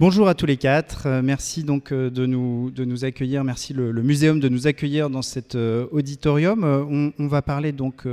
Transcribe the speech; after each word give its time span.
Bonjour 0.00 0.28
à 0.28 0.36
tous 0.36 0.46
les 0.46 0.56
quatre. 0.56 1.06
Euh, 1.06 1.22
merci 1.24 1.64
donc 1.64 1.90
euh, 1.90 2.08
de 2.08 2.24
nous, 2.24 2.70
de 2.70 2.84
nous 2.84 3.04
accueillir. 3.04 3.42
Merci 3.42 3.72
le, 3.72 3.92
muséum 4.00 4.38
de 4.38 4.48
nous 4.48 4.68
accueillir 4.68 5.10
dans 5.10 5.22
cet 5.22 5.56
euh, 5.56 5.88
auditorium. 5.90 7.12
On, 7.18 7.26
va 7.26 7.42
parler 7.42 7.72
donc 7.72 8.06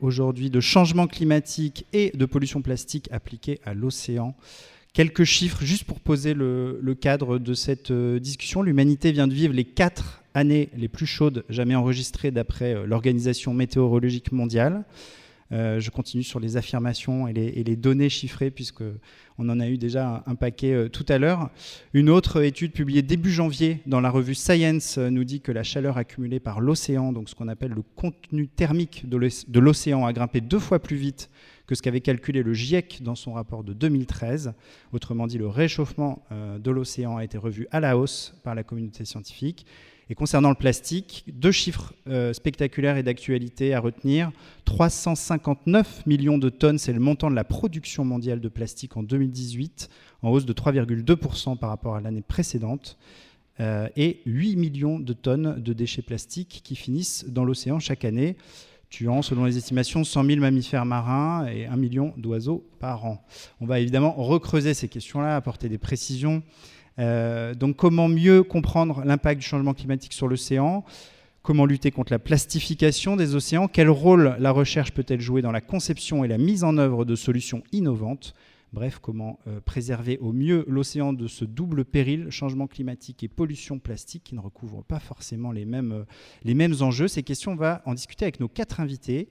aujourd'hui 0.00 0.48
de 0.48 0.60
changement 0.60 1.08
climatique 1.08 1.86
et 1.92 2.12
de 2.14 2.24
pollution 2.24 2.62
plastique 2.62 3.08
appliquée 3.10 3.58
à 3.64 3.74
l'océan. 3.74 4.36
Quelques 4.92 5.24
chiffres 5.24 5.64
juste 5.64 5.82
pour 5.82 5.98
poser 5.98 6.34
le, 6.34 6.78
le 6.80 6.94
cadre 6.94 7.40
de 7.40 7.52
cette 7.52 7.90
discussion. 7.90 8.62
L'humanité 8.62 9.10
vient 9.10 9.26
de 9.26 9.34
vivre 9.34 9.54
les 9.54 9.64
quatre 9.64 10.22
années 10.34 10.68
les 10.76 10.88
plus 10.88 11.06
chaudes 11.06 11.44
jamais 11.48 11.74
enregistrées 11.74 12.30
d'après 12.30 12.86
l'Organisation 12.86 13.54
météorologique 13.54 14.30
mondiale. 14.30 14.84
Euh, 15.52 15.78
je 15.78 15.90
continue 15.90 16.22
sur 16.22 16.40
les 16.40 16.56
affirmations 16.56 17.28
et 17.28 17.32
les, 17.32 17.76
données 17.76 18.08
chiffrées, 18.08 18.50
puisqu'on 18.50 18.98
en 19.38 19.60
a 19.60 19.68
eu 19.68 19.78
déjà 19.78 20.22
un, 20.26 20.34
paquet 20.34 20.72
euh, 20.72 20.88
tout 20.88 21.04
à 21.08 21.18
l'heure. 21.18 21.50
Une 21.92 22.08
autre 22.08 22.42
étude 22.42 22.72
publiée 22.72 23.02
début 23.02 23.30
janvier 23.30 23.80
dans 23.86 24.00
la 24.00 24.10
revue 24.10 24.34
Science 24.34 24.98
euh, 24.98 25.10
nous 25.10 25.24
dit 25.24 25.40
que 25.40 25.52
la 25.52 25.62
chaleur 25.62 25.98
accumulée 25.98 26.40
par 26.40 26.60
l'océan, 26.60 27.12
donc 27.12 27.28
ce 27.28 27.34
qu'on 27.34 27.48
appelle 27.48 27.72
le 27.72 27.82
contenu 27.82 28.48
thermique 28.48 29.08
de 29.08 29.58
l'océan, 29.58 30.06
a 30.06 30.12
grimpé 30.12 30.40
deux 30.40 30.58
fois 30.58 30.78
plus 30.78 30.96
vite 30.96 31.30
que 31.66 31.74
ce 31.74 31.82
qu'avait 31.82 32.00
calculé 32.00 32.42
le 32.42 32.52
GIEC 32.52 33.02
dans 33.02 33.14
son 33.14 33.32
rapport 33.32 33.64
de 33.64 33.72
2013. 33.72 34.52
Autrement 34.92 35.26
dit, 35.26 35.38
le 35.38 35.48
réchauffement 35.48 36.22
de 36.30 36.70
l'océan 36.70 37.16
a 37.16 37.24
été 37.24 37.38
revu 37.38 37.66
à 37.70 37.80
la 37.80 37.96
hausse 37.96 38.34
par 38.44 38.54
la 38.54 38.62
communauté 38.64 39.06
scientifique. 39.06 39.64
Et 40.10 40.14
concernant 40.14 40.50
le 40.50 40.54
plastique, 40.54 41.24
deux 41.32 41.50
chiffres 41.50 41.94
euh, 42.08 42.32
spectaculaires 42.32 42.96
et 42.96 43.02
d'actualité 43.02 43.72
à 43.72 43.80
retenir. 43.80 44.32
359 44.66 46.06
millions 46.06 46.36
de 46.36 46.50
tonnes, 46.50 46.78
c'est 46.78 46.92
le 46.92 47.00
montant 47.00 47.30
de 47.30 47.34
la 47.34 47.44
production 47.44 48.04
mondiale 48.04 48.40
de 48.40 48.48
plastique 48.48 48.96
en 48.96 49.02
2018, 49.02 49.88
en 50.22 50.30
hausse 50.30 50.44
de 50.44 50.52
3,2% 50.52 51.56
par 51.56 51.70
rapport 51.70 51.96
à 51.96 52.00
l'année 52.00 52.22
précédente. 52.22 52.98
Euh, 53.60 53.88
et 53.96 54.20
8 54.26 54.56
millions 54.56 54.98
de 54.98 55.12
tonnes 55.12 55.62
de 55.62 55.72
déchets 55.72 56.02
plastiques 56.02 56.60
qui 56.64 56.74
finissent 56.74 57.24
dans 57.28 57.44
l'océan 57.44 57.78
chaque 57.78 58.04
année, 58.04 58.36
tuant, 58.90 59.22
selon 59.22 59.44
les 59.44 59.56
estimations, 59.56 60.02
100 60.02 60.24
000 60.24 60.40
mammifères 60.40 60.84
marins 60.84 61.46
et 61.46 61.66
1 61.66 61.76
million 61.76 62.12
d'oiseaux 62.16 62.64
par 62.80 63.04
an. 63.04 63.24
On 63.60 63.66
va 63.66 63.78
évidemment 63.78 64.12
recreuser 64.12 64.74
ces 64.74 64.88
questions-là, 64.88 65.36
apporter 65.36 65.68
des 65.68 65.78
précisions. 65.78 66.42
Euh, 66.98 67.54
donc 67.54 67.76
comment 67.76 68.08
mieux 68.08 68.42
comprendre 68.42 69.02
l'impact 69.04 69.40
du 69.40 69.46
changement 69.46 69.74
climatique 69.74 70.12
sur 70.12 70.28
l'océan? 70.28 70.84
Comment 71.42 71.66
lutter 71.66 71.90
contre 71.90 72.12
la 72.12 72.18
plastification 72.18 73.16
des 73.16 73.34
océans? 73.34 73.68
Quel 73.68 73.90
rôle 73.90 74.36
la 74.38 74.50
recherche 74.50 74.92
peut-elle 74.92 75.20
jouer 75.20 75.42
dans 75.42 75.52
la 75.52 75.60
conception 75.60 76.24
et 76.24 76.28
la 76.28 76.38
mise 76.38 76.64
en 76.64 76.78
œuvre 76.78 77.04
de 77.04 77.14
solutions 77.14 77.62
innovantes? 77.72 78.34
Bref, 78.72 78.98
comment 79.00 79.38
euh, 79.46 79.60
préserver 79.60 80.18
au 80.18 80.32
mieux 80.32 80.64
l'océan 80.66 81.12
de 81.12 81.28
ce 81.28 81.44
double 81.44 81.84
péril, 81.84 82.30
changement 82.30 82.66
climatique 82.66 83.22
et 83.22 83.28
pollution 83.28 83.78
plastique, 83.78 84.24
qui 84.24 84.34
ne 84.34 84.40
recouvrent 84.40 84.82
pas 84.82 84.98
forcément 84.98 85.52
les 85.52 85.64
mêmes, 85.64 85.92
euh, 85.92 86.04
les 86.42 86.54
mêmes 86.54 86.74
enjeux? 86.80 87.06
Ces 87.06 87.22
questions, 87.22 87.52
on 87.52 87.56
va 87.56 87.82
en 87.84 87.94
discuter 87.94 88.24
avec 88.24 88.40
nos 88.40 88.48
quatre 88.48 88.80
invités. 88.80 89.28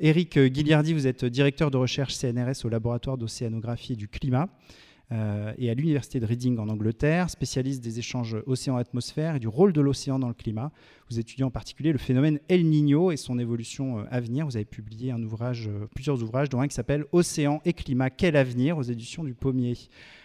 Eric 0.00 0.36
Guilliardi, 0.36 0.92
vous 0.92 1.06
êtes 1.06 1.24
directeur 1.24 1.70
de 1.70 1.76
recherche 1.76 2.12
CNRS 2.12 2.64
au 2.64 2.68
laboratoire 2.68 3.16
d'océanographie 3.16 3.92
et 3.92 3.96
du 3.96 4.08
climat. 4.08 4.48
Euh, 5.10 5.54
et 5.56 5.70
à 5.70 5.74
l'université 5.74 6.20
de 6.20 6.26
Reading 6.26 6.58
en 6.58 6.68
Angleterre, 6.68 7.30
spécialiste 7.30 7.82
des 7.82 7.98
échanges 7.98 8.36
océan-atmosphère 8.46 9.36
et 9.36 9.38
du 9.38 9.48
rôle 9.48 9.72
de 9.72 9.80
l'océan 9.80 10.18
dans 10.18 10.28
le 10.28 10.34
climat. 10.34 10.70
Vous 11.10 11.18
étudiez 11.18 11.44
en 11.44 11.50
particulier 11.50 11.92
le 11.92 11.98
phénomène 11.98 12.38
El 12.48 12.66
Niño 12.66 13.10
et 13.10 13.16
son 13.16 13.38
évolution 13.38 14.00
euh, 14.00 14.04
à 14.10 14.20
venir. 14.20 14.44
Vous 14.44 14.56
avez 14.56 14.66
publié 14.66 15.12
euh, 15.12 15.86
plusieurs 15.94 16.22
ouvrages, 16.22 16.50
dont 16.50 16.60
un 16.60 16.68
qui 16.68 16.74
s'appelle 16.74 17.06
Océan 17.12 17.62
et 17.64 17.72
climat, 17.72 18.10
quel 18.10 18.36
avenir 18.36 18.76
aux 18.76 18.82
éditions 18.82 19.24
du 19.24 19.34
Pommier. 19.34 19.76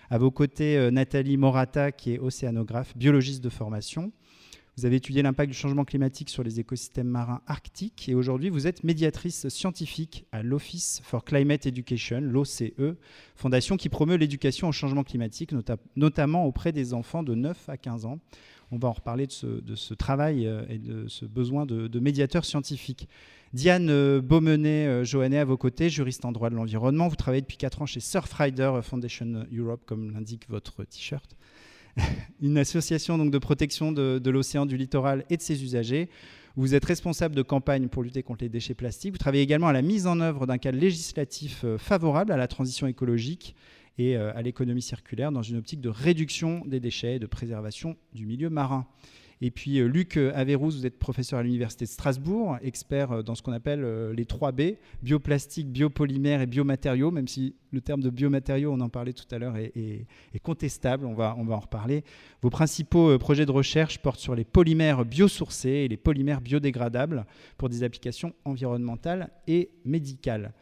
À 0.10 0.18
vos 0.18 0.32
côtés, 0.32 0.92
Nathalie 0.92 1.38
Morata, 1.38 1.92
qui 1.92 2.14
est 2.14 2.20
océanographe, 2.20 2.96
biologiste 2.96 3.44
de 3.44 3.50
formation. 3.50 4.12
Vous 4.76 4.88
avez 4.88 4.96
étudié 4.96 5.22
l'impact 5.22 5.52
du 5.52 5.58
changement 5.58 5.86
climatique 5.86 6.32
sur 6.32 6.42
les 6.42 6.60
écosystèmes 6.60 7.08
marins 7.08 7.42
arctiques 7.46 8.10
et 8.10 8.16
aujourd'hui 8.16 8.50
vous 8.50 8.66
êtes 8.66 8.84
médiatrice 8.84 9.48
scientifique 9.50 10.26
à 10.32 10.42
l'Office 10.42 11.00
for 11.04 11.24
Climate 11.24 11.68
Education, 11.68 12.20
l'OCE, 12.20 12.74
fondation 13.36 13.78
qui 13.78 13.90
promeut 13.90 14.16
l'éducation 14.16 14.70
au 14.70 14.72
changement 14.72 15.04
climatique, 15.04 15.52
notamment 15.96 16.46
auprès 16.46 16.72
des 16.72 16.96
enfants 16.96 17.22
de 17.22 17.36
9 17.36 17.70
à 17.70 17.78
15 17.78 18.06
ans. 18.06 18.20
On 18.72 18.80
va 18.80 18.88
en 18.88 18.94
reparler 18.94 19.28
de 19.28 19.76
ce, 19.76 19.94
travail 19.94 20.48
euh, 20.48 20.66
et 20.68 20.80
de 20.80 21.08
ce 21.08 21.26
besoin 21.26 21.68
de, 21.68 22.00
médiateurs 22.00 22.44
scientifiques. 22.44 23.08
Diane 23.54 23.92
euh, 23.92 24.22
Beaumenet-Joannet 24.22 25.38
à 25.38 25.46
vos 25.46 25.58
côtés, 25.58 25.92
juriste 25.92 26.26
en 26.26 26.32
droit 26.32 26.50
de 26.50 26.56
l'environnement. 26.56 27.08
Vous 27.08 27.16
travaillez 27.16 27.42
depuis 27.42 27.58
4 27.58 27.84
ans 27.84 27.86
chez 27.86 28.00
Surfrider 28.00 28.80
Foundation 28.82 29.46
Europe, 29.56 29.84
comme 29.86 30.12
l'indique 30.12 30.50
votre 30.50 30.84
t-shirt. 30.84 31.36
une 32.42 32.58
association 32.58 33.18
donc, 33.18 33.32
de 33.32 33.38
protection 33.38 33.92
de, 33.92 34.30
l'océan, 34.30 34.66
du 34.66 34.78
littoral 34.78 35.26
et 35.30 35.38
de 35.38 35.42
ses 35.42 35.64
usagers. 35.64 36.10
Vous 36.56 36.76
êtes 36.76 36.86
responsable 36.86 37.36
de 37.36 37.42
campagne 37.42 37.88
pour 37.88 38.04
lutter 38.04 38.22
contre 38.22 38.44
les 38.44 38.50
déchets 38.50 38.76
plastiques. 38.76 39.14
Vous 39.14 39.18
travaillez 39.18 39.44
également 39.44 39.68
à 39.68 39.74
la 39.74 39.82
mise 39.82 40.06
en 40.06 40.20
œuvre 40.20 40.46
d'un 40.46 40.60
cadre 40.60 40.78
législatif 40.78 41.64
euh, 41.64 41.78
favorable 41.80 42.32
à 42.32 42.38
la 42.38 42.48
transition 42.48 42.86
écologique 42.86 43.56
et 43.98 44.16
euh, 44.16 44.32
à 44.36 44.42
l'économie 44.42 44.82
circulaire 44.82 45.32
dans 45.32 45.42
une 45.42 45.58
optique 45.58 45.82
de 45.82 45.90
réduction 45.90 46.64
des 46.66 46.80
déchets 46.80 47.16
et 47.16 47.20
de 47.20 47.26
préservation 47.26 47.96
du 48.14 48.26
milieu 48.28 48.50
marin. 48.50 48.86
Et 49.46 49.52
puis 49.52 49.80
euh, 49.80 49.88
Luc 49.88 50.16
Averrouz, 50.16 50.78
vous 50.78 50.86
êtes 50.86 50.98
professeur 50.98 51.38
à 51.38 51.44
l'Université 51.44 51.84
de 51.84 51.90
Strasbourg, 51.90 52.56
expert 52.62 53.12
euh, 53.12 53.24
dans 53.24 53.36
ce 53.36 53.42
qu'on 53.42 53.52
appelle 53.52 53.84
euh, 53.84 54.14
les 54.14 54.24
3 54.24 54.54
B, 54.54 54.62
bioplastique, 55.02 55.70
biopolymère 55.70 56.40
et 56.40 56.46
biomatériaux, 56.46 57.12
même 57.12 57.28
si 57.28 57.54
le 57.74 57.82
terme 57.82 58.00
de 58.00 58.10
biomatériaux, 58.10 58.72
on 58.72 58.80
en 58.80 58.88
parlait 58.88 59.12
tout 59.12 59.26
à 59.32 59.40
l'heure, 59.40 59.58
est, 59.58 60.06
contestable, 60.44 61.06
on 61.06 61.14
va, 61.14 61.36
on 61.38 61.44
va 61.44 61.56
en 61.56 61.60
reparler. 61.60 62.06
Vos 62.42 62.50
principaux 62.50 63.18
projets 63.20 63.46
de 63.46 63.52
recherche 63.52 64.00
portent 64.00 64.22
sur 64.22 64.34
les 64.34 64.46
polymères 64.46 65.04
biosourcés 65.04 65.70
et 65.70 65.88
les 65.90 65.98
polymères 65.98 66.40
biodégradables 66.40 67.26
pour 67.58 67.68
des 67.68 67.84
applications 67.84 68.34
environnementales 68.46 69.30
et 69.48 69.72
médicales. 69.84 70.54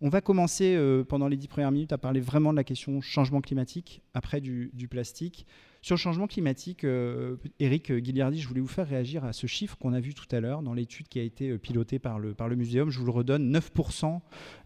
On 0.00 0.10
va 0.10 0.20
commencer 0.20 0.78
pendant 1.08 1.26
les 1.26 1.36
dix 1.36 1.48
premières 1.48 1.72
minutes 1.72 1.92
à 1.92 1.98
parler 1.98 2.20
vraiment 2.20 2.52
de 2.52 2.56
la 2.58 2.64
question 2.64 3.00
changement 3.00 3.40
climatique, 3.40 4.02
après 4.12 4.40
du 4.40 4.88
plastique. 4.88 5.46
Sur 5.80 5.94
le 5.94 6.00
changement 6.00 6.26
climatique, 6.26 6.82
euh, 6.82 7.36
Eric 7.60 7.92
Guilliardi, 7.92 8.40
je 8.40 8.48
voulais 8.48 8.60
vous 8.60 8.66
faire 8.66 8.88
réagir 8.88 9.24
à 9.24 9.32
ce 9.32 9.46
chiffre 9.46 9.76
qu'on 9.78 9.92
a 9.92 10.00
vu 10.00 10.12
tout 10.12 10.26
à 10.32 10.40
l'heure 10.40 10.60
dans 10.62 10.74
l'étude 10.74 11.06
qui 11.06 11.20
a 11.20 11.22
été 11.22 11.50
euh, 11.50 11.58
pilotée 11.58 12.00
par 12.00 12.18
le, 12.18 12.34
par 12.34 12.48
muséum. 12.48 12.90
Je 12.90 12.98
vous 12.98 13.06
le 13.06 13.12
redonne, 13.12 13.56
9% 13.56 14.18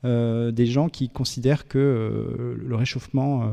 euh, 0.05 0.51
des 0.53 0.65
gens 0.65 0.89
qui 0.89 1.11
considèrent 1.11 1.69
que 1.69 2.57
le 2.59 2.77
réchauffement, 2.77 3.51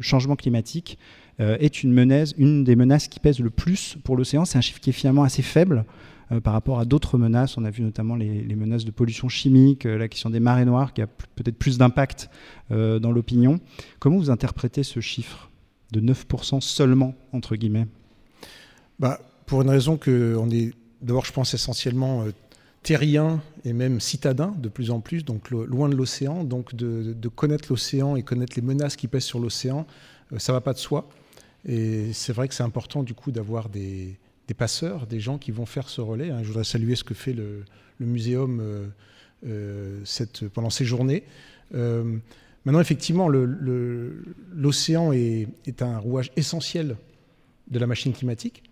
changement 0.00 0.36
climatique 0.36 0.98
est 1.38 1.82
une 1.82 1.92
menace, 1.92 2.34
une 2.38 2.64
des 2.64 2.76
menaces 2.76 3.08
qui 3.08 3.20
pèse 3.20 3.40
le 3.40 3.50
plus 3.50 3.96
pour 4.04 4.16
l'océan. 4.16 4.44
C'est 4.44 4.58
un 4.58 4.62
chiffre 4.62 4.80
qui 4.80 4.90
est 4.90 4.94
finalement 4.94 5.24
assez 5.24 5.42
faible. 5.42 5.84
par 6.42 6.52
rapport 6.52 6.78
à 6.80 6.84
d'autres 6.84 7.18
menaces. 7.18 7.56
On 7.58 7.64
a 7.64 7.70
vu 7.70 7.82
notamment 7.82 8.16
les 8.16 8.54
menaces 8.54 8.84
de 8.84 8.90
pollution 8.90 9.28
chimique, 9.28 9.84
la 9.84 10.08
question 10.08 10.30
des 10.30 10.40
marées 10.40 10.64
noires 10.64 10.92
qui 10.92 11.02
a 11.02 11.06
peut-être 11.06 11.58
plus 11.58 11.78
d'impact 11.78 12.30
dans 12.70 13.12
l'opinion. 13.12 13.60
Comment 13.98 14.18
vous 14.18 14.30
interprétez 14.30 14.82
ce 14.82 15.00
chiffre? 15.00 15.50
De 15.92 16.00
9% 16.00 16.60
seulement, 16.60 17.14
entre 17.32 17.56
guillemets 17.56 17.86
bah, 18.98 19.20
Pour 19.46 19.62
une 19.62 19.70
raison 19.70 19.96
que 19.96 20.36
on 20.38 20.50
est, 20.50 20.72
d'abord, 21.02 21.24
je 21.24 21.32
pense 21.32 21.54
essentiellement 21.54 22.22
euh, 22.22 22.32
terrien 22.82 23.40
et 23.64 23.72
même 23.72 24.00
citadin 24.00 24.54
de 24.58 24.68
plus 24.68 24.90
en 24.90 25.00
plus, 25.00 25.24
donc 25.24 25.50
loin 25.50 25.88
de 25.88 25.96
l'océan. 25.96 26.44
Donc 26.44 26.74
de, 26.74 27.28
connaître 27.28 27.66
l'océan 27.70 28.16
et 28.16 28.22
connaître 28.22 28.54
les 28.56 28.62
menaces 28.62 28.96
qui 28.96 29.08
pèsent 29.08 29.24
sur 29.24 29.38
l'océan, 29.38 29.86
euh, 30.32 30.38
ça 30.38 30.52
ne 30.52 30.56
va 30.56 30.60
pas 30.60 30.72
de 30.72 30.78
soi. 30.78 31.08
Et 31.64 32.12
c'est 32.12 32.32
vrai 32.32 32.48
que 32.48 32.54
c'est 32.54 32.62
important 32.62 33.02
du 33.02 33.14
coup 33.14 33.32
d'avoir 33.32 33.68
des, 33.68 34.16
passeurs, 34.56 35.06
des 35.06 35.18
gens 35.18 35.38
qui 35.38 35.50
vont 35.50 35.66
faire 35.66 35.88
ce 35.88 36.00
relais. 36.00 36.30
Hein. 36.30 36.40
Je 36.42 36.48
voudrais 36.48 36.64
saluer 36.64 36.94
ce 36.94 37.02
que 37.04 37.14
fait 37.14 37.32
le, 37.32 37.64
muséum 37.98 38.60
euh, 39.46 40.00
cette, 40.04 40.48
pendant 40.48 40.70
ces 40.70 40.84
journées. 40.84 41.24
Maintenant, 42.66 42.80
effectivement, 42.80 43.28
l'océan 43.28 45.12
est, 45.12 45.46
un 45.80 45.98
rouage 45.98 46.32
essentiel 46.36 46.96
de 47.70 47.78
la 47.78 47.86
machine 47.86 48.12
climatique, 48.12 48.64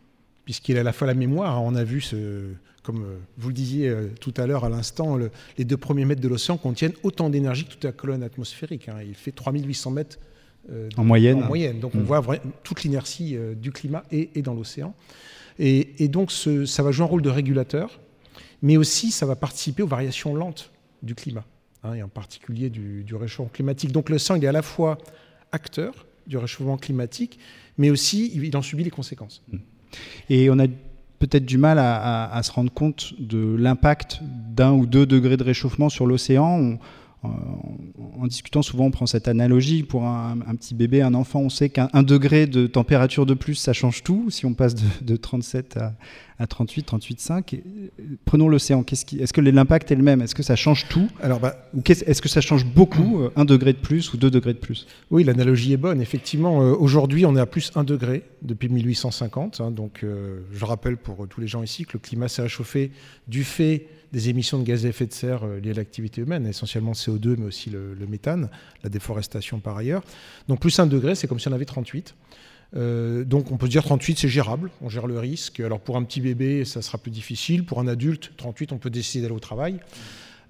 puisqu'il 0.45 0.77
a 0.77 0.81
à 0.81 0.83
la 0.83 0.93
fois 0.93 1.07
la 1.07 1.15
mémoire. 1.15 1.63
On 1.63 1.77
a 1.77 1.85
vu, 1.85 2.01
ce, 2.01 2.51
comme 2.83 3.07
vous 3.39 3.49
le 3.49 3.55
disiez 3.55 3.89
euh, 3.89 4.09
tout 4.21 4.35
à 4.37 4.49
l'heure 4.49 4.65
à 4.65 4.69
l'instant, 4.69 5.17
les 5.57 5.65
deux 5.65 5.77
premiers 5.77 6.05
mètres 6.05 6.21
de 6.21 6.27
l'océan 6.27 6.57
contiennent 6.57 6.95
autant 7.05 7.31
d'énergie 7.31 7.67
que 7.67 7.71
toute 7.71 7.85
la 7.85 7.93
colonne 7.93 8.25
atmosphérique. 8.25 8.89
Hein. 8.89 8.97
Il 9.07 9.15
fait 9.15 9.31
3800 9.31 9.91
mètres 9.93 10.19
euh, 10.73 10.89
en, 10.97 11.05
moyenne. 11.05 11.45
en 11.45 11.47
moyenne. 11.47 11.79
Donc 11.79 11.95
on 11.95 12.01
mm. 12.01 12.03
voit 12.03 12.37
toute 12.65 12.83
l'inertie 12.83 13.37
euh, 13.37 13.55
du 13.55 13.71
climat 13.71 14.03
est, 14.11 14.43
dans 14.43 14.55
l'océan. 14.55 14.93
Et, 15.61 16.09
donc 16.09 16.33
ça 16.33 16.83
va 16.83 16.91
jouer 16.91 17.05
un 17.05 17.09
rôle 17.09 17.23
de 17.23 17.31
régulateur, 17.31 18.01
mais 18.61 18.77
aussi 18.77 19.13
ça 19.13 19.25
va 19.25 19.37
participer 19.37 19.85
aux 19.85 19.87
variations 19.87 20.35
lentes 20.35 20.73
du 21.01 21.15
climat. 21.15 21.45
Hein, 21.85 21.95
et 21.95 22.03
en 22.03 22.09
particulier 22.09 22.71
du, 22.71 23.05
réchauffement 23.15 23.51
climatique. 23.53 23.93
Donc 23.93 24.09
le 24.09 24.19
sang 24.19 24.37
est 24.37 24.47
à 24.47 24.53
la 24.53 24.63
fois 24.63 24.97
acteur 25.53 26.07
du 26.27 26.39
réchauffement 26.39 26.79
climatique, 26.79 27.39
mais 27.77 27.91
aussi 27.91 28.33
il 28.35 28.57
en 28.57 28.63
subit 28.63 28.85
les 28.85 28.91
conséquences. 28.91 29.43
Mmh. 29.53 29.59
Et 30.31 30.49
on 30.49 30.59
a 30.59 30.67
peut-être 31.19 31.45
du 31.45 31.59
mal 31.59 31.79
à, 31.79 32.41
se 32.43 32.51
rendre 32.51 32.73
compte 32.73 33.13
de 33.19 33.55
l'impact 33.57 34.21
d'un 34.23 34.73
ou 34.73 34.87
deux 34.87 35.05
degrés 35.05 35.37
de 35.37 35.45
réchauffement 35.45 35.91
sur 35.91 36.07
l'océan. 36.07 36.79
en, 37.23 38.27
discutant, 38.27 38.63
souvent 38.63 38.87
on 38.87 38.91
prend 38.91 39.07
cette 39.07 39.29
analogie 39.29 39.83
pour 39.83 40.07
un, 40.07 40.37
petit 40.57 40.75
bébé, 40.75 41.03
un 41.03 41.15
enfant, 41.15 41.41
on 41.41 41.51
sait 41.51 41.69
qu'un 41.69 42.03
degré 42.03 42.47
de 42.47 42.67
température 42.67 43.27
de 43.27 43.35
plus, 43.35 43.55
ça 43.55 43.75
change 43.75 44.03
tout. 44.03 44.31
Si 44.31 44.47
on 44.47 44.55
passe 44.55 44.75
de 45.03 45.17
37 45.17 45.77
à, 45.77 45.95
à 46.39 46.47
38, 46.47 46.89
38,5. 46.91 47.61
Prenons 48.25 48.49
l'océan. 48.49 48.85
Est-ce 48.91 49.33
que 49.33 49.41
l'impact 49.41 49.93
est 49.93 49.95
le 49.95 50.03
même? 50.03 50.21
Est-ce 50.21 50.35
que 50.35 50.43
ça 50.43 50.57
change 50.57 50.89
tout? 50.89 51.09
Alors, 51.23 51.41
bah, 51.41 51.69
Ou 51.75 51.83
est-ce 51.89 52.21
que 52.21 52.29
ça 52.29 52.41
change 52.41 52.65
beaucoup, 52.65 53.21
euh, 53.21 53.31
un 53.37 53.45
degré 53.45 53.73
de 53.73 53.79
plus 53.79 54.13
ou 54.13 54.17
deux 54.17 54.31
degrés 54.31 54.55
de 54.55 54.59
plus? 54.59 54.87
Oui, 55.11 55.23
l'analogie 55.25 55.73
est 55.73 55.79
bonne. 55.79 56.01
Effectivement, 56.01 56.63
euh, 56.63 56.75
aujourd'hui, 56.75 57.25
on 57.25 57.37
est 57.37 57.41
à 57.41 57.47
plus 57.47 57.71
1 57.75 57.85
degré 57.85 58.25
depuis 58.43 58.69
1850. 58.69 59.61
Hein. 59.61 59.71
donc, 59.71 60.01
euh, 60.03 60.41
je 60.53 60.65
rappelle 60.65 60.97
pour 60.97 61.29
tous 61.29 61.41
les 61.41 61.47
gens 61.47 61.63
ici 61.63 61.85
que 61.85 61.93
le 61.95 62.01
climat 62.01 62.29
s'est 62.29 62.43
réchauffé 62.43 62.91
du 63.29 63.45
fait 63.45 63.87
des 64.13 64.29
émissions 64.29 64.59
de 64.59 64.65
gaz 64.65 64.87
à 64.87 64.91
effet 64.91 65.07
de 65.07 65.13
serre 65.13 65.45
liées 65.63 65.71
à 65.71 65.75
l'activité 65.75 66.21
humaine, 66.21 66.47
essentiellement 66.47 66.93
le 66.93 66.95
CO2, 66.95 67.37
mais 67.37 67.47
aussi 67.47 67.71
le, 67.71 67.95
le 67.95 68.07
méthane, 68.07 68.49
la 68.85 68.91
déforestation 68.91 69.59
par 69.59 69.77
ailleurs. 69.77 70.03
Donc, 70.49 70.61
plus 70.61 70.79
1 70.79 70.87
degré, 70.87 71.15
c'est 71.15 71.27
comme 71.27 71.41
si 71.41 71.49
on 71.49 71.53
avait 71.53 71.65
38. 71.65 72.15
Euh, 72.77 73.25
donc 73.25 73.53
on 73.53 73.57
peut 73.57 73.69
dire 73.69 73.85
38 73.85 74.19
c'est 74.19 74.29
gérable, 74.29 74.71
on 74.83 74.89
gère 74.89 75.07
le 75.07 75.19
risque. 75.19 75.61
Alors 75.61 75.81
pour 75.81 75.97
un 75.97 76.03
petit 76.03 76.21
bébé 76.21 76.65
ça 76.65 76.83
sera 76.83 76.99
plus 76.99 77.11
difficile, 77.11 77.65
pour 77.65 77.81
un 77.81 77.87
adulte 77.87 78.33
38 78.37 78.73
on 78.73 78.79
peut 78.79 78.91
décider 78.91 79.23
d'aller 79.23 79.35
au 79.35 79.41
travail. 79.41 79.81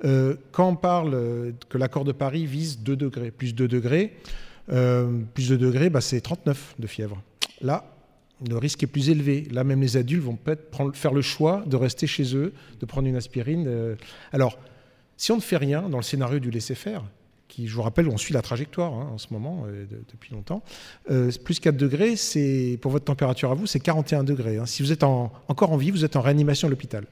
Euh, 0.05 0.37
quand 0.53 0.69
on 0.69 0.77
parle 0.77 1.55
que 1.69 1.79
l'accord 1.79 2.05
de 2.05 2.13
Paris 2.13 2.47
vise 2.47 2.81
2 2.81 2.97
degrés, 2.97 3.31
plus 3.31 3.55
2 3.55 3.69
degrés, 3.69 4.17
euh, 4.73 5.21
plus 5.35 5.49
de 5.49 5.57
degrés 5.57 5.91
bah, 5.91 6.01
c'est 6.01 6.21
39 6.21 6.77
de 6.79 6.87
fièvre. 6.87 7.23
Là 7.61 7.91
le 8.47 8.59
risque 8.59 8.83
est 8.83 8.89
plus 8.89 9.11
élevé. 9.11 9.47
Là 9.51 9.65
même 9.65 9.81
les 9.81 9.97
adultes 9.97 10.25
vont 10.25 10.37
peut-être 10.37 10.97
faire 10.97 11.13
le 11.13 11.23
choix 11.23 11.63
de 11.67 11.77
rester 11.77 12.07
chez 12.07 12.37
eux, 12.37 12.53
de 12.81 12.87
prendre 12.87 13.07
une 13.07 13.17
aspirine. 13.17 13.97
Alors 14.33 14.59
si 15.17 15.31
on 15.33 15.37
ne 15.37 15.41
fait 15.41 15.57
rien 15.57 15.89
dans 15.89 15.99
le 15.99 16.03
scénario 16.03 16.41
du 16.41 16.51
laisser-faire, 16.51 17.05
je 17.59 17.75
vous 17.75 17.83
rappelle, 17.83 18.09
on 18.09 18.17
suit 18.17 18.35
la 18.35 18.43
trajectoire 18.43 18.93
hein, 18.93 19.11
en 19.13 19.19
ce 19.19 19.29
moment, 19.31 19.65
euh, 19.67 19.87
depuis 20.13 20.33
longtemps. 20.33 20.63
Euh, 21.11 21.31
plus 21.45 21.61
4 21.61 21.77
degrés, 21.77 22.17
c'est 22.17 22.79
pour 22.81 22.91
votre 22.91 23.05
température 23.05 23.51
à 23.51 23.55
vous, 23.55 23.67
c'est 23.67 23.81
41 23.81 24.25
degrés. 24.25 24.59
Hein. 24.59 24.67
Si 24.67 24.83
vous 24.83 24.93
êtes 24.93 25.03
encore 25.03 25.73
en 25.73 25.77
vie, 25.77 25.91
vous 25.91 26.05
êtes 26.05 26.17
en 26.17 26.21
réanimation 26.21 26.69
à 26.69 26.71
l'hôpital. 26.71 27.07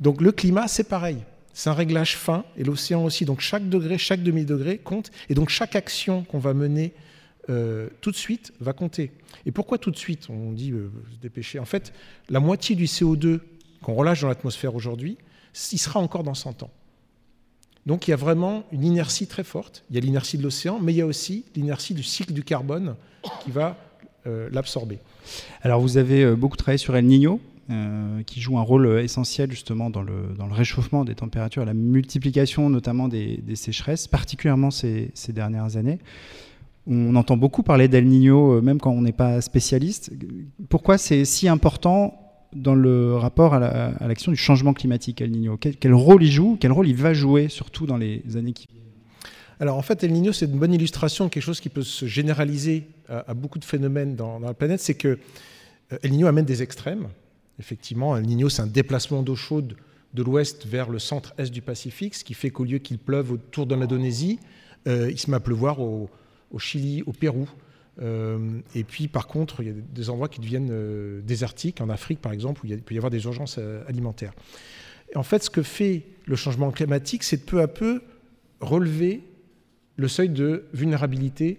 Donc 0.00 0.20
le 0.20 0.32
climat, 0.32 0.68
c'est 0.68 0.88
pareil. 0.88 1.18
C'est 1.52 1.70
un 1.70 1.74
réglage 1.74 2.16
fin, 2.16 2.44
et 2.56 2.64
l'océan 2.64 3.04
aussi. 3.04 3.24
Donc 3.24 3.40
chaque 3.40 3.68
degré, 3.68 3.98
chaque 3.98 4.22
demi-degré 4.22 4.78
compte, 4.78 5.10
et 5.28 5.34
donc 5.34 5.48
chaque 5.48 5.74
action 5.74 6.22
qu'on 6.24 6.38
va 6.38 6.54
mener 6.54 6.92
euh, 7.50 7.88
tout 8.00 8.10
de 8.10 8.16
suite 8.16 8.52
va 8.60 8.72
compter. 8.72 9.10
Et 9.46 9.52
pourquoi 9.52 9.78
tout 9.78 9.90
de 9.90 9.96
suite? 9.96 10.28
On 10.30 10.52
dit 10.52 10.70
se 10.70 11.18
dépêcher. 11.20 11.58
En 11.58 11.64
fait, 11.64 11.92
la 12.28 12.40
moitié 12.40 12.76
du 12.76 12.84
CO2 12.84 13.40
qu'on 13.82 13.94
relâche 13.94 14.20
dans 14.20 14.28
l'atmosphère 14.28 14.74
aujourd'hui, 14.74 15.18
il 15.72 15.78
sera 15.78 16.00
encore 16.00 16.22
dans 16.22 16.34
100 16.34 16.62
ans. 16.62 16.70
Donc 17.88 18.06
il 18.06 18.10
y 18.10 18.14
a 18.14 18.18
vraiment 18.18 18.64
une 18.70 18.84
inertie 18.84 19.26
très 19.26 19.42
forte. 19.42 19.82
Il 19.88 19.96
y 19.96 19.98
a 19.98 20.02
l'inertie 20.02 20.36
de 20.36 20.42
l'océan, 20.42 20.78
mais 20.78 20.92
il 20.92 20.96
y 20.96 21.00
a 21.00 21.06
aussi 21.06 21.46
l'inertie 21.56 21.94
du 21.94 22.02
cycle 22.02 22.34
du 22.34 22.44
carbone 22.44 22.96
qui 23.42 23.50
va 23.50 23.78
euh, 24.26 24.50
l'absorber. 24.52 24.98
Alors 25.62 25.80
vous 25.80 25.96
avez 25.96 26.22
euh, 26.22 26.36
beaucoup 26.36 26.58
travaillé 26.58 26.76
sur 26.76 26.94
El 26.94 27.06
Niño, 27.06 27.40
euh, 27.70 28.22
qui 28.24 28.42
joue 28.42 28.58
un 28.58 28.62
rôle 28.62 29.00
essentiel 29.00 29.50
justement 29.50 29.88
dans 29.88 30.02
le, 30.02 30.12
réchauffement 30.50 31.06
des 31.06 31.14
températures, 31.14 31.64
la 31.64 31.72
multiplication 31.72 32.68
notamment 32.68 33.08
des, 33.08 33.42
sécheresses, 33.54 34.06
particulièrement 34.06 34.70
ces, 34.70 35.10
ces, 35.14 35.32
dernières 35.32 35.78
années. 35.78 35.98
On 36.86 37.16
entend 37.16 37.38
beaucoup 37.38 37.62
parler 37.62 37.88
d'El 37.88 38.06
Niño, 38.06 38.60
même 38.60 38.80
quand 38.80 38.90
on 38.90 39.00
n'est 39.00 39.12
pas 39.12 39.40
spécialiste. 39.40 40.12
Pourquoi 40.68 40.98
c'est 40.98 41.24
si 41.24 41.48
important 41.48 42.27
dans 42.54 42.74
le 42.74 43.14
rapport 43.14 43.54
à 43.54 44.06
l'action 44.08 44.32
du 44.32 44.38
changement 44.38 44.72
climatique, 44.72 45.20
El 45.20 45.30
Niño 45.32 45.58
quel, 45.58 45.94
rôle 45.94 46.22
il 46.22 46.30
joue 46.30 46.56
Quel 46.58 46.72
rôle 46.72 46.88
il 46.88 46.96
va 46.96 47.12
jouer, 47.12 47.48
surtout 47.48 47.86
dans 47.86 47.96
les 47.96 48.22
années 48.36 48.52
qui 48.52 48.66
viennent 48.70 48.78
alors 49.60 49.76
en 49.76 49.82
fait, 49.82 50.04
El 50.04 50.12
Niño, 50.12 50.32
c'est 50.32 50.46
une 50.46 50.58
bonne 50.58 50.72
illustration 50.72 51.28
quelque 51.28 51.42
chose 51.42 51.60
qui 51.60 51.68
peut 51.68 51.82
se 51.82 52.06
généraliser 52.06 52.86
à, 53.08 53.34
beaucoup 53.34 53.58
de 53.58 53.64
phénomènes 53.64 54.14
dans, 54.14 54.38
la 54.38 54.54
planète. 54.54 54.80
C'est 54.80 54.94
que 54.94 55.18
euh, 55.92 55.98
El 56.02 56.12
Niño 56.12 56.28
amène 56.28 56.44
des 56.44 56.62
extrêmes. 56.62 57.08
Effectivement, 57.58 58.16
El 58.16 58.24
Niño, 58.24 58.48
c'est 58.48 58.62
un 58.62 58.68
déplacement 58.68 59.22
d'eau 59.22 59.34
chaude 59.34 59.76
de 60.14 60.22
l'ouest 60.22 60.64
vers 60.64 60.90
le 60.90 61.00
centre-est 61.00 61.52
du 61.52 61.60
Pacifique, 61.60 62.14
ce 62.14 62.22
qui 62.22 62.34
fait 62.34 62.50
qu'au 62.50 62.64
lieu 62.64 62.78
qu'il 62.78 62.98
pleuve 62.98 63.32
autour 63.32 63.66
de 63.66 63.74
l'Indonésie, 63.74 64.38
euh, 64.86 65.10
il 65.10 65.18
se 65.18 65.28
met 65.28 65.36
à 65.36 65.40
pleuvoir 65.40 65.80
au 65.80 66.08
Chili, 66.58 67.02
au 67.06 67.12
Pérou, 67.12 67.48
euh, 68.00 68.60
et 68.74 68.84
puis, 68.84 69.08
par 69.08 69.26
contre, 69.26 69.62
il 69.62 69.66
y 69.66 69.70
a 69.70 69.74
des 69.74 70.10
endroits 70.10 70.28
qui 70.28 70.40
deviennent 70.40 70.70
euh, 70.70 71.20
désertiques, 71.22 71.80
en 71.80 71.88
Afrique 71.88 72.20
par 72.20 72.32
exemple, 72.32 72.64
où 72.64 72.68
il, 72.68 72.78
peut 72.82 72.94
y 72.94 72.98
avoir 72.98 73.10
des 73.10 73.24
urgences 73.24 73.56
euh, 73.58 73.82
alimentaires. 73.88 74.32
en 75.14 75.22
fait, 75.22 75.42
ce 75.42 75.50
que 75.50 75.62
fait 75.62 76.04
le 76.26 76.36
changement 76.36 76.70
climatique, 76.70 77.24
c'est 77.24 77.38
de 77.38 77.42
peu 77.42 77.60
à 77.60 77.68
peu 77.68 78.02
relever 78.60 79.22
le 79.96 80.08
seuil 80.08 80.28
de 80.28 80.64
vulnérabilité 80.72 81.58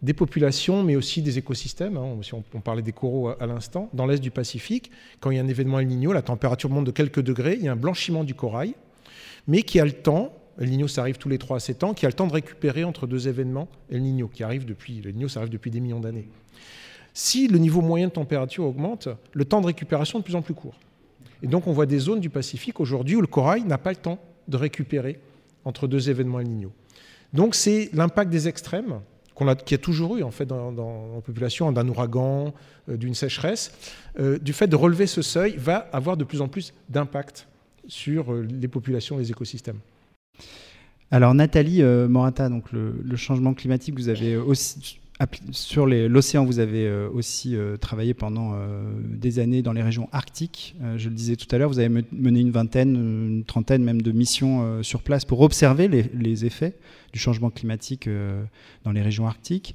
des 0.00 0.14
populations, 0.14 0.84
mais 0.84 0.96
aussi 0.96 1.22
des 1.22 1.38
écosystèmes. 1.38 1.96
Hein. 1.96 2.16
Si 2.22 2.32
on, 2.32 2.42
parlait 2.60 2.82
des 2.82 2.92
coraux 2.92 3.28
à, 3.28 3.46
l'instant, 3.46 3.90
dans 3.92 4.06
l'est 4.06 4.20
du 4.20 4.30
Pacifique, 4.30 4.92
quand 5.20 5.30
il 5.32 5.36
y 5.36 5.40
a 5.40 5.42
un 5.42 5.48
événement 5.48 5.80
El 5.80 5.88
Niño, 5.88 6.12
la 6.12 6.22
température 6.22 6.70
monte 6.70 6.84
de 6.84 6.92
quelques 6.92 7.20
degrés, 7.20 7.56
il 7.58 7.64
y 7.64 7.68
a 7.68 7.72
un 7.72 7.76
blanchiment 7.76 8.22
du 8.22 8.34
corail, 8.34 8.74
mais 9.48 9.62
qui 9.62 9.80
a 9.80 9.84
le 9.84 9.92
temps 9.92 10.32
El 10.60 10.70
Niño, 10.70 10.88
ça 10.88 11.02
arrive 11.02 11.18
tous 11.18 11.28
les 11.28 11.38
3 11.38 11.56
à 11.56 11.60
7 11.60 11.84
ans, 11.84 11.94
qui 11.94 12.04
a 12.04 12.08
le 12.08 12.14
temps 12.14 12.26
de 12.26 12.32
récupérer 12.32 12.84
entre 12.84 13.06
deux 13.06 13.28
événements 13.28 13.68
El 13.90 14.02
Niño, 14.02 14.28
qui 14.28 14.42
arrive 14.42 14.64
depuis, 14.64 15.00
El 15.04 15.14
Niño, 15.14 15.28
ça 15.28 15.40
arrive 15.40 15.52
depuis 15.52 15.70
des 15.70 15.80
millions 15.80 16.00
d'années. 16.00 16.28
Si 17.14 17.48
le 17.48 17.58
niveau 17.58 17.80
moyen 17.80 18.08
de 18.08 18.12
température 18.12 18.64
augmente, 18.64 19.08
le 19.32 19.44
temps 19.44 19.60
de 19.60 19.66
récupération 19.66 20.18
est 20.18 20.22
de 20.22 20.24
plus 20.24 20.36
en 20.36 20.42
plus 20.42 20.54
court. 20.54 20.74
Et 21.42 21.46
donc 21.46 21.66
on 21.66 21.72
voit 21.72 21.86
des 21.86 21.98
zones 21.98 22.20
du 22.20 22.30
Pacifique 22.30 22.80
aujourd'hui 22.80 23.16
où 23.16 23.20
le 23.20 23.26
corail 23.26 23.62
n'a 23.62 23.78
pas 23.78 23.90
le 23.90 23.96
temps 23.96 24.18
de 24.48 24.56
récupérer 24.56 25.20
entre 25.64 25.86
deux 25.86 26.10
événements 26.10 26.40
El 26.40 26.48
Niño. 26.48 26.72
Donc 27.32 27.54
c'est 27.54 27.90
l'impact 27.92 28.30
des 28.30 28.48
extrêmes 28.48 29.00
qui 29.64 29.74
a 29.74 29.78
toujours 29.78 30.16
eu 30.16 30.22
en 30.22 30.30
fait 30.30 30.46
dans, 30.46 31.14
la 31.14 31.20
population, 31.20 31.70
d'un 31.70 31.88
ouragan, 31.88 32.52
euh, 32.88 32.96
d'une 32.96 33.14
sécheresse, 33.14 33.72
euh, 34.18 34.38
du 34.38 34.52
fait 34.52 34.66
de 34.66 34.76
relever 34.76 35.06
ce 35.06 35.22
seuil 35.22 35.54
va 35.56 35.88
avoir 35.92 36.16
de 36.16 36.24
plus 36.24 36.40
en 36.40 36.48
plus 36.48 36.74
d'impact 36.88 37.46
sur 37.86 38.32
euh, 38.32 38.46
les 38.50 38.68
populations, 38.68 39.16
les 39.16 39.30
écosystèmes. 39.30 39.78
Alors 41.10 41.32
Nathalie 41.34 41.82
euh, 41.82 42.06
Morata, 42.06 42.48
donc 42.48 42.70
le, 42.72 43.16
changement 43.16 43.54
climatique, 43.54 43.94
vous 43.96 44.08
avez 44.08 44.36
aussi 44.36 44.98
sur 45.50 45.86
l'océan, 45.86 46.44
vous 46.44 46.60
avez 46.60 46.86
euh, 46.86 47.08
aussi 47.12 47.56
euh, 47.56 47.76
travaillé 47.76 48.14
pendant 48.14 48.54
des 49.02 49.38
années 49.40 49.62
dans 49.62 49.72
les 49.72 49.82
régions 49.82 50.08
arctiques. 50.12 50.76
je 50.96 51.08
le 51.08 51.14
disais 51.14 51.36
tout 51.36 51.46
à 51.50 51.58
l'heure, 51.58 51.70
vous 51.70 51.78
avez 51.78 51.88
mené 51.88 52.40
une 52.40 52.50
vingtaine, 52.50 52.94
une 52.94 53.44
trentaine 53.44 53.82
même 53.82 54.02
de 54.02 54.12
missions 54.12 54.82
sur 54.82 55.02
place 55.02 55.24
pour 55.24 55.40
observer 55.40 55.88
les, 55.88 56.44
effets 56.44 56.76
du 57.12 57.18
changement 57.18 57.50
climatique 57.50 58.08
dans 58.84 58.92
les 58.92 59.02
régions 59.02 59.26
arctiques. 59.26 59.74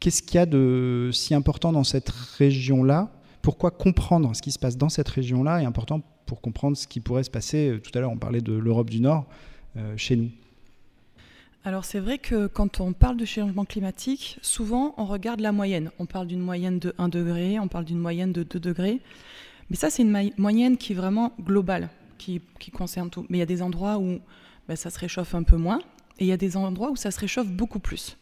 Qu'est-ce 0.00 0.22
qu'il 0.22 0.34
y 0.34 0.38
a 0.38 0.46
de 0.46 1.10
si 1.12 1.34
important 1.34 1.72
dans 1.72 1.84
cette 1.84 2.10
région-là? 2.10 3.12
Pourquoi 3.40 3.70
comprendre 3.70 4.34
ce 4.34 4.42
qui 4.42 4.50
se 4.50 4.58
passe 4.58 4.76
dans 4.76 4.88
cette 4.88 5.08
région-là 5.08 5.62
est 5.62 5.64
important 5.64 6.02
pour 6.26 6.40
comprendre 6.40 6.76
ce 6.76 6.86
qui 6.86 7.00
pourrait 7.00 7.22
se 7.22 7.30
passer 7.30 7.78
Tout 7.82 7.96
à 7.96 8.00
l'heure, 8.00 8.10
on 8.10 8.18
parlait 8.18 8.40
de 8.40 8.52
l'Europe 8.52 8.90
du 8.90 9.00
Nord. 9.00 9.26
Euh, 9.76 9.96
chez 9.96 10.16
nous 10.16 10.30
alors 11.64 11.84
c'est 11.84 11.98
vrai 11.98 12.18
que 12.18 12.46
quand 12.46 12.78
on 12.78 12.92
parle 12.92 13.16
de 13.16 13.24
changement 13.24 13.64
climatique, 13.64 14.38
souvent 14.40 14.94
on 14.98 15.04
regarde 15.04 15.40
la 15.40 15.50
moyenne. 15.50 15.90
On 15.98 16.06
parle 16.06 16.28
d'une 16.28 16.38
moyenne 16.38 16.78
de 16.78 16.94
1 16.96 17.08
degré, 17.08 17.58
on 17.58 17.66
parle 17.66 17.84
d'une 17.84 17.98
moyenne 17.98 18.30
de 18.30 18.44
2 18.44 18.60
degrés. 18.60 19.00
Mais 19.68 19.74
ça 19.74 19.90
c'est 19.90 20.02
une 20.02 20.30
moyenne 20.38 20.76
qui 20.76 20.92
est 20.92 20.94
vraiment 20.94 21.32
globale, 21.40 21.88
qui, 22.18 22.40
concerne 22.72 23.10
tout. 23.10 23.26
Mais 23.28 23.38
il 23.38 23.40
y 23.40 23.42
a 23.42 23.46
des 23.46 23.62
endroits 23.62 23.98
où 23.98 24.20
ben, 24.68 24.76
ça 24.76 24.90
se 24.90 24.98
réchauffe 25.00 25.34
un 25.34 25.42
peu 25.42 25.56
moins, 25.56 25.80
et 26.20 26.24
il 26.24 26.28
y 26.28 26.32
a 26.32 26.36
des 26.36 26.56
endroits 26.56 26.92
où 26.92 26.96
ça 26.96 27.10
se 27.10 27.18
réchauffe 27.18 27.48
beaucoup 27.48 27.80
plus. 27.80 28.16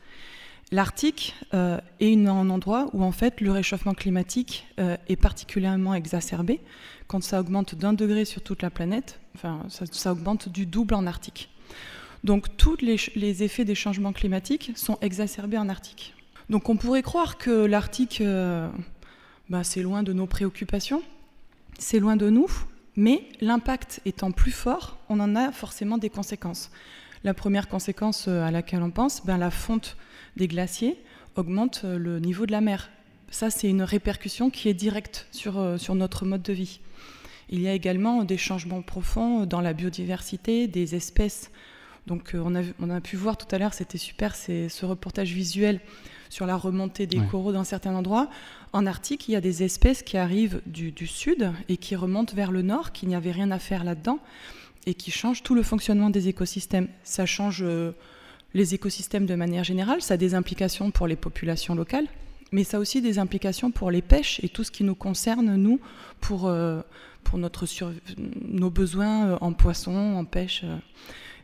L'Arctique 0.72 1.34
euh, 1.52 1.78
est 2.00 2.14
un 2.26 2.50
endroit 2.50 2.88
où 2.92 3.04
en 3.04 3.12
fait 3.12 3.40
le 3.40 3.52
réchauffement 3.52 3.94
climatique 3.94 4.66
euh, 4.80 4.96
est 5.08 5.16
particulièrement 5.16 5.94
exacerbé. 5.94 6.60
Quand 7.06 7.22
ça 7.22 7.40
augmente 7.40 7.74
d'un 7.74 7.92
degré 7.92 8.24
sur 8.24 8.42
toute 8.42 8.62
la 8.62 8.70
planète, 8.70 9.20
enfin, 9.34 9.62
ça, 9.68 10.12
augmente 10.12 10.48
du 10.48 10.66
double 10.66 10.94
en 10.94 11.06
Arctique. 11.06 11.50
Donc 12.24 12.56
tous 12.56 12.78
les, 12.80 13.42
effets 13.42 13.66
des 13.66 13.74
changements 13.74 14.14
climatiques 14.14 14.72
sont 14.74 14.98
exacerbés 15.02 15.58
en 15.58 15.68
Arctique. 15.68 16.14
Donc 16.48 16.68
on 16.68 16.76
pourrait 16.76 17.02
croire 17.02 17.36
que 17.36 17.66
l'Arctique, 17.66 18.22
euh, 18.22 18.68
bah, 19.50 19.64
c'est 19.64 19.82
loin 19.82 20.02
de 20.02 20.14
nos 20.14 20.26
préoccupations, 20.26 21.02
c'est 21.78 22.00
loin 22.00 22.16
de 22.16 22.30
nous, 22.30 22.48
mais 22.96 23.28
l'impact 23.42 24.00
étant 24.06 24.32
plus 24.32 24.52
fort, 24.52 24.96
on 25.10 25.20
en 25.20 25.36
a 25.36 25.52
forcément 25.52 25.98
des 25.98 26.10
conséquences. 26.10 26.70
La 27.22 27.34
première 27.34 27.68
conséquence 27.68 28.28
à 28.28 28.50
laquelle 28.50 28.82
on 28.82 28.90
pense, 28.90 29.24
ben, 29.24 29.36
la 29.36 29.50
fonte 29.50 29.96
des 30.36 30.48
glaciers 30.48 30.96
augmente 31.36 31.82
euh, 31.84 31.98
le 31.98 32.20
niveau 32.20 32.46
de 32.46 32.52
la 32.52 32.60
mer. 32.60 32.90
Ça, 33.30 33.50
c'est 33.50 33.68
une 33.68 33.82
répercussion 33.82 34.50
qui 34.50 34.68
est 34.68 34.74
directe 34.74 35.26
sur, 35.32 35.80
sur 35.80 35.96
notre 35.96 36.24
mode 36.24 36.42
de 36.42 36.52
vie. 36.52 36.78
Il 37.50 37.60
y 37.60 37.68
a 37.68 37.72
également 37.72 38.24
des 38.24 38.38
changements 38.38 38.82
profonds 38.82 39.44
dans 39.44 39.60
la 39.60 39.72
biodiversité, 39.72 40.66
des 40.66 40.94
espèces. 40.94 41.50
Donc 42.06 42.34
euh, 42.34 42.42
on 42.44 42.54
a, 42.54 42.62
on 42.80 42.90
a 42.90 43.00
pu 43.00 43.16
voir 43.16 43.36
tout 43.36 43.46
à 43.54 43.58
l'heure, 43.58 43.74
c'était 43.74 43.98
super, 43.98 44.34
c'est 44.34 44.68
ce 44.68 44.84
reportage 44.86 45.32
visuel 45.32 45.80
sur 46.28 46.46
la 46.46 46.56
remontée 46.56 47.06
des 47.06 47.20
coraux 47.30 47.52
dans 47.52 47.64
certains 47.64 47.94
endroits. 47.94 48.28
En 48.72 48.86
Arctique, 48.86 49.28
il 49.28 49.32
y 49.32 49.36
a 49.36 49.40
des 49.40 49.62
espèces 49.62 50.02
qui 50.02 50.16
arrivent 50.16 50.60
du, 50.66 51.06
sud 51.06 51.52
et 51.68 51.76
qui 51.76 51.94
remontent 51.94 52.34
vers 52.34 52.50
le 52.50 52.62
nord, 52.62 52.92
qui 52.92 53.06
n'y 53.06 53.14
avait 53.14 53.30
rien 53.30 53.52
à 53.52 53.60
faire 53.60 53.84
là-dedans, 53.84 54.18
et 54.86 54.94
qui 54.94 55.12
change 55.12 55.44
tout 55.44 55.54
le 55.54 55.62
fonctionnement 55.62 56.10
des 56.10 56.26
écosystèmes. 56.26 56.88
Ça 57.04 57.24
change 57.24 57.64
les 58.54 58.74
écosystèmes 58.74 59.26
de 59.26 59.34
manière 59.34 59.64
générale, 59.64 60.00
ça 60.00 60.14
a 60.14 60.16
des 60.16 60.34
implications 60.34 60.90
pour 60.90 61.06
les 61.06 61.16
populations 61.16 61.74
locales, 61.74 62.06
mais 62.52 62.64
ça 62.64 62.76
a 62.76 62.80
aussi 62.80 63.02
des 63.02 63.18
implications 63.18 63.70
pour 63.70 63.90
les 63.90 64.02
pêches 64.02 64.40
et 64.42 64.48
tout 64.48 64.64
ce 64.64 64.70
qui 64.70 64.84
nous 64.84 64.94
concerne, 64.94 65.56
nous, 65.56 65.80
pour, 66.20 66.52
pour 67.24 67.38
notre 67.38 67.66
nos 68.40 68.70
besoins 68.70 69.38
en 69.40 69.52
poisson, 69.52 70.14
en 70.16 70.24
pêche. 70.24 70.64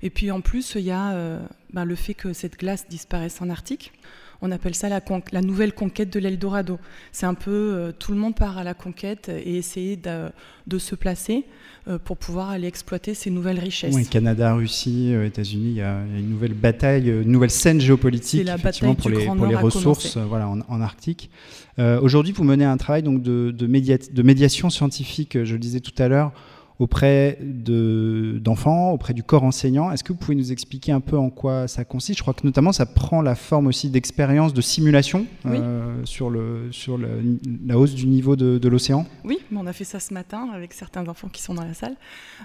Et 0.02 0.10
puis 0.10 0.30
en 0.30 0.40
plus, 0.40 0.74
il 0.76 0.82
y 0.82 0.92
a 0.92 1.40
ben, 1.72 1.84
le 1.84 1.94
fait 1.96 2.14
que 2.14 2.32
cette 2.32 2.58
glace 2.58 2.88
disparaisse 2.88 3.40
en 3.42 3.50
Arctique. 3.50 3.92
On 4.42 4.50
appelle 4.50 4.74
ça 4.74 4.88
la, 4.88 5.00
la 5.32 5.40
nouvelle 5.42 5.74
conquête 5.74 6.10
de 6.10 6.18
l'Eldorado. 6.18 6.78
C'est 7.12 7.26
un 7.26 7.34
peu 7.34 7.50
euh, 7.50 7.92
tout 7.92 8.12
le 8.12 8.18
monde 8.18 8.34
part 8.34 8.56
à 8.56 8.64
la 8.64 8.74
conquête 8.74 9.28
et 9.28 9.56
essayer 9.56 9.96
de, 9.96 10.78
se 10.78 10.94
placer 10.94 11.44
euh, 11.88 11.98
pour 11.98 12.16
pouvoir 12.16 12.50
aller 12.50 12.66
exploiter 12.66 13.12
ces 13.14 13.30
nouvelles 13.30 13.58
richesses. 13.58 13.94
Oui, 13.94 14.06
Canada, 14.06 14.54
Russie, 14.54 15.12
euh, 15.12 15.26
États-Unis, 15.26 15.70
il 15.70 15.76
y, 15.76 15.82
a 15.82 16.00
une 16.16 16.30
nouvelle 16.30 16.54
bataille, 16.54 17.08
une 17.08 17.30
nouvelle 17.30 17.50
scène 17.50 17.80
géopolitique 17.80 18.48
effectivement, 18.48 18.94
pour, 18.94 19.10
les, 19.10 19.26
pour 19.26 19.46
les 19.46 19.56
ressources 19.56 20.16
voilà, 20.16 20.48
en, 20.48 20.80
Arctique. 20.80 21.30
Aujourd'hui, 21.78 22.32
vous 22.32 22.44
menez 22.44 22.64
un 22.64 22.76
travail 22.76 23.02
donc, 23.02 23.22
de, 23.22 23.50
de, 23.50 23.66
de 23.66 24.22
médiation 24.22 24.70
scientifique, 24.70 25.44
je 25.44 25.52
le 25.54 25.58
disais 25.58 25.80
tout 25.80 25.94
à 26.02 26.08
l'heure, 26.08 26.32
auprès 26.80 27.38
d'enfants, 27.42 28.92
auprès 28.92 29.12
du 29.12 29.22
corps 29.22 29.44
enseignant. 29.44 29.92
Est-ce 29.92 30.02
que 30.02 30.14
vous 30.14 30.18
pouvez 30.18 30.34
nous 30.34 30.50
expliquer 30.50 30.92
un 30.92 31.00
peu 31.00 31.18
en 31.18 31.28
quoi 31.28 31.68
ça 31.68 31.84
consiste? 31.84 32.18
Je 32.18 32.22
crois 32.22 32.32
que 32.32 32.44
notamment 32.44 32.72
ça 32.72 32.86
prend 32.86 33.20
la 33.20 33.34
forme 33.34 33.66
aussi 33.66 33.90
d'expériences 33.90 34.54
de 34.54 34.62
simulation 34.62 35.26
euh, 35.44 36.00
sur, 36.04 36.30
le, 36.30 36.68
sur 36.72 36.98
la 36.98 37.78
hausse 37.78 37.94
du 37.94 38.06
niveau 38.06 38.34
de, 38.34 38.68
l'océan. 38.68 39.06
Oui, 39.24 39.38
on 39.54 39.66
a 39.66 39.74
fait 39.74 39.84
ça 39.84 40.00
ce 40.00 40.14
matin 40.14 40.48
avec 40.54 40.72
certains 40.72 41.06
enfants 41.06 41.28
qui 41.28 41.42
sont 41.42 41.52
dans 41.52 41.64
la 41.64 41.74
salle. 41.74 41.96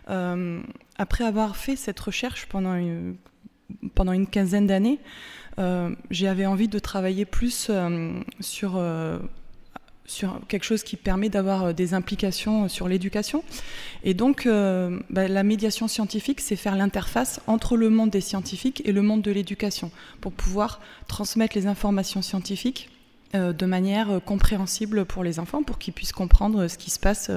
Euh, 0.09 0.61
après 0.97 1.23
avoir 1.23 1.55
fait 1.55 1.77
cette 1.77 1.99
recherche 1.99 2.47
pendant 2.47 2.75
une, 2.75 3.15
pendant 3.93 4.11
une 4.11 4.27
quinzaine 4.27 4.67
d'années, 4.67 4.99
euh, 5.59 5.95
j'avais 6.09 6.45
envie 6.45 6.67
de 6.67 6.79
travailler 6.79 7.23
plus 7.23 7.71
sur 8.41 8.77
sur 10.05 10.39
quelque 10.47 10.63
chose 10.63 10.83
qui 10.83 10.95
permet 10.95 11.29
d'avoir 11.29 11.65
euh, 11.65 11.73
des 11.73 11.93
implications 11.93 12.69
sur 12.69 12.87
l'éducation. 12.87 13.43
Et 14.03 14.13
donc, 14.13 14.45
euh, 14.45 14.99
bah, 15.09 15.27
la 15.27 15.43
médiation 15.43 15.87
scientifique, 15.87 16.41
c'est 16.41 16.55
faire 16.55 16.75
l'interface 16.75 17.41
entre 17.47 17.77
le 17.77 17.89
monde 17.89 18.09
des 18.09 18.21
scientifiques 18.21 18.81
et 18.85 18.91
le 18.91 19.01
monde 19.01 19.21
de 19.21 19.31
l'éducation, 19.31 19.91
pour 20.21 20.31
pouvoir 20.31 20.79
transmettre 21.07 21.55
les 21.55 21.67
informations 21.67 22.21
scientifiques 22.21 22.89
euh, 23.33 23.53
de 23.53 23.65
manière 23.65 24.19
compréhensible 24.25 25.05
pour 25.05 25.23
les 25.23 25.39
enfants, 25.39 25.63
pour 25.63 25.79
qu'ils 25.79 25.93
puissent 25.93 26.13
comprendre 26.13 26.67
ce 26.67 26.77
qui 26.77 26.91
se 26.91 26.99
passe, 26.99 27.31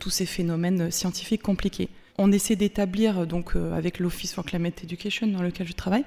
tous 0.00 0.10
ces 0.10 0.26
phénomènes 0.26 0.90
scientifiques 0.90 1.42
compliqués 1.42 1.88
on 2.18 2.32
essaie 2.32 2.56
d'établir, 2.56 3.26
donc 3.26 3.54
avec 3.74 3.98
l'Office 3.98 4.32
for 4.32 4.44
Climate 4.44 4.82
Education 4.82 5.26
dans 5.26 5.42
lequel 5.42 5.66
je 5.66 5.72
travaille, 5.72 6.04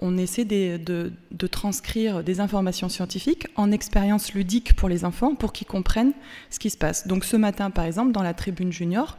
on 0.00 0.16
essaie 0.16 0.44
de, 0.44 1.12
transcrire 1.50 2.22
des 2.22 2.40
informations 2.40 2.88
scientifiques 2.88 3.48
en 3.56 3.72
expérience 3.72 4.32
ludique 4.32 4.74
pour 4.74 4.88
les 4.88 5.04
enfants 5.04 5.34
pour 5.34 5.52
qu'ils 5.52 5.66
comprennent 5.66 6.12
ce 6.50 6.58
qui 6.58 6.70
se 6.70 6.78
passe. 6.78 7.06
Donc 7.06 7.24
ce 7.24 7.36
matin, 7.36 7.70
par 7.70 7.84
exemple, 7.84 8.12
dans 8.12 8.22
la 8.22 8.34
tribune 8.34 8.72
junior, 8.72 9.18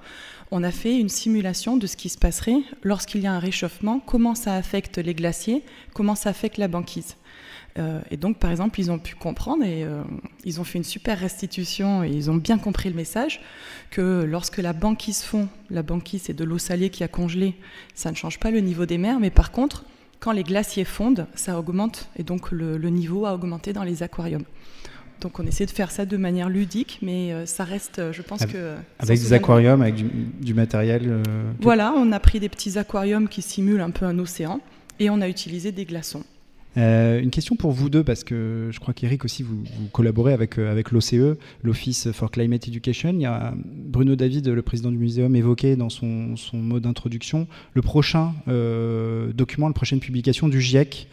on 0.52 0.64
a 0.64 0.72
fait 0.72 0.98
une 0.98 1.10
simulation 1.10 1.78
de 1.78 1.86
ce 1.86 1.96
qui 1.96 2.10
se 2.10 2.18
passerait 2.18 2.62
lorsqu'il 2.84 3.22
y 3.22 3.28
a 3.28 3.34
un 3.34 3.40
réchauffement, 3.40 4.00
comment 4.00 4.36
ça 4.36 4.56
affecte 4.56 4.98
les 4.98 5.14
glaciers, 5.14 5.64
comment 5.94 6.16
ça 6.16 6.30
affecte 6.30 6.58
la 6.58 6.68
banquise. 6.68 7.16
Euh, 7.78 8.02
et 8.10 8.18
donc, 8.18 8.38
par 8.40 8.52
exemple, 8.52 8.80
ils 8.80 8.92
ont 8.92 9.00
pu 9.00 9.16
comprendre 9.16 9.64
et 9.64 9.84
euh, 9.84 10.04
ils 10.44 10.60
ont 10.60 10.64
fait 10.64 10.78
une 10.78 10.84
super 10.84 11.20
restitution 11.20 12.04
et 12.04 12.10
ils 12.10 12.30
ont 12.32 12.36
bien 12.36 12.58
compris 12.58 12.90
le 12.90 12.96
message 12.96 13.42
que 13.92 14.24
lorsque 14.24 14.58
la 14.58 14.74
banquise 14.74 15.22
fond, 15.22 15.48
la 15.70 15.84
banquise 15.84 16.24
c'est 16.24 16.34
de 16.34 16.44
l'eau 16.44 16.58
salée 16.58 16.90
qui 16.90 17.04
a 17.04 17.08
congelé, 17.08 17.56
ça 17.96 18.12
ne 18.12 18.16
change 18.16 18.40
pas 18.40 18.52
le 18.52 18.60
niveau 18.60 18.86
des 18.86 18.98
mers, 18.98 19.20
mais 19.20 19.30
par 19.30 19.52
contre, 19.52 19.86
quand 20.20 20.32
les 20.32 20.44
glaciers 20.44 20.84
fondent, 20.84 21.28
ça 21.36 21.58
augmente 21.58 22.10
et 22.18 22.24
donc 22.24 22.52
le, 22.52 22.78
niveau 22.90 23.26
a 23.26 23.34
augmenté 23.34 23.72
dans 23.74 23.84
les 23.84 24.04
aquariums. 24.04 24.44
Donc 25.22 25.40
on 25.40 25.46
essaie 25.46 25.66
de 25.66 25.72
faire 25.72 25.92
ça 25.92 26.06
de 26.06 26.18
manière 26.18 26.50
ludique, 26.50 27.00
mais 27.02 27.34
euh, 27.34 27.46
ça 27.46 27.66
reste, 27.66 28.12
je 28.12 28.22
pense 28.22 28.46
que... 28.46 28.76
Avec 29.00 29.20
des 29.20 29.34
aquariums, 29.34 29.82
avec 29.82 29.96
du, 30.40 30.54
matériel 30.54 31.04
euh, 31.08 31.24
Voilà, 31.60 31.94
on 31.96 32.12
a 32.14 32.20
pris 32.20 32.40
des 32.40 32.48
petits 32.48 32.78
aquariums 32.78 33.28
qui 33.28 33.42
simulent 33.42 33.82
un 33.82 33.92
peu 33.92 34.06
un 34.06 34.18
océan 34.18 34.62
et 35.00 35.10
on 35.10 35.20
a 35.20 35.28
utilisé 35.28 35.72
des 35.72 35.86
glaçons. 35.86 36.24
Euh, 36.78 37.20
une 37.20 37.32
question 37.32 37.56
pour 37.56 37.72
vous 37.72 37.90
deux, 37.90 38.04
parce 38.04 38.24
que 38.24 38.70
je 38.72 38.80
crois 38.80 38.94
qu'Eric 38.94 39.26
aussi, 39.26 39.44
vous, 39.44 39.64
collaborez 39.92 40.34
avec, 40.34 40.60
euh, 40.60 40.72
avec 40.72 40.92
l'OCE, 40.92 41.38
l'Office 41.64 42.12
for 42.12 42.30
Climate 42.32 42.68
Education. 42.68 43.14
Bruno 43.66 44.16
David, 44.16 44.48
le 44.48 44.62
président 44.62 44.92
du 44.92 44.98
muséum, 44.98 45.36
évoqué 45.36 45.76
dans 45.76 45.90
son, 45.90 46.36
son 46.36 46.58
mot 46.58 46.80
d'introduction 46.80 47.48
le 47.74 47.82
prochain 47.82 48.34
euh, 48.48 49.34
document, 49.34 49.68
la 49.68 49.74
prochaine 49.74 50.00
publication 50.00 50.48
du 50.48 50.62
GIEC, 50.62 51.08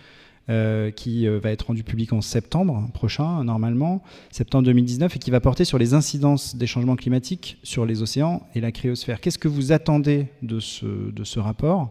qui 0.95 1.27
va 1.27 1.51
être 1.51 1.67
rendu 1.67 1.83
public 1.83 2.13
en 2.13 2.21
septembre 2.21 2.89
prochain, 2.95 3.43
normalement, 3.43 4.05
septembre 4.31 4.65
2019, 4.67 5.17
et 5.17 5.19
qui 5.19 5.33
va 5.33 5.41
porter 5.41 5.65
sur 5.65 5.77
les 5.77 5.93
incidences 5.93 6.55
des 6.55 6.69
changements 6.69 6.95
climatiques 6.95 7.59
sur 7.65 7.85
les 7.85 8.01
océans 8.01 8.47
et 8.55 8.61
la 8.61 8.71
cryosphère. 8.71 9.21
Qu'est-ce 9.21 9.39
que 9.39 9.49
vous 9.49 9.73
attendez 9.73 10.29
de 10.43 10.61
ce, 10.61 11.11
de 11.11 11.25
ce 11.25 11.41
rapport 11.41 11.91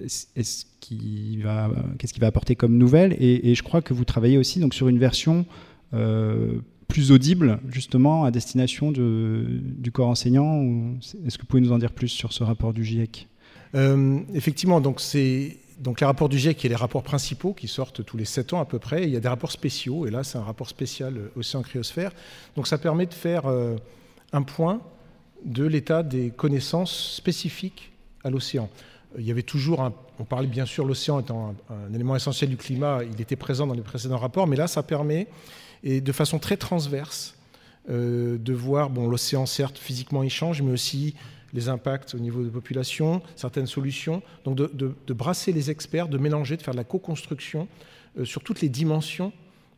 est-ce 0.00 0.64
qu'il 0.80 1.42
va, 1.42 1.70
qu'est-ce 1.98 2.12
qu'il 2.12 2.20
va 2.20 2.26
apporter 2.28 2.56
comme 2.56 2.76
nouvelle 2.76 3.16
et, 3.18 3.54
je 3.54 3.62
crois 3.62 3.82
que 3.82 3.94
vous 3.94 4.04
travaillez 4.04 4.38
aussi 4.38 4.60
donc 4.60 4.74
sur 4.74 4.88
une 4.88 4.98
version 4.98 5.46
euh, 5.94 6.58
plus 6.88 7.10
audible 7.10 7.58
justement 7.68 8.24
à 8.24 8.30
destination 8.30 8.92
de, 8.92 9.44
du 9.60 9.90
corps 9.90 10.08
enseignant. 10.08 10.62
Est-ce 11.26 11.36
que 11.36 11.42
vous 11.42 11.48
pouvez 11.48 11.62
nous 11.62 11.72
en 11.72 11.78
dire 11.78 11.92
plus 11.92 12.08
sur 12.08 12.32
ce 12.32 12.44
rapport 12.44 12.72
du 12.72 12.84
GIEC 12.84 13.28
euh, 13.74 14.20
Effectivement, 14.34 14.80
donc 14.80 15.00
c'est 15.00 15.56
donc 15.78 16.00
les 16.00 16.06
rapports 16.06 16.28
du 16.28 16.38
GIEC, 16.38 16.64
a 16.64 16.68
les 16.68 16.74
rapports 16.74 17.02
principaux 17.02 17.52
qui 17.52 17.68
sortent 17.68 18.04
tous 18.04 18.16
les 18.16 18.24
7 18.24 18.54
ans 18.54 18.60
à 18.60 18.64
peu 18.64 18.78
près. 18.78 19.04
il 19.04 19.10
y 19.10 19.16
a 19.16 19.20
des 19.20 19.28
rapports 19.28 19.52
spéciaux, 19.52 20.06
et 20.06 20.10
là 20.10 20.24
c'est 20.24 20.38
un 20.38 20.42
rapport 20.42 20.68
spécial 20.68 21.16
euh, 21.16 21.28
Océan 21.36 21.62
Cryosphère. 21.62 22.12
Donc 22.54 22.66
ça 22.66 22.78
permet 22.78 23.06
de 23.06 23.14
faire 23.14 23.44
un 24.32 24.42
point 24.42 24.80
de 25.44 25.64
l'état 25.64 26.02
des 26.02 26.30
connaissances 26.30 27.14
spécifiques 27.16 27.92
à 28.24 28.30
l'océan 28.30 28.70
il 29.18 29.24
y 29.24 29.30
avait 29.30 29.42
toujours 29.42 29.82
un, 29.82 29.92
on 30.18 30.24
parlait 30.24 30.48
bien 30.48 30.66
sûr 30.66 30.84
l'océan 30.84 31.20
étant 31.20 31.54
un, 31.70 31.94
élément 31.94 32.16
essentiel 32.16 32.50
du 32.50 32.56
climat, 32.56 33.00
il 33.04 33.20
était 33.20 33.36
présent 33.36 33.66
dans 33.66 33.74
les 33.74 33.82
précédents 33.82 34.18
rapports, 34.18 34.46
mais 34.46 34.56
là 34.56 34.66
ça 34.66 34.82
permet, 34.82 35.26
et 35.82 36.00
de 36.00 36.12
façon 36.12 36.38
très 36.38 36.56
transverse, 36.56 37.36
euh, 37.88 38.38
de 38.38 38.52
voir, 38.52 38.90
bon 38.90 39.08
l'océan 39.08 39.46
certes 39.46 39.78
physiquement 39.78 40.22
il 40.22 40.30
change, 40.30 40.62
mais 40.62 40.72
aussi 40.72 41.14
les 41.52 41.68
impacts 41.68 42.14
au 42.14 42.18
niveau 42.18 42.42
de 42.42 42.50
population, 42.50 43.22
certaines 43.36 43.66
solutions, 43.66 44.22
donc 44.44 44.56
de, 44.56 45.12
brasser 45.12 45.52
les 45.52 45.70
experts, 45.70 46.08
de 46.08 46.18
mélanger, 46.18 46.56
de 46.56 46.62
faire 46.62 46.74
de 46.74 46.78
la 46.78 46.84
co-construction 46.84 47.68
euh, 48.18 48.24
sur 48.24 48.42
toutes 48.42 48.60
les 48.60 48.68
dimensions 48.68 49.32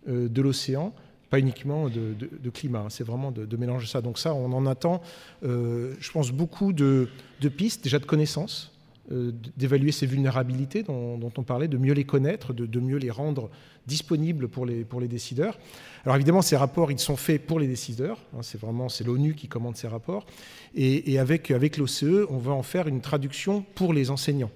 euh, 0.08 0.28
de 0.28 0.42
l'océan, 0.42 0.92
pas 1.30 1.38
uniquement 1.38 1.90
de, 1.90 2.50
climat, 2.50 2.80
hein. 2.80 2.88
c'est 2.88 3.04
vraiment 3.04 3.30
de, 3.30 3.56
mélanger 3.58 3.86
ça. 3.86 4.00
Donc 4.00 4.18
ça, 4.18 4.32
on 4.32 4.50
en 4.54 4.64
attend, 4.64 5.02
je 5.42 6.10
pense, 6.10 6.30
beaucoup 6.30 6.72
de, 6.72 7.10
pistes, 7.54 7.84
déjà 7.84 7.98
de 7.98 8.06
connaissances, 8.06 8.72
d'évaluer 9.10 9.90
ces 9.90 10.06
vulnérabilités 10.06 10.82
dont, 10.82 11.32
on 11.36 11.42
parlait, 11.42 11.68
de 11.68 11.78
mieux 11.78 11.94
les 11.94 12.04
connaître, 12.04 12.52
de, 12.52 12.80
mieux 12.80 12.98
les 12.98 13.10
rendre 13.10 13.50
disponibles 13.86 14.48
pour 14.48 14.66
les, 14.66 14.84
pour 14.84 15.00
les 15.00 15.08
décideurs. 15.08 15.58
Alors 16.04 16.16
évidemment, 16.16 16.42
ces 16.42 16.56
rapports, 16.56 16.92
ils 16.92 16.98
sont 16.98 17.16
faits 17.16 17.46
pour 17.46 17.58
les 17.58 17.66
décideurs. 17.66 18.18
Hein, 18.34 18.40
c'est 18.42 18.60
vraiment 18.60 18.88
c'est 18.88 19.04
l'ONU 19.04 19.34
qui 19.34 19.48
commande 19.48 19.76
ces 19.76 19.88
rapports. 19.88 20.26
Et, 20.74 21.18
avec, 21.18 21.50
avec 21.50 21.78
l'OCE, 21.78 22.26
on 22.28 22.38
va 22.38 22.52
en 22.52 22.62
faire 22.62 22.86
une 22.86 23.00
traduction 23.00 23.64
pour 23.74 23.92
les 23.92 24.10
enseignants. 24.10 24.50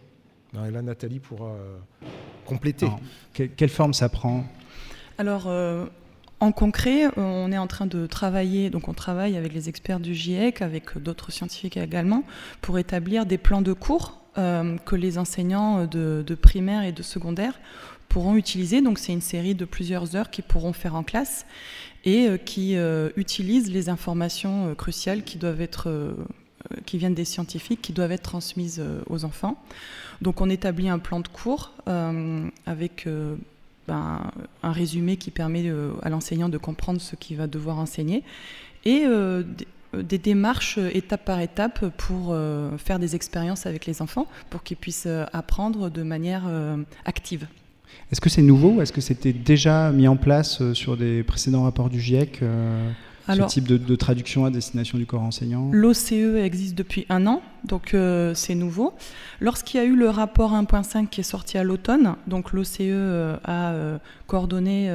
Hein, 0.57 0.67
et 0.67 0.71
là, 0.71 0.83
Nathalie 0.83 1.19
pourra 1.19 1.49
euh, 1.49 1.77
compléter. 2.45 2.89
quelle, 3.33 3.71
forme 3.71 3.95
ça 3.95 4.09
prend? 4.11 4.45
Alors, 5.17 5.47
euh, 5.47 5.87
en 6.41 6.53
concret, 6.53 7.09
on 7.17 7.53
est 7.53 7.59
en 7.59 7.67
train 7.67 7.87
de 7.87 8.07
travailler, 8.07 8.69
donc 8.69 8.89
on 8.89 8.95
travaille 8.95 9.37
avec 9.37 9.55
les 9.55 9.69
experts 9.69 10.01
du 10.01 10.15
GIEC, 10.15 10.61
avec 10.61 10.99
d'autres 10.99 11.33
scientifiques 11.33 11.77
également, 11.77 12.25
pour 12.61 12.79
établir 12.79 13.27
des 13.27 13.39
plans 13.39 13.63
de 13.63 13.73
cours 13.73 14.19
euh, 14.19 14.22
que 14.35 14.97
les 14.97 15.19
enseignants 15.19 15.87
de, 15.87 16.35
primaire 16.41 16.85
et 16.85 16.93
de 16.93 17.03
secondaire 17.03 17.59
pourront 18.09 18.37
utiliser. 18.37 18.81
Donc 18.81 18.99
c'est 18.99 19.13
une 19.13 19.21
série 19.21 19.55
de 19.55 19.65
plusieurs 19.65 20.17
heures 20.17 20.31
qu'ils 20.31 20.45
pourront 20.45 20.73
faire 20.73 20.95
en 20.95 21.03
classe 21.03 21.47
et 22.05 22.27
euh, 22.27 22.37
qui 22.37 22.77
euh, 22.77 23.11
utilisent 23.17 23.71
les 23.71 23.89
informations 23.89 24.75
cruciales 24.75 25.23
qui 25.23 25.39
doivent 25.39 25.61
être 25.61 26.15
qui 26.87 26.97
viennent 26.97 27.15
des 27.15 27.25
scientifiques, 27.25 27.83
qui 27.83 27.93
doivent 27.93 28.13
être 28.13 28.23
transmises 28.23 28.81
aux 29.09 29.25
enfants. 29.25 29.61
Donc 30.23 30.41
on 30.41 30.49
établit 30.49 30.89
un 30.89 31.01
plan 31.01 31.19
de 31.19 31.27
cours 31.27 31.73
avec 32.67 33.09
ben, 33.89 34.31
un 34.63 34.73
résumé 34.73 35.17
qui 35.17 35.33
permet 35.33 35.71
à 36.03 36.09
l'enseignant 36.09 36.49
de 36.49 36.59
comprendre 36.59 37.01
ce 37.01 37.17
qu'il 37.17 37.37
va 37.37 37.49
devoir 37.49 37.79
enseigner 37.79 38.23
et 38.85 39.05
euh, 39.07 39.43
des 40.01 40.19
démarches 40.19 40.79
euh, 40.79 40.91
étape 40.93 41.25
par 41.25 41.41
étape 41.41 41.89
pour 41.97 42.29
euh, 42.31 42.77
faire 42.79 42.99
des 42.99 43.15
expériences 43.15 43.67
avec 43.67 43.87
les 43.87 44.03
enfants, 44.03 44.27
pour 44.51 44.63
qu'ils 44.63 44.77
puissent 44.77 45.09
apprendre 45.33 45.91
de 45.91 46.03
manière 46.03 46.45
active. 47.05 47.47
Est-ce 48.11 48.21
que 48.21 48.31
c'est 48.31 48.43
nouveau? 48.43 48.81
Est-ce 48.81 48.93
que 48.93 49.01
c'était 49.01 49.33
déjà 49.33 49.93
mis 49.93 50.09
en 50.09 50.17
place 50.17 50.73
sur 50.73 50.97
des 50.97 51.23
précédents 51.23 51.65
rapports 51.65 51.91
du 51.91 52.01
GIEC 52.01 52.43
ce 53.29 53.43
type 53.47 53.67
de, 53.67 53.97
traduction 53.97 54.45
à 54.45 54.51
destination 54.51 54.99
du 54.99 55.07
corps 55.07 55.23
enseignant? 55.23 55.71
L'OCE 55.73 56.13
existe 56.13 56.75
depuis 56.75 57.07
un 57.09 57.27
an, 57.27 57.43
donc 57.65 57.95
euh, 57.95 58.35
c'est 58.35 58.55
nouveau. 58.55 58.95
Lorsqu'il 59.41 59.79
y 59.79 59.83
a 59.83 59.87
eu 59.87 59.97
le 59.97 60.09
rapport 60.09 60.53
1.5 60.53 61.09
qui 61.09 61.21
est 61.21 61.25
sorti 61.25 61.59
à 61.59 61.65
l'automne, 61.65 62.17
donc 62.27 62.53
l'OCE 62.53 62.79
euh, 62.81 63.37
a 63.45 63.73
euh, 63.73 63.99
coordonné 64.27 64.91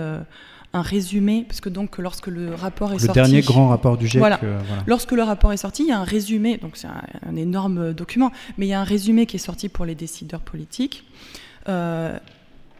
un 0.74 0.82
résumé, 0.82 1.46
parce 1.48 1.62
que 1.62 1.70
donc 1.70 1.98
lorsque 1.98 2.28
le 2.28 2.54
rapport 2.54 2.94
est 2.94 3.00
sorti... 3.00 3.08
Le 3.20 3.26
dernier 3.26 3.42
grand 3.42 3.70
rapport 3.70 3.98
du 3.98 4.08
GIEC. 4.08 4.20
Voilà. 4.20 4.40
Lorsque 4.86 5.12
le 5.12 5.24
rapport 5.24 5.54
est 5.54 5.58
sorti, 5.58 5.84
il 5.84 5.90
y 5.90 5.92
a 5.92 6.00
un 6.00 6.04
résumé, 6.04 6.58
donc 6.58 6.76
c'est 6.76 6.88
un, 6.88 7.36
énorme 7.36 7.94
document, 7.94 8.32
mais 8.58 8.68
il 8.68 8.70
y 8.70 8.74
a 8.74 8.82
un 8.82 8.86
résumé 8.86 9.26
qui 9.26 9.38
est 9.38 9.40
sorti 9.40 9.70
pour 9.70 9.86
les 9.86 9.96
décideurs 9.96 10.42
politiques 10.42 11.06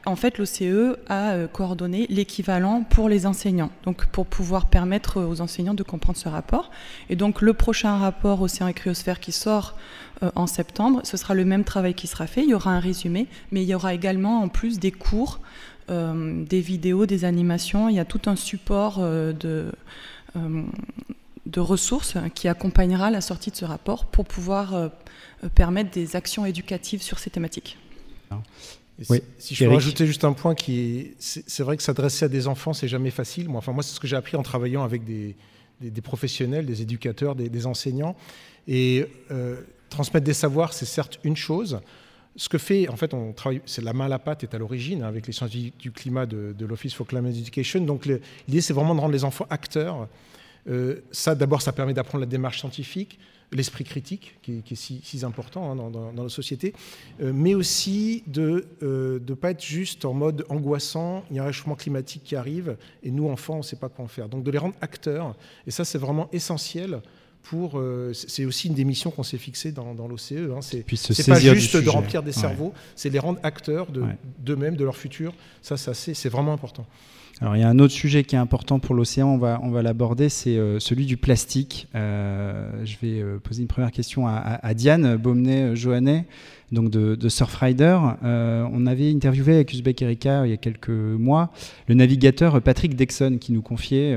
en 0.08 0.16
fait, 0.16 0.38
l'OCE 0.38 0.96
a 1.10 1.32
euh, 1.32 1.48
coordonné 1.48 2.08
l'équivalent 2.10 2.84
pour 2.84 3.10
les 3.10 3.26
enseignants, 3.26 3.72
donc 3.84 4.06
pour 4.08 4.26
pouvoir 4.26 4.68
permettre 4.68 5.22
aux 5.22 5.42
enseignants 5.42 5.74
de 5.74 5.84
comprendre 5.84 6.18
ce 6.18 6.30
rapport. 6.30 6.72
Et 7.10 7.18
donc, 7.18 7.42
le 7.42 7.54
prochain 7.54 7.98
rapport 7.98 8.42
Océan 8.42 8.68
et 8.68 8.74
Cryosphère 8.74 9.20
qui 9.20 9.34
sort 9.34 9.76
euh, 10.24 10.32
en 10.36 10.48
septembre, 10.48 11.02
ce 11.04 11.18
sera 11.18 11.34
le 11.34 11.44
même 11.44 11.66
travail 11.66 11.94
qui 11.94 12.08
sera 12.08 12.26
fait. 12.26 12.44
Il 12.44 12.50
y 12.50 12.54
aura 12.54 12.72
un 12.72 12.80
résumé, 12.80 13.28
mais 13.52 13.64
il 13.64 13.68
y 13.68 13.76
aura 13.76 13.94
également 13.94 14.42
en 14.42 14.48
plus 14.48 14.80
des 14.80 14.92
cours, 14.92 15.42
euh, 15.90 16.44
des 16.46 16.62
vidéos, 16.62 17.06
des 17.06 17.26
animations. 17.26 17.90
Il 17.90 17.96
y 17.96 18.00
a 18.00 18.06
tout 18.06 18.22
un 18.26 18.36
support 18.36 19.00
de, 19.00 19.72
de 21.46 21.60
ressources 21.60 22.18
qui 22.36 22.48
accompagnera 22.48 23.10
la 23.12 23.22
sortie 23.22 23.52
de 23.52 23.56
ce 23.56 23.66
rapport 23.66 24.06
pour 24.06 24.26
pouvoir 24.26 24.92
permettre 25.56 25.92
des 25.92 26.16
actions 26.16 26.46
éducatives 26.46 27.02
sur 27.02 27.20
ces 27.20 27.30
thématiques. 27.30 27.78
Si, 29.38 29.54
je 29.54 29.66
peux 29.66 29.74
rajouter 29.74 30.08
juste 30.08 30.24
un 30.24 30.34
point 30.34 30.56
qui 30.56 30.80
est, 30.80 31.16
c'est 31.20 31.64
vrai 31.64 31.78
que 31.78 31.84
s'adresser 31.84 32.26
à 32.26 32.30
des 32.30 32.48
enfants, 32.48 32.74
c'est 32.74 32.88
jamais 32.88 33.12
facile. 33.12 33.48
Moi, 33.48 33.60
enfin, 33.60 33.72
moi, 33.72 33.84
c'est 33.84 33.94
ce 33.94 34.00
que 34.00 34.08
j'ai 34.08 34.16
appris 34.16 34.38
en 34.38 34.44
travaillant 34.44 34.84
avec 34.84 35.04
des, 35.04 35.36
des, 35.82 36.02
professionnels, 36.02 36.66
des 36.66 36.82
éducateurs, 36.82 37.36
des, 37.36 37.66
enseignants. 37.68 38.16
Et 38.68 39.06
euh, 39.32 39.62
transmettre 39.90 40.26
des 40.26 40.34
savoirs, 40.34 40.74
c'est 40.74 40.86
certes 40.86 41.20
une 41.24 41.38
chose. 41.38 41.80
Ce 42.38 42.50
que 42.50 42.58
fait, 42.58 42.88
en 42.88 42.96
fait, 42.96 43.14
on 43.14 43.34
travaille, 43.34 43.62
c'est 43.66 43.84
la 43.84 43.94
main 43.94 44.06
à 44.06 44.10
la 44.10 44.20
pâte 44.20 44.44
est 44.44 44.54
à 44.54 44.58
l'origine 44.58 45.04
hein, 45.04 45.08
avec 45.08 45.28
les 45.28 45.34
sciences 45.34 45.52
du 45.52 45.92
climat 45.92 46.26
de, 46.26 46.66
l'Office 46.66 46.94
for 46.94 47.06
Climate 47.08 47.36
Education. 47.36 47.82
Donc 47.82 48.06
l'idée, 48.06 48.62
c'est 48.62 48.74
vraiment 48.74 48.96
de 48.96 49.02
rendre 49.02 49.14
les 49.14 49.24
enfants 49.24 49.48
acteurs. 49.50 50.08
Euh, 50.70 51.02
ça, 51.12 51.36
d'abord, 51.36 51.62
ça 51.62 51.74
permet 51.74 51.94
d'apprendre 51.94 52.22
la 52.22 52.30
démarche 52.30 52.60
scientifique 52.60 53.20
l'esprit 53.52 53.84
critique, 53.84 54.36
qui, 54.42 54.62
est 54.70 54.76
si, 54.76 55.22
important 55.24 55.72
hein, 55.72 55.76
dans, 55.76 55.90
dans, 55.90 56.12
nos 56.12 56.30
sociétés, 56.30 56.74
euh, 57.22 57.32
mais 57.34 57.56
aussi 57.56 58.24
de 58.28 58.66
ne 58.82 58.88
euh, 58.88 59.36
pas 59.40 59.52
être 59.52 59.64
juste 59.64 60.06
en 60.06 60.14
mode 60.14 60.46
angoissant, 60.50 61.24
il 61.30 61.38
y 61.38 61.40
a 61.40 61.44
un 61.44 61.48
réchauffement 61.48 61.76
climatique 61.76 62.24
qui 62.24 62.36
arrive, 62.36 62.78
et 63.04 63.12
nous, 63.12 63.30
enfants, 63.30 63.56
on 63.56 63.58
ne 63.60 63.64
sait 63.64 63.78
pas 63.78 63.90
quoi 63.90 64.04
en 64.04 64.08
faire. 64.08 64.28
Donc 64.28 64.44
de 64.44 64.52
les 64.52 64.58
rendre 64.58 64.76
acteurs, 64.82 65.36
et 65.66 65.72
ça, 65.72 65.86
c'est 65.86 65.98
vraiment 65.98 66.30
essentiel. 66.32 67.02
Pour, 67.50 67.80
euh, 67.80 68.12
c'est 68.14 68.44
aussi 68.44 68.68
une 68.68 68.74
des 68.74 68.84
missions 68.84 69.10
qu'on 69.10 69.24
s'est 69.24 69.38
fixées 69.38 69.72
dans, 69.72 69.94
l'OCE. 69.94 70.34
Hein. 70.34 70.60
C'est, 70.62 70.84
pas 71.28 71.40
juste 71.40 71.78
de 71.78 71.90
remplir 71.90 72.22
des 72.22 72.34
cerveaux, 72.34 72.74
c'est 72.96 73.10
les 73.10 73.20
rendre 73.20 73.40
acteurs 73.44 73.88
de, 73.92 74.04
d'eux-mêmes, 74.40 74.76
de 74.76 74.84
leur 74.84 74.98
futur. 74.98 75.34
Ça, 75.62 75.78
ça 75.78 75.94
c'est 75.94 76.30
vraiment 76.30 76.54
important. 76.54 76.86
Alors 77.40 77.56
il 77.56 77.60
y 77.60 77.64
a 77.64 77.70
un 77.70 77.78
autre 77.78 77.94
sujet 77.94 78.24
qui 78.24 78.36
est 78.36 78.40
important 78.40 78.80
pour 78.80 78.96
l'océan, 78.96 79.28
on 79.28 79.38
va, 79.38 79.60
on 79.62 79.70
va 79.70 79.84
l'aborder, 79.84 80.28
c'est 80.28 80.58
euh, 80.58 80.80
celui 80.80 81.06
du 81.06 81.18
plastique. 81.18 81.88
Euh, 81.94 82.84
je 82.84 82.96
vais 83.00 83.22
euh, 83.22 83.38
poser 83.38 83.62
une 83.62 83.68
première 83.68 83.92
question 83.92 84.28
à, 84.28 84.74
Diane 84.74 85.18
Baumnet-Johannet, 85.18 86.26
donc 86.72 86.90
de, 86.90 87.30
Surfrider. 87.30 87.98
on 88.24 88.88
avait 88.88 89.12
interviewé 89.12 89.56
avec 89.56 89.72
Uzbek 89.72 90.02
Erika 90.02 90.46
il 90.46 90.50
y 90.50 90.54
a 90.54 90.58
quelques 90.58 90.90
mois 90.90 91.52
le 91.88 91.96
navigateur 91.96 92.62
Patrick 92.62 92.96
Dexon 92.96 93.38
qui 93.40 93.52
nous 93.52 93.62
confiait 93.62 94.16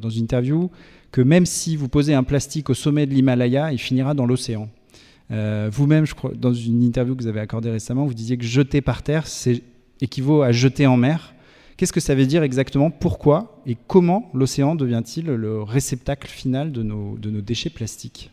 dans 0.00 0.10
une 0.10 0.22
interview 0.22 0.70
que 1.14 1.20
même 1.22 1.46
si 1.46 1.76
vous 1.76 1.88
posez 1.88 2.12
un 2.12 2.24
plastique 2.24 2.70
au 2.70 2.74
sommet 2.74 3.06
de 3.06 3.14
l'Himalaya, 3.14 3.70
il 3.70 3.78
finira 3.78 4.14
dans 4.14 4.26
l'océan. 4.26 4.68
Vous-même, 5.30 6.06
je 6.06 6.14
crois, 6.16 6.32
dans 6.34 6.52
une 6.52 6.82
interview 6.82 7.14
que 7.14 7.22
vous 7.22 7.28
avez 7.28 7.38
accordée 7.38 7.70
récemment, 7.70 8.04
vous 8.04 8.14
disiez 8.14 8.36
que 8.36 8.44
jeter 8.44 8.80
par 8.80 9.04
terre, 9.04 9.28
c'est 9.28 9.62
équivaut 10.00 10.42
à 10.42 10.50
jeter 10.50 10.88
en 10.88 10.96
mer. 10.96 11.36
Qu'est-ce 11.76 11.92
que 11.92 12.00
ça 12.00 12.16
veut 12.16 12.26
dire 12.26 12.42
exactement? 12.42 12.90
Pourquoi 12.90 13.62
et 13.64 13.76
comment 13.86 14.28
l'océan 14.34 14.74
devient-il 14.74 15.26
le 15.26 15.62
réceptacle 15.62 16.28
final 16.28 16.72
de 16.72 16.82
nos 16.82 17.40
déchets 17.40 17.70
plastiques? 17.70 18.32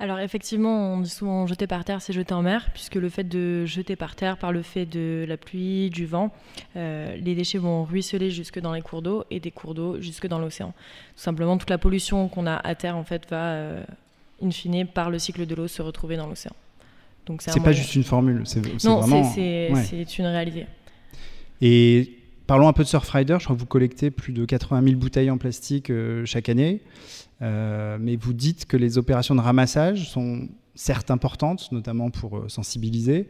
Alors 0.00 0.20
effectivement, 0.20 0.94
on 0.94 1.00
dit 1.00 1.10
souvent 1.10 1.46
jeter 1.48 1.66
par 1.66 1.84
terre, 1.84 2.00
c'est 2.00 2.12
jeter 2.12 2.32
en 2.32 2.42
mer, 2.42 2.70
puisque 2.72 2.94
le 2.94 3.08
fait 3.08 3.24
de 3.24 3.66
jeter 3.66 3.96
par 3.96 4.14
terre, 4.14 4.36
par 4.36 4.52
le 4.52 4.62
fait 4.62 4.86
de 4.86 5.24
la 5.26 5.36
pluie, 5.36 5.90
du 5.90 6.06
vent, 6.06 6.32
euh, 6.76 7.16
les 7.16 7.34
déchets 7.34 7.58
vont 7.58 7.82
ruisseler 7.82 8.30
jusque 8.30 8.60
dans 8.60 8.72
les 8.72 8.80
cours 8.80 9.02
d'eau 9.02 9.24
et 9.30 9.40
des 9.40 9.50
cours 9.50 9.74
d'eau 9.74 10.00
jusque 10.00 10.28
dans 10.28 10.38
l'océan. 10.38 10.68
Tout 10.68 11.22
simplement, 11.22 11.58
toute 11.58 11.70
la 11.70 11.78
pollution 11.78 12.28
qu'on 12.28 12.46
a 12.46 12.54
à 12.54 12.74
terre 12.76 12.96
en 12.96 13.02
fait 13.02 13.28
va, 13.28 13.50
euh, 13.50 13.84
in 14.40 14.52
fine, 14.52 14.86
par 14.86 15.10
le 15.10 15.18
cycle 15.18 15.46
de 15.46 15.54
l'eau, 15.56 15.66
se 15.66 15.82
retrouver 15.82 16.16
dans 16.16 16.28
l'océan. 16.28 16.54
Donc 17.26 17.42
c'est 17.42 17.60
pas 17.60 17.72
juste 17.72 17.94
une 17.96 18.04
formule, 18.04 18.42
c'est 18.44 18.60
vraiment. 18.60 19.24
c'est 19.24 20.18
une 20.18 20.26
réalité. 20.26 20.66
Et 21.60 22.17
Parlons 22.48 22.66
un 22.66 22.72
peu 22.72 22.82
de 22.82 22.88
Surfrider. 22.88 23.36
Je 23.38 23.44
crois 23.44 23.54
que 23.54 23.60
vous 23.60 23.66
collectez 23.66 24.10
plus 24.10 24.32
de 24.32 24.46
80 24.46 24.82
000 24.82 24.96
bouteilles 24.96 25.30
en 25.30 25.36
plastique 25.36 25.90
euh, 25.90 26.24
chaque 26.24 26.48
année. 26.48 26.80
Euh, 27.42 27.98
mais 28.00 28.16
vous 28.16 28.32
dites 28.32 28.64
que 28.64 28.78
les 28.78 28.96
opérations 28.96 29.34
de 29.34 29.42
ramassage 29.42 30.08
sont 30.08 30.48
certes 30.74 31.10
importantes, 31.10 31.70
notamment 31.72 32.08
pour 32.08 32.38
euh, 32.38 32.48
sensibiliser, 32.48 33.28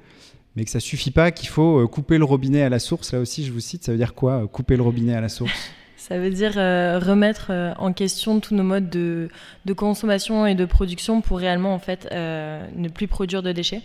mais 0.54 0.64
que 0.64 0.70
ça 0.70 0.78
suffit 0.78 1.11
pas, 1.11 1.33
qu'il 1.33 1.48
faut 1.48 1.88
couper 1.88 2.16
le 2.16 2.24
robinet 2.24 2.62
à 2.62 2.68
la 2.68 2.78
source. 2.78 3.12
Là 3.12 3.18
aussi, 3.18 3.44
je 3.44 3.52
vous 3.52 3.59
cite, 3.59 3.83
ça 3.83 3.90
veut 3.90 3.98
dire 3.98 4.14
quoi, 4.14 4.46
couper 4.46 4.76
le 4.76 4.85
robinet 4.85 5.14
à 5.14 5.20
la 5.20 5.28
source? 5.28 5.52
Ça 5.96 6.16
veut 6.16 6.31
dire 6.31 6.54
remettre 6.54 7.50
en 7.76 7.92
question 7.92 8.38
tous 8.38 8.54
nos 8.54 8.62
modes 8.62 8.88
de, 8.88 9.28
de, 9.64 9.72
consommation 9.72 10.46
et 10.46 10.54
de 10.54 10.64
production 10.64 11.20
pour 11.20 11.38
réellement 11.38 11.74
en 11.74 11.81
fait 11.81 12.09
ne 12.12 12.88
plus 12.88 13.09
produire 13.09 13.42
de 13.42 13.50
déchets 13.50 13.83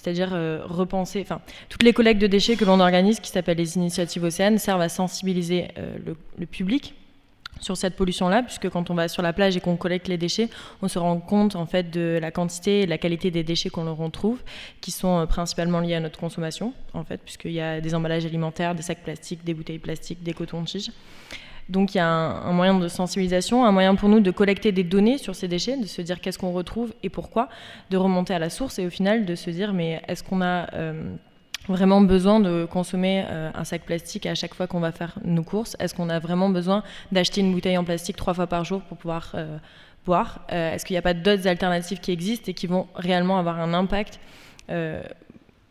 c'est-à-dire 0.00 0.30
euh, 0.32 0.62
repenser, 0.64 1.20
enfin, 1.20 1.40
toutes 1.68 1.82
les 1.82 1.92
collectes 1.92 2.20
de 2.20 2.26
déchets 2.26 2.56
que 2.56 2.64
l'on 2.64 2.80
organise, 2.80 3.20
qui 3.20 3.30
s'appellent 3.30 3.58
les 3.58 3.76
initiatives 3.76 4.24
océanes, 4.24 4.58
servent 4.58 4.80
à 4.80 4.88
sensibiliser 4.88 5.68
euh, 5.78 5.96
le, 6.38 6.46
public 6.46 6.94
sur 7.60 7.76
cette 7.76 7.96
pollution-là, 7.96 8.42
puisque 8.42 8.70
quand 8.70 8.88
on 8.90 8.94
va 8.94 9.08
sur 9.08 9.22
la 9.22 9.34
plage 9.34 9.56
et 9.56 9.60
qu'on 9.60 9.76
collecte 9.76 10.08
les 10.08 10.16
déchets, 10.16 10.48
on 10.80 10.88
se 10.88 10.98
rend 10.98 11.20
compte 11.20 11.54
en 11.54 11.66
fait 11.66 11.90
de 11.90 12.18
la 12.20 12.30
quantité 12.30 12.80
et 12.80 12.84
de 12.86 12.90
la 12.90 12.96
qualité 12.96 13.30
des 13.30 13.42
déchets 13.42 13.68
qu'on 13.68 13.94
retrouve, 13.94 14.40
qui 14.80 14.90
sont 14.90 15.18
euh, 15.18 15.26
principalement 15.26 15.80
liés 15.80 15.94
à 15.94 16.00
notre 16.00 16.18
consommation, 16.18 16.72
en 16.94 17.04
fait, 17.04 17.20
puisqu'il 17.22 17.52
y 17.52 17.60
a 17.60 17.82
des 17.82 17.94
emballages 17.94 18.24
alimentaires, 18.24 18.74
des 18.74 18.82
sacs 18.82 19.02
plastiques, 19.02 19.44
des 19.44 19.52
bouteilles 19.52 19.78
plastiques, 19.78 20.22
des 20.22 20.32
cotons-tiges. 20.32 20.90
Donc 21.70 21.94
il 21.94 21.98
y 21.98 22.00
a 22.00 22.08
un, 22.08 22.52
moyen 22.52 22.78
de 22.78 22.88
sensibilisation, 22.88 23.64
un 23.64 23.70
moyen 23.70 23.94
pour 23.94 24.08
nous 24.08 24.18
de 24.18 24.30
collecter 24.32 24.72
des 24.72 24.82
données 24.82 25.18
sur 25.18 25.36
ces 25.36 25.46
déchets, 25.46 25.76
de 25.76 25.86
se 25.86 26.02
dire 26.02 26.20
qu'est-ce 26.20 26.38
qu'on 26.38 26.50
retrouve 26.50 26.92
et 27.04 27.08
pourquoi, 27.08 27.48
de 27.90 27.96
remonter 27.96 28.34
à 28.34 28.40
la 28.40 28.50
source 28.50 28.80
et 28.80 28.86
au 28.86 28.90
final 28.90 29.24
de 29.24 29.34
se 29.36 29.50
dire 29.50 29.72
mais 29.72 30.02
est-ce 30.08 30.24
qu'on 30.24 30.42
a 30.42 30.74
euh, 30.74 31.14
vraiment 31.68 32.00
besoin 32.00 32.40
de 32.40 32.64
consommer 32.64 33.24
euh, 33.28 33.50
un 33.54 33.62
sac 33.62 33.82
plastique 33.82 34.26
à 34.26 34.34
chaque 34.34 34.54
fois 34.54 34.66
qu'on 34.66 34.80
va 34.80 34.90
faire 34.90 35.16
nos 35.24 35.44
courses? 35.44 35.76
Est-ce 35.78 35.94
qu'on 35.94 36.08
a 36.08 36.18
vraiment 36.18 36.48
besoin 36.48 36.82
d'acheter 37.12 37.40
une 37.40 37.52
bouteille 37.52 37.78
en 37.78 37.84
plastique 37.84 38.16
trois 38.16 38.34
fois 38.34 38.48
par 38.48 38.64
jour 38.64 38.82
pour 38.82 38.98
pouvoir 38.98 39.30
euh, 39.36 39.56
boire? 40.04 40.40
Est-ce 40.48 40.84
qu'il 40.84 40.94
n'y 40.94 40.98
a 40.98 41.02
pas 41.02 41.14
d'autres 41.14 41.46
alternatives 41.46 42.00
qui 42.00 42.10
existent 42.10 42.50
et 42.50 42.54
qui 42.54 42.66
vont 42.66 42.88
réellement 42.96 43.38
avoir 43.38 43.60
un 43.60 43.74
impact 43.74 44.18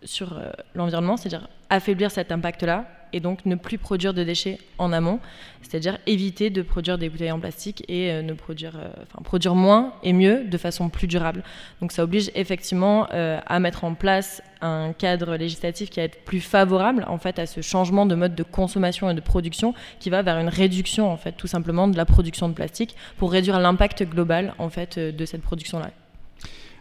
sur 0.03 0.39
l'environnement, 0.75 1.17
c'est-à-dire 1.17 1.47
affaiblir 1.69 2.11
cet 2.11 2.31
impact-là 2.31 2.85
et 3.13 3.19
donc 3.19 3.45
ne 3.45 3.55
plus 3.55 3.77
produire 3.77 4.13
de 4.13 4.23
déchets 4.23 4.59
en 4.77 4.91
amont, 4.93 5.19
c'est-à-dire 5.61 5.97
éviter 6.07 6.49
de 6.49 6.61
produire 6.61 6.97
des 6.97 7.09
bouteilles 7.09 7.31
en 7.31 7.39
plastique 7.39 7.83
et 7.87 8.11
euh, 8.11 8.21
ne 8.21 8.33
produire, 8.33 8.73
euh, 8.77 9.21
produire 9.23 9.55
moins 9.55 9.93
et 10.03 10.13
mieux 10.13 10.43
de 10.45 10.57
façon 10.57 10.89
plus 10.89 11.07
durable. 11.07 11.43
Donc 11.81 11.91
ça 11.91 12.03
oblige 12.03 12.31
effectivement 12.35 13.07
euh, 13.13 13.39
à 13.45 13.59
mettre 13.59 13.83
en 13.83 13.93
place 13.93 14.41
un 14.61 14.93
cadre 14.93 15.37
législatif 15.37 15.89
qui 15.89 15.99
va 15.99 16.05
être 16.05 16.23
plus 16.25 16.41
favorable 16.41 17.05
en 17.07 17.17
fait 17.17 17.39
à 17.39 17.45
ce 17.45 17.61
changement 17.61 18.05
de 18.05 18.15
mode 18.15 18.35
de 18.35 18.43
consommation 18.43 19.09
et 19.09 19.13
de 19.13 19.21
production 19.21 19.73
qui 19.99 20.09
va 20.09 20.21
vers 20.21 20.37
une 20.37 20.49
réduction 20.49 21.09
en 21.09 21.17
fait 21.17 21.31
tout 21.31 21.47
simplement 21.47 21.87
de 21.87 21.95
la 21.95 22.05
production 22.05 22.49
de 22.49 22.53
plastique 22.53 22.95
pour 23.17 23.31
réduire 23.31 23.59
l'impact 23.59 24.03
global 24.03 24.53
en 24.57 24.69
fait 24.69 24.99
de 24.99 25.25
cette 25.25 25.41
production 25.41 25.79
là. 25.79 25.91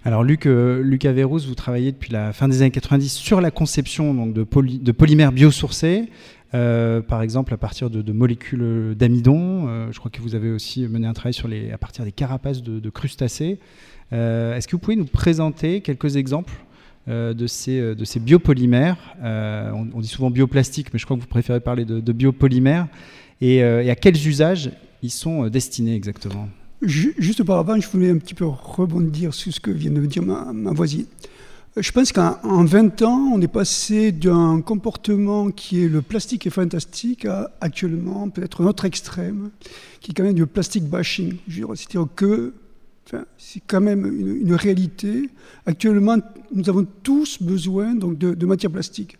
Alors 0.04 0.22
Luc, 0.22 0.46
euh, 0.46 0.82
vous 1.46 1.54
travaillez 1.54 1.92
depuis 1.92 2.12
la 2.12 2.32
fin 2.32 2.48
des 2.48 2.62
années 2.62 2.70
90 2.70 3.12
sur 3.12 3.40
la 3.40 3.50
conception 3.50 4.26
de, 4.26 4.42
polymères 4.92 5.32
biosourcés, 5.32 6.08
euh, 6.54 7.00
par 7.00 7.22
exemple 7.22 7.52
à 7.52 7.56
partir 7.56 7.90
de, 7.90 8.12
molécules 8.12 8.94
d'amidon. 8.96 9.66
Euh, 9.68 9.88
je 9.90 9.98
crois 9.98 10.10
que 10.10 10.22
vous 10.22 10.34
avez 10.34 10.50
aussi 10.50 10.86
mené 10.86 11.06
un 11.06 11.12
travail 11.12 11.34
sur 11.34 11.48
les, 11.48 11.72
à 11.72 11.78
partir 11.78 12.04
des 12.04 12.12
carapaces 12.12 12.62
de, 12.62 12.90
crustacés. 12.90 13.58
Est-ce 14.12 14.66
que 14.66 14.72
vous 14.72 14.78
pouvez 14.78 14.96
nous 14.96 15.04
présenter 15.04 15.80
quelques 15.80 16.16
exemples 16.16 16.54
de, 17.08 17.46
ces, 17.46 17.94
biopolymères? 18.20 18.96
On, 19.22 20.00
dit 20.00 20.08
souvent 20.08 20.30
bioplastique, 20.30 20.92
mais 20.92 20.98
je 20.98 21.06
crois 21.06 21.16
que 21.16 21.22
vous 21.22 21.28
préférez 21.28 21.60
parler 21.60 21.84
de, 21.84 22.12
biopolymères. 22.12 22.86
Et, 23.40 23.62
à 23.62 23.96
quels 23.96 24.28
usages 24.28 24.70
ils 25.02 25.10
sont 25.10 25.48
destinés 25.48 25.94
exactement? 25.94 26.48
Juste 26.80 27.40
auparavant, 27.40 27.80
je 27.80 27.88
voulais 27.88 28.10
un 28.10 28.18
petit 28.18 28.34
peu 28.34 28.46
rebondir 28.46 29.34
sur 29.34 29.52
ce 29.52 29.58
que 29.58 29.70
vient 29.70 29.90
de 29.90 30.06
dire 30.06 30.22
ma, 30.22 30.70
voisine. 30.70 31.06
je 31.76 31.90
pense 31.90 32.12
qu'en 32.12 32.64
20 32.64 33.02
ans, 33.02 33.32
on 33.34 33.40
est 33.40 33.48
passé 33.48 34.12
d'un 34.12 34.60
comportement 34.60 35.50
qui 35.50 35.82
est 35.82 35.88
le 35.88 36.02
plastique 36.02 36.46
est 36.46 36.50
fantastique 36.50 37.24
à 37.24 37.50
actuellement 37.60 38.28
peut-être 38.28 38.62
un 38.62 38.66
autre 38.66 38.84
extrême, 38.84 39.50
qui 40.00 40.12
est 40.12 40.14
quand 40.14 40.22
même 40.22 40.34
du 40.34 40.46
plastique 40.46 40.84
bashing. 40.84 41.36
C'est-à-dire 41.48 42.06
que 42.14 42.54
c'est 43.38 43.62
quand 43.66 43.80
même 43.80 44.06
une, 44.06 44.54
réalité. 44.54 45.30
Actuellement, 45.66 46.18
nous 46.54 46.68
avons 46.68 46.86
tous 47.02 47.42
besoin 47.42 47.94
donc, 47.94 48.18
de, 48.18 48.46
matière 48.46 48.70
plastique. 48.70 49.18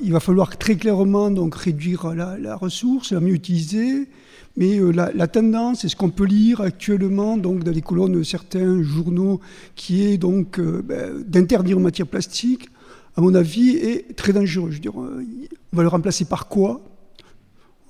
Il 0.00 0.12
va, 0.12 0.20
falloir 0.20 0.56
très 0.56 0.76
clairement 0.76 1.30
donc, 1.30 1.56
réduire 1.56 2.14
la, 2.14 2.56
ressource, 2.56 3.12
la 3.12 3.20
mieux 3.20 3.34
utiliser. 3.34 4.08
Mais 4.56 4.78
euh, 4.78 4.92
la, 4.92 5.26
tendance, 5.26 5.84
et 5.84 5.88
ce 5.88 5.96
qu'on 5.96 6.10
peut 6.10 6.26
lire 6.26 6.60
actuellement 6.60 7.36
donc, 7.36 7.64
dans 7.64 7.72
les 7.72 7.82
colonnes 7.82 8.12
de 8.12 8.22
certains 8.22 8.82
journaux, 8.82 9.40
qui 9.74 10.04
est 10.04 10.16
donc 10.16 10.60
euh, 10.60 10.80
ben, 10.80 11.24
d'interdire 11.26 11.76
la 11.76 11.82
matière 11.82 12.06
plastique, 12.06 12.68
à 13.16 13.20
mon 13.20 13.34
avis, 13.34 13.70
est 13.70 14.14
très 14.14 14.32
dangereux. 14.32 14.70
Je 14.70 14.76
veux 14.76 14.80
dire, 14.80 15.00
euh, 15.00 15.26
on 15.72 15.76
va 15.76 15.82
le 15.82 15.88
remplacer 15.88 16.24
par 16.24 16.46
quoi? 16.46 16.80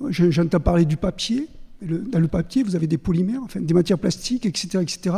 J'entends 0.09 0.61
parler 0.61 0.87
du 0.87 0.97
papier 0.97 1.49
dans 1.85 2.19
le 2.19 2.29
papier, 2.29 2.63
vous 2.63 2.77
avez 2.77 2.87
des 2.87 2.99
polymères, 2.99 3.41
enfin, 3.45 3.61
des 3.61 3.75
matières 3.75 3.99
plastiques, 3.99 4.47
etc. 4.47 4.79
etc. 4.81 5.17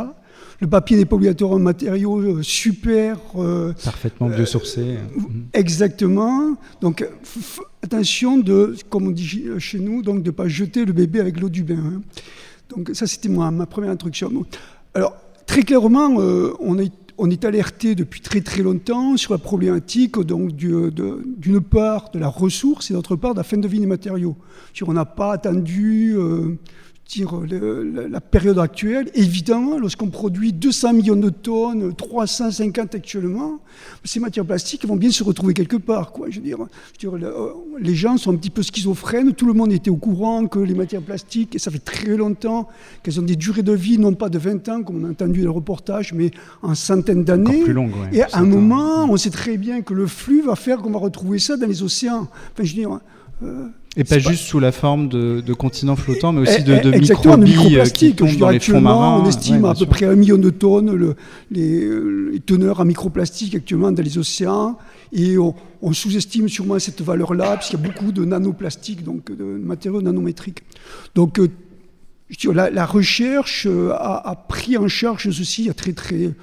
Le 0.59 0.67
papier 0.67 0.97
n'est 0.97 1.05
pas 1.05 1.15
obligatoirement 1.15 1.57
un 1.57 1.59
matériau 1.59 2.19
euh, 2.19 2.41
super. 2.41 3.17
Euh, 3.35 3.73
Parfaitement 3.83 4.29
biosourcé. 4.29 4.81
Euh, 4.81 5.21
exactement. 5.53 6.55
Donc, 6.81 7.07
attention 7.83 8.37
de, 8.37 8.75
comme 8.89 9.07
on 9.07 9.11
dit 9.11 9.45
chez 9.59 9.79
nous, 9.79 10.01
donc 10.01 10.23
de 10.23 10.29
ne 10.29 10.31
pas 10.31 10.47
jeter 10.47 10.85
le 10.85 10.93
bébé 10.93 11.19
avec 11.19 11.39
l'eau 11.39 11.49
du 11.49 11.63
bain. 11.63 11.77
Hein. 11.77 12.01
Donc, 12.69 12.91
ça, 12.93 13.07
c'était 13.07 13.29
ma 13.29 13.65
première 13.65 13.91
introduction. 13.91 14.45
Alors, 14.93 15.15
très 15.45 15.63
clairement, 15.63 16.07
on 16.59 16.77
est 16.79 16.91
on 17.17 17.29
est 17.29 17.45
alerté 17.45 17.95
depuis 17.95 18.21
très 18.21 18.41
très 18.41 18.61
longtemps 18.61 19.17
sur 19.17 19.33
la 19.33 19.39
problématique 19.39 20.19
donc 20.19 20.55
d'une 20.55 21.61
part 21.61 22.11
de 22.11 22.19
la 22.19 22.27
ressource 22.27 22.91
et 22.91 22.93
d'autre 22.93 23.15
part 23.15 23.33
de 23.33 23.39
la 23.39 23.43
fin 23.43 23.57
de 23.57 23.67
vie 23.67 23.79
des 23.79 23.85
matériaux. 23.85 24.35
On 24.85 24.93
n'a 24.93 25.05
pas 25.05 25.33
attendu 25.33 26.13
euh, 26.15 26.57
la 27.15 28.21
période 28.21 28.59
actuelle, 28.59 29.09
évidemment, 29.13 29.79
lorsqu'on 29.79 30.09
produit 30.09 30.51
200 30.53 30.93
millions 30.93 31.15
de 31.15 31.29
tonnes, 31.29 31.93
350 31.95 32.95
actuellement, 32.95 33.59
ces 34.03 34.19
matières 34.19 34.45
plastiques 34.45 34.85
vont 34.85 34.95
bien 34.95 35.11
se 35.11 35.23
retrouver 35.23 35.53
quelque 35.53 35.77
part. 35.77 36.11
Quoi. 36.11 36.27
Je 36.29 36.39
veux 36.39 36.45
dire, 36.45 36.57
euh, 37.03 37.53
les 37.79 37.95
gens 37.95 38.17
sont 38.17 38.33
un 38.33 38.35
petit 38.35 38.49
peu 38.49 38.61
schizophrènes, 38.61 39.33
tout 39.33 39.45
le 39.45 39.53
monde 39.53 39.71
était 39.71 39.89
au 39.89 39.95
courant 39.95 40.47
que 40.47 40.59
les 40.59 40.73
matières 40.73 41.01
plastiques, 41.01 41.55
et 41.55 41.59
ça 41.59 41.71
fait 41.71 41.79
très 41.79 42.17
longtemps, 42.17 42.67
qu'elles 43.03 43.19
ont 43.19 43.23
des 43.23 43.35
durées 43.35 43.63
de 43.63 43.73
vie, 43.73 43.97
non 43.97 44.13
pas 44.13 44.29
de 44.29 44.37
20 44.37 44.69
ans, 44.69 44.83
comme 44.83 45.03
on 45.03 45.07
a 45.07 45.11
entendu 45.11 45.39
dans 45.39 45.45
le 45.45 45.51
reportage, 45.51 46.13
mais 46.13 46.31
en 46.61 46.75
centaines 46.75 47.23
d'années. 47.23 47.63
et 48.11 48.23
à 48.23 48.39
un 48.39 48.45
moment, 48.45 49.05
on 49.09 49.17
sait 49.17 49.29
très 49.29 49.57
bien 49.57 49.81
que 49.81 49.93
le 49.93 50.07
flux 50.07 50.41
va 50.41 50.55
faire 50.55 50.79
qu'on 50.79 50.91
va 50.91 50.99
retrouver 50.99 51.39
ça 51.39 51.57
dans 51.57 51.67
les 51.67 51.83
océans. 51.83 52.27
Enfin, 52.53 52.63
je 52.63 52.75
veux 52.75 52.79
dire, 52.81 52.99
euh, 53.43 53.67
et 53.97 54.03
pas, 54.03 54.19
juste 54.19 54.43
sous 54.43 54.59
la 54.59 54.71
forme 54.71 55.09
de, 55.09 55.53
continents 55.53 55.95
flottants, 55.95 56.31
mais 56.31 56.41
aussi 56.41 56.63
de, 56.63 56.77
de 56.77 56.91
microbilles 56.91 57.79
euh, 57.79 57.85
qui 57.85 58.13
tombent 58.13 58.37
dans 58.37 58.49
les 58.49 58.59
fonds 58.59 58.79
marins. 58.79 59.21
On 59.23 59.27
estime 59.27 59.65
à 59.65 59.73
peu 59.73 59.87
près 59.87 60.05
un 60.05 60.15
million 60.15 60.37
de 60.37 60.51
tonnes 60.51 60.93
le, 60.93 61.15
euh, 61.57 62.31
les, 62.31 62.39
teneurs 62.39 62.79
en 62.79 62.85
microplastique 62.85 63.55
actuellement 63.55 63.91
dans 63.91 64.03
les 64.03 64.17
océans. 64.17 64.77
Et 65.11 65.37
on, 65.37 65.53
sous-estime 65.93 66.47
sûrement 66.47 66.77
cette 66.79 67.01
valeur-là, 67.01 67.57
puisqu'il 67.57 67.79
y 67.79 67.83
a 67.83 67.87
beaucoup 67.87 68.11
de 68.11 68.23
nanoplastiques, 68.23 69.03
donc 69.03 69.35
de 69.35 69.43
matériaux 69.43 70.01
nanométriques. 70.01 70.63
Donc 71.15 71.39
la, 72.53 72.69
la, 72.69 72.85
recherche 72.85 73.65
a, 73.65 74.29
a, 74.29 74.35
pris 74.35 74.77
en 74.77 74.87
charge 74.87 75.31
ceci 75.31 75.63
il 75.63 75.67
y 75.67 75.69
a 75.69 75.73
très 75.73 75.93
très 75.93 76.33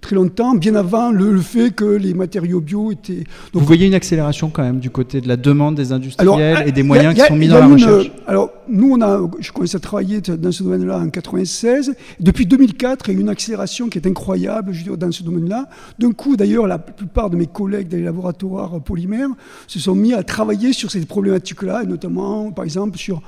très 0.00 0.16
longtemps, 0.16 0.54
bien 0.54 0.74
avant 0.74 1.10
le, 1.10 1.38
fait 1.40 1.70
que 1.70 1.84
les 1.84 2.14
matériaux 2.14 2.60
bio 2.60 2.92
étaient. 2.92 3.24
Vous 3.52 3.60
voyez 3.60 3.86
une 3.86 3.94
accélération 3.94 4.50
quand 4.50 4.62
même 4.62 4.80
du 4.80 4.90
côté 4.90 5.20
de 5.20 5.28
la 5.28 5.36
demande 5.36 5.74
des 5.74 5.92
industriels 5.92 6.64
et 6.66 6.72
des 6.72 6.82
moyens 6.82 7.14
qui 7.14 7.20
sont 7.20 7.36
mis 7.36 7.48
dans 7.48 7.58
la 7.58 7.66
recherche 7.66 8.10
Alors, 8.26 8.50
nous, 8.68 8.92
on 8.92 9.00
a, 9.02 9.20
je 9.38 9.52
commençais 9.52 9.76
à 9.76 9.80
travailler 9.80 10.20
dans 10.20 10.52
ce 10.52 10.62
domaine-là 10.62 10.98
en 10.98 11.10
96. 11.10 11.94
Depuis 12.20 12.46
2004, 12.46 13.08
il 13.08 13.12
y 13.12 13.16
a 13.16 13.18
eu 13.18 13.22
une 13.22 13.28
accélération 13.28 13.88
qui 13.88 13.98
est 13.98 14.06
incroyable 14.06 14.72
je 14.72 14.90
dans 14.90 15.12
ce 15.12 15.22
domaine-là. 15.22 15.68
D'un 15.98 16.12
coup, 16.12 16.36
d'ailleurs, 16.36 16.66
la 16.66 16.78
plupart 16.78 17.30
de 17.30 17.36
mes 17.36 17.46
collègues 17.46 17.88
des 17.88 18.02
laboratoires 18.02 18.80
polymères 18.80 19.30
se 19.66 19.78
sont 19.78 19.94
mis 19.94 20.14
à 20.14 20.22
travailler 20.22 20.72
sur 20.72 20.90
ces 20.90 21.04
problématiques-là, 21.04 21.82
et 21.82 21.86
notamment, 21.86 22.50
par 22.52 22.64
exemple, 22.64 22.98
sur 22.98 23.22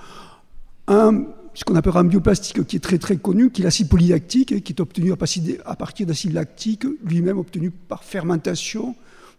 un 0.88 1.22
ce 1.54 1.64
qu'on 1.64 1.74
appelle 1.74 1.92
un 1.96 2.04
bioplastique 2.04 2.66
qui 2.66 2.76
est 2.76 2.80
très 2.80 2.98
très 2.98 3.16
connu, 3.16 3.50
qui 3.50 3.62
est 3.62 3.64
l'acide 3.64 3.88
polylactique, 3.88 4.62
qui 4.62 4.72
est 4.72 4.80
obtenu 4.80 5.12
à 5.12 5.76
partir 5.76 6.06
d'acide 6.06 6.32
lactique, 6.32 6.84
lui-même 7.04 7.38
obtenu 7.38 7.70
par 7.70 8.04
fermentation. 8.04 8.94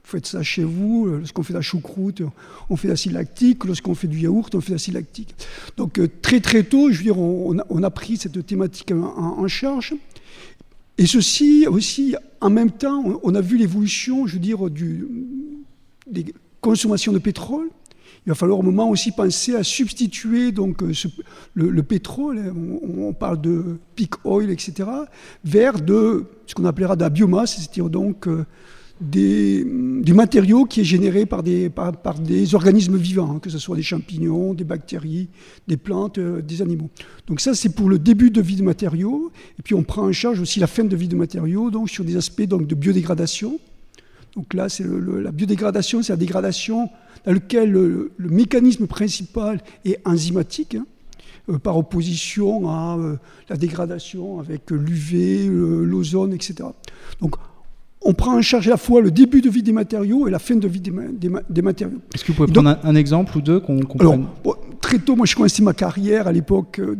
Vous 0.06 0.12
faites 0.12 0.28
ça 0.28 0.44
chez 0.44 0.66
vous, 0.66 1.08
euh, 1.08 1.20
lorsqu'on 1.20 1.44
fait 1.44 1.54
de 1.54 1.60
la 1.60 1.62
choucroute, 1.62 2.24
on 2.70 2.76
fait 2.76 2.90
d'acide 2.90 3.14
lactique, 3.14 3.64
lorsqu'on 3.64 3.96
fait 3.96 4.08
du 4.08 4.20
yaourt, 4.20 4.54
on 4.54 4.60
fait 4.60 4.74
d'acide 4.74 4.96
lactique. 4.96 5.34
Donc 5.78 5.98
euh, 5.98 6.10
très 6.22 6.42
très 6.42 6.64
tôt, 6.64 6.92
je 6.92 6.98
veux 6.98 7.04
dire, 7.04 7.18
on, 7.18 7.84
a, 7.84 7.90
pris 7.90 8.18
cette 8.18 8.46
thématique 8.46 8.92
en, 8.92 9.48
charge. 9.48 9.96
Et 10.98 11.06
ceci 11.06 11.66
aussi, 11.68 12.16
en 12.42 12.50
même 12.50 12.72
temps, 12.72 13.22
on, 13.24 13.34
a 13.34 13.42
vu 13.42 13.58
l'évolution, 13.58 14.28
je 14.28 14.34
veux 14.34 14.40
dire, 14.40 14.60
des 16.06 16.26
consommations 16.60 17.14
de 17.14 17.20
pétrole 17.20 17.70
il 18.26 18.30
va 18.30 18.36
falloir 18.36 18.60
au 18.60 18.64
moment 18.64 18.90
aussi 18.90 19.12
penser 19.12 19.56
à 19.56 19.64
substituer 19.64 20.52
donc, 20.52 20.82
euh, 20.82 20.94
le, 21.56 21.84
pétrole, 21.84 22.40
hein, 22.40 22.54
on, 22.98 23.12
parle 23.14 23.42
de 23.42 23.78
peak 23.96 24.26
oil, 24.26 24.50
etc., 24.50 24.90
vers 25.44 25.82
de 25.82 26.26
ce 26.46 26.56
qu'on 26.56 26.66
appellera 26.66 26.96
de 26.96 27.02
la 27.02 27.10
biomasse, 27.10 27.58
c'est-à-dire 27.58 27.90
donc 27.90 28.28
euh, 28.28 28.46
des, 29.02 29.66
du 29.66 30.14
matériau 30.14 30.64
qui 30.64 30.82
est 30.82 30.86
généré 30.86 31.26
par 31.26 31.44
des, 31.44 31.70
par, 31.70 32.20
des 32.20 32.56
organismes 32.56 32.96
vivants, 32.96 33.36
hein, 33.36 33.40
que 33.40 33.50
ce 33.50 33.60
soit 33.60 33.76
des 33.76 33.84
champignons, 33.84 34.54
des 34.54 34.64
bactéries, 34.64 35.28
des 35.68 35.78
plantes, 35.78 36.18
euh, 36.18 36.42
des 36.42 36.62
animaux. 36.62 36.90
Donc 37.28 37.42
ça, 37.42 37.54
c'est 37.54 37.76
pour 37.76 37.90
le 37.90 38.00
début 38.00 38.32
de 38.32 38.42
vie 38.42 38.56
de 38.56 38.64
matériaux. 38.64 39.34
Et 39.60 39.64
puis 39.64 39.76
on 39.76 39.84
prend 39.84 40.04
en 40.04 40.14
charge 40.14 40.40
aussi 40.40 40.62
la 40.62 40.68
fin 40.68 40.86
de 40.86 40.96
vie 40.96 41.10
de 41.10 41.18
matériaux, 41.18 41.72
donc 41.72 41.90
sur 41.90 42.06
des 42.06 42.16
aspects 42.16 42.44
donc, 42.44 42.68
de 42.68 42.76
biodégradation. 42.76 43.60
Donc 44.36 44.54
là, 44.54 44.70
c'est 44.70 44.86
la 44.86 45.32
biodégradation, 45.32 46.02
c'est 46.02 46.14
la 46.14 46.18
dégradation 46.18 46.90
dans 47.26 47.34
laquelle 47.34 47.72
le, 47.72 48.12
mécanisme 48.20 48.88
principal 48.88 49.62
est 49.86 50.00
enzymatique, 50.06 50.76
hein, 50.76 50.86
euh, 51.50 51.58
par 51.58 51.78
opposition 51.78 52.70
à 52.70 52.98
euh, 52.98 53.16
la 53.50 53.58
dégradation 53.58 54.40
avec 54.40 54.72
l'UV, 54.72 55.48
l'ozone, 55.48 56.34
etc. 56.34 56.70
Donc 57.22 57.36
on 58.06 58.14
prend 58.14 58.36
en 58.38 58.42
charge 58.42 58.68
à 58.68 58.72
la 58.72 58.78
fois 58.78 59.02
le 59.02 59.12
début 59.12 59.42
de 59.42 59.50
vie 59.50 59.64
des 59.64 59.72
matériaux 59.72 60.28
et 60.28 60.32
la 60.32 60.40
fin 60.40 60.56
de 60.56 60.68
vie 60.68 60.82
des, 60.82 61.62
matériaux. 61.62 62.00
Est-ce 62.14 62.24
que 62.24 62.32
vous 62.32 62.38
pouvez 62.38 62.52
prendre 62.52 62.78
un, 62.84 62.96
exemple 62.96 63.38
ou 63.38 63.42
deux 63.42 63.60
qu'on 63.60 63.80
comprenne 63.82 64.26
Très 64.82 65.00
tôt, 65.00 65.16
moi, 65.16 65.26
je 65.26 65.34
commencé 65.34 65.64
ma 65.64 65.74
carrière 65.74 66.28
à 66.28 66.34
l'époque 66.34 66.80
euh, 66.80 66.98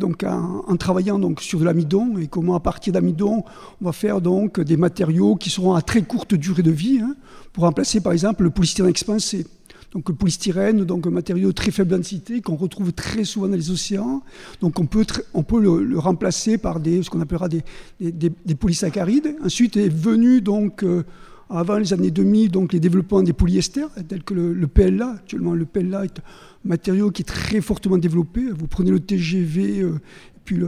en, 0.66 0.76
travaillant 0.76 1.18
donc 1.18 1.42
sur 1.42 1.60
de 1.60 1.64
l'amidon 1.64 2.16
et 2.18 2.28
comment 2.28 2.54
à 2.54 2.60
partir 2.60 2.94
d'amidon, 2.94 3.44
on 3.82 3.84
va 3.84 3.92
faire 3.92 4.22
donc 4.22 4.58
des 4.58 4.78
matériaux 4.78 5.36
qui 5.36 5.50
seront 5.50 5.74
à 5.74 5.82
très 5.82 6.02
courte 6.02 6.34
durée 6.34 6.62
de 6.62 6.70
vie 6.70 7.00
hein, 7.02 7.14
pour 7.52 7.64
remplacer 7.64 8.00
par 8.00 8.12
exemple 8.12 8.42
le 8.42 8.50
polystyrène 8.50 8.90
expansé. 8.90 9.46
Donc 9.94 10.08
le 10.08 10.14
polystyrène, 10.16 10.84
donc 10.84 11.06
un 11.06 11.10
matériau 11.10 11.48
de 11.48 11.52
très 11.52 11.70
faible 11.70 11.96
densité 11.96 12.40
qu'on 12.40 12.56
retrouve 12.56 12.92
très 12.92 13.22
souvent 13.22 13.46
dans 13.46 13.54
les 13.54 13.70
océans. 13.70 14.22
Donc 14.60 14.80
on 14.80 14.86
peut, 14.86 15.06
on 15.34 15.44
peut 15.44 15.60
le, 15.60 15.98
remplacer 15.98 16.58
par 16.58 16.80
ce 16.84 17.08
qu'on 17.08 17.20
appellera 17.20 17.48
des, 17.48 17.62
des, 18.00 18.54
polysaccharides. 18.56 19.36
Ensuite 19.42 19.76
est 19.76 19.88
venu 19.88 20.40
donc 20.40 20.82
euh, 20.82 21.04
avant 21.48 21.78
les 21.78 21.92
années 21.92 22.10
2000 22.10 22.50
donc 22.50 22.72
les 22.72 22.80
développements 22.80 23.22
des 23.22 23.32
polyesters 23.32 23.88
tels 24.08 24.24
que 24.24 24.34
le, 24.34 24.66
PLA. 24.66 25.12
Actuellement 25.12 25.54
le 25.54 25.64
PLA 25.64 26.06
est 26.06 26.18
un 26.18 26.68
matériau 26.68 27.12
qui 27.12 27.22
est 27.22 27.26
très 27.26 27.60
fortement 27.60 27.96
développé. 27.96 28.42
Vous 28.50 28.66
prenez 28.66 28.90
le 28.90 28.98
TGV. 28.98 29.80
Euh, 29.80 30.00
puis 30.44 30.58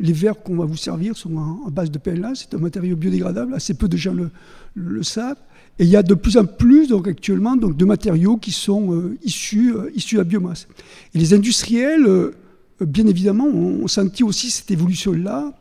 les 0.00 0.12
verres 0.12 0.42
qu'on 0.42 0.56
va 0.56 0.66
vous 0.66 0.76
servir 0.76 1.16
sont 1.16 1.34
en, 1.36 1.70
base 1.70 1.90
de 1.90 1.96
PLA, 1.96 2.34
c'est 2.34 2.52
un 2.52 2.58
matériau 2.58 2.94
biodégradable, 2.94 3.54
assez 3.54 3.72
peu 3.72 3.88
de 3.88 3.96
gens 3.96 4.12
le, 4.12 4.30
le 4.74 5.02
savent. 5.02 5.38
Et 5.78 5.84
il 5.84 5.90
y 5.90 5.96
a 5.96 6.02
de 6.02 6.14
plus 6.14 6.36
en 6.36 6.44
plus 6.44 6.88
donc, 6.88 7.06
actuellement 7.06 7.56
donc, 7.56 7.76
de 7.76 7.84
matériaux 7.84 8.36
qui 8.36 8.50
sont 8.50 8.92
euh, 8.92 9.16
issus, 9.22 9.74
euh, 9.74 9.90
issus 9.94 10.16
de 10.16 10.20
la 10.20 10.24
biomasse. 10.24 10.66
Et 11.14 11.18
les 11.18 11.34
industriels, 11.34 12.04
euh, 12.06 12.32
bien 12.80 13.06
évidemment, 13.06 13.46
ont, 13.46 13.86
senti 13.86 14.24
aussi 14.24 14.50
cette 14.50 14.70
évolution-là. 14.70 15.52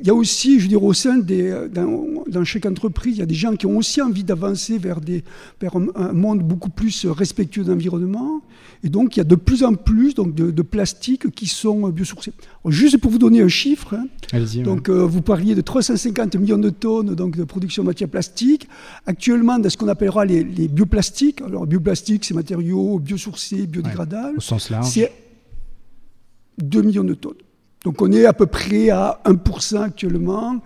Il 0.00 0.06
y 0.06 0.10
a 0.10 0.14
aussi, 0.14 0.58
je 0.58 0.64
veux 0.64 0.68
dire, 0.68 0.82
au 0.82 0.92
sein 0.92 1.18
des, 1.18 1.66
dans, 1.72 2.44
chaque 2.44 2.66
entreprise, 2.66 3.16
il 3.16 3.20
y 3.20 3.22
a 3.22 3.26
des 3.26 3.34
gens 3.34 3.54
qui 3.56 3.66
ont 3.66 3.76
aussi 3.76 4.00
envie 4.00 4.24
d'avancer 4.24 4.78
vers, 4.78 5.00
des, 5.00 5.24
vers 5.60 5.76
un, 5.76 6.12
monde 6.12 6.42
beaucoup 6.42 6.70
plus 6.70 7.06
respectueux 7.06 7.64
de 7.64 7.70
l'environnement. 7.70 8.40
Et 8.84 8.88
donc, 8.88 9.16
il 9.16 9.20
y 9.20 9.22
a 9.22 9.24
de 9.24 9.34
plus 9.34 9.62
en 9.62 9.74
plus 9.74 10.14
donc, 10.14 10.34
de, 10.34 10.62
plastiques 10.62 11.30
qui 11.30 11.46
sont 11.46 11.88
biosourcés. 11.88 12.32
juste 12.66 12.98
pour 12.98 13.10
vous 13.10 13.18
donner 13.18 13.42
un 13.42 13.48
chiffre, 13.48 13.94
hein, 13.94 14.06
donc, 14.64 14.88
euh, 14.88 15.04
vous 15.04 15.22
parliez 15.22 15.54
de 15.54 15.60
350 15.60 16.36
millions 16.36 16.58
de 16.58 16.70
tonnes 16.70 17.14
donc, 17.14 17.36
de 17.36 17.44
production 17.44 17.82
de 17.82 17.88
matière 17.88 18.08
plastique. 18.08 18.68
Actuellement, 19.06 19.58
dans 19.58 19.68
ce 19.68 19.76
qu'on 19.76 19.88
appellera 19.88 20.24
les, 20.24 20.44
bioplastiques, 20.44 21.42
alors 21.42 21.66
bioplastiques, 21.66 22.24
c'est 22.24 22.34
matériaux 22.34 22.98
biosourcés, 22.98 23.66
biodégradables. 23.66 24.38
au 24.38 24.40
sens 24.40 24.70
large. 24.70 24.86
C'est 24.86 25.12
2 26.58 26.82
millions 26.82 27.04
de 27.04 27.14
tonnes. 27.14 27.34
Donc 27.84 28.00
on 28.00 28.12
est 28.12 28.26
à 28.26 28.32
peu 28.32 28.46
près 28.46 28.90
à 28.90 29.20
1% 29.24 29.82
actuellement. 29.82 30.60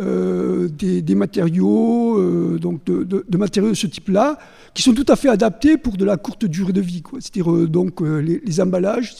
des, 0.00 1.14
matériaux, 1.14 2.58
donc 2.58 2.84
de, 2.84 3.36
matériaux 3.36 3.70
de 3.70 3.74
ce 3.74 3.86
type-là, 3.86 4.38
qui 4.74 4.82
sont 4.82 4.94
tout 4.94 5.06
à 5.08 5.16
fait 5.16 5.28
adaptés 5.28 5.76
pour 5.76 5.96
de 5.96 6.04
la 6.04 6.16
courte 6.16 6.44
durée 6.44 6.72
de 6.72 6.80
vie. 6.80 7.02
C'est-à-dire 7.20 7.68
donc 7.68 8.00
les, 8.00 8.60
emballages, 8.60 9.16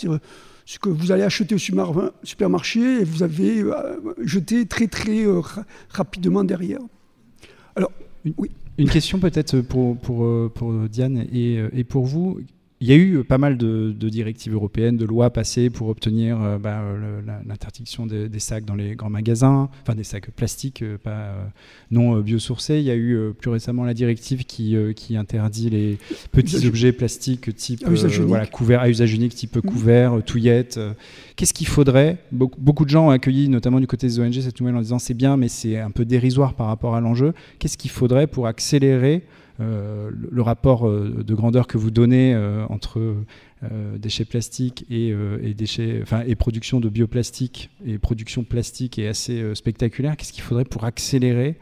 ce 0.66 0.78
que 0.78 0.88
vous 0.88 1.12
allez 1.12 1.22
acheter 1.22 1.54
au 1.54 1.58
supermarché 2.22 3.00
et 3.00 3.04
vous 3.04 3.22
avez 3.22 3.64
jeté 4.22 4.66
très 4.66 4.86
très 4.86 5.24
rapidement 5.90 6.44
derrière. 6.44 6.80
Alors, 7.76 7.92
oui. 8.36 8.50
Une 8.78 8.88
question 8.88 9.18
peut-être 9.18 9.60
pour, 9.60 9.96
pour, 9.96 10.52
pour, 10.52 10.72
Diane 10.88 11.26
et 11.32 11.84
pour 11.84 12.04
vous. 12.04 12.38
Il 12.80 12.86
y 12.86 12.92
a 12.92 12.96
eu 12.96 13.24
pas 13.24 13.38
mal 13.38 13.56
de, 13.56 13.92
directives 14.08 14.54
européennes, 14.54 14.96
de 14.96 15.04
lois 15.04 15.30
passées 15.30 15.68
pour 15.68 15.88
obtenir 15.88 16.40
euh, 16.40 16.58
bah, 16.58 16.80
l'interdiction 17.44 18.06
des, 18.06 18.38
sacs 18.38 18.64
dans 18.64 18.76
les 18.76 18.94
grands 18.94 19.10
magasins, 19.10 19.68
enfin 19.82 19.96
des 19.96 20.04
sacs 20.04 20.30
plastiques 20.30 20.82
euh, 20.82 20.96
pas 20.96 21.10
euh, 21.10 21.44
non 21.90 22.20
biosourcés. 22.20 22.78
Il 22.78 22.84
y 22.84 22.90
a 22.90 22.96
eu 22.96 23.32
plus 23.36 23.50
récemment 23.50 23.84
la 23.84 23.94
directive 23.94 24.44
qui, 24.44 24.76
qui 24.94 25.16
interdit 25.16 25.70
les 25.70 25.98
petits 26.30 26.68
objets 26.68 26.92
plastiques 26.92 27.54
type 27.56 27.84
à 27.84 27.90
usage 27.90 28.20
voilà, 28.20 28.46
couvert 28.46 28.80
à 28.80 28.88
usage 28.88 29.12
unique, 29.12 29.34
type 29.34 29.56
mmh. 29.56 29.62
couvert, 29.62 30.22
touillette. 30.24 30.78
Qu'est-ce 31.34 31.54
qu'il 31.54 31.66
faudrait? 31.66 32.18
Beaucoup, 32.30 32.84
de 32.84 32.90
gens 32.90 33.08
ont 33.08 33.10
accueilli, 33.10 33.48
notamment 33.48 33.80
du 33.80 33.88
côté 33.88 34.06
des 34.06 34.20
ONG, 34.20 34.40
cette 34.40 34.60
nouvelle 34.60 34.76
en 34.76 34.82
disant 34.82 35.00
c'est 35.00 35.14
bien, 35.14 35.36
mais 35.36 35.48
c'est 35.48 35.78
un 35.78 35.90
peu 35.90 36.04
dérisoire 36.04 36.54
par 36.54 36.68
rapport 36.68 36.94
à 36.94 37.00
l'enjeu. 37.00 37.32
Qu'est-ce 37.58 37.76
qu'il 37.76 37.90
faudrait 37.90 38.28
pour 38.28 38.46
accélérer 38.46 39.24
euh, 39.60 40.10
le 40.12 40.42
rapport 40.42 40.86
euh, 40.86 41.24
de 41.26 41.34
grandeur 41.34 41.66
que 41.66 41.78
vous 41.78 41.90
donnez 41.90 42.32
euh, 42.32 42.64
entre 42.68 43.16
déchets 43.96 44.24
plastiques 44.24 44.86
et, 44.88 45.12
déchets, 45.52 45.98
enfin, 46.00 46.22
et 46.24 46.36
production 46.36 46.78
de 46.78 46.88
bioplastique 46.88 47.70
et 47.84 47.98
production 47.98 48.44
plastique 48.44 49.00
est 49.00 49.08
assez 49.08 49.52
spectaculaire. 49.56 50.16
Qu'est-ce 50.16 50.32
qu'il 50.32 50.44
faudrait 50.44 50.64
pour 50.64 50.84
accélérer 50.84 51.58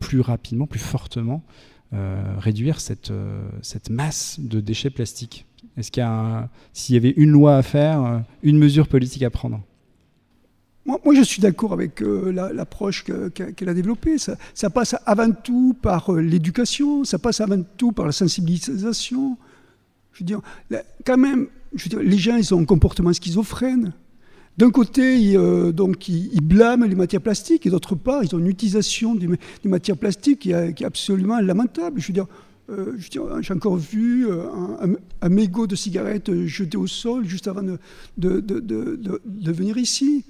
plus 0.00 0.22
rapidement, 0.22 0.66
plus 0.66 0.80
fortement, 0.80 1.44
réduire 1.92 2.80
cette, 2.80 3.12
cette 3.62 3.90
masse 3.90 4.40
de 4.40 4.58
déchets 4.58 4.90
plastiques? 4.90 5.46
Est-ce 5.76 5.92
qu'il 5.92 6.00
y 6.00 6.04
a, 6.04 6.48
s'il 6.72 6.96
y 6.96 6.98
avait 6.98 7.14
une 7.16 7.30
loi 7.30 7.56
à 7.56 7.62
faire, 7.62 8.24
une 8.42 8.58
mesure 8.58 8.88
politique 8.88 9.22
à 9.22 9.30
prendre? 9.30 9.62
Moi, 10.86 11.14
je 11.14 11.22
suis 11.22 11.42
d'accord 11.42 11.72
avec 11.72 12.02
euh, 12.02 12.32
l'approche 12.32 13.04
qu'elle 13.04 13.68
a 13.68 13.74
développée. 13.74 14.16
Ça, 14.18 14.70
passe 14.70 14.96
avant 15.04 15.30
tout 15.30 15.76
par 15.80 16.12
euh, 16.12 16.20
l'éducation, 16.20 17.04
ça 17.04 17.18
passe 17.18 17.40
avant 17.40 17.62
tout 17.76 17.92
par 17.92 18.06
la 18.06 18.12
sensibilisation. 18.12 19.36
Je 20.12 20.20
veux 20.20 20.26
dire, 20.26 20.40
quand 21.04 21.18
même, 21.18 21.48
les 22.00 22.18
gens, 22.18 22.36
ils 22.36 22.54
ont 22.54 22.60
un 22.60 22.64
comportement 22.64 23.12
schizophrène. 23.12 23.92
D'un 24.56 24.70
côté, 24.70 25.18
ils, 25.18 25.36
euh, 25.36 25.70
donc, 25.70 26.08
ils, 26.08 26.40
blâment 26.40 26.86
les 26.86 26.94
matières 26.94 27.22
plastiques, 27.22 27.66
et 27.66 27.70
d'autre 27.70 27.94
part, 27.94 28.24
ils 28.24 28.34
ont 28.34 28.38
une 28.38 28.48
utilisation 28.48 29.14
des, 29.14 29.28
matières 29.64 29.96
plastiques 29.96 30.40
qui, 30.40 30.52
est 30.52 30.84
absolument 30.84 31.40
lamentable. 31.40 32.00
Je 32.00 32.06
veux 32.06 32.14
dire, 32.14 32.26
j'ai 32.98 33.52
encore 33.52 33.76
vu 33.76 34.28
un, 34.30 35.28
mégot 35.28 35.66
de 35.66 35.74
cigarette 35.74 36.46
jeté 36.46 36.76
au 36.76 36.86
sol 36.86 37.26
juste 37.26 37.48
avant 37.48 37.62
de 38.16 39.52
venir 39.52 39.76
ici 39.76 40.24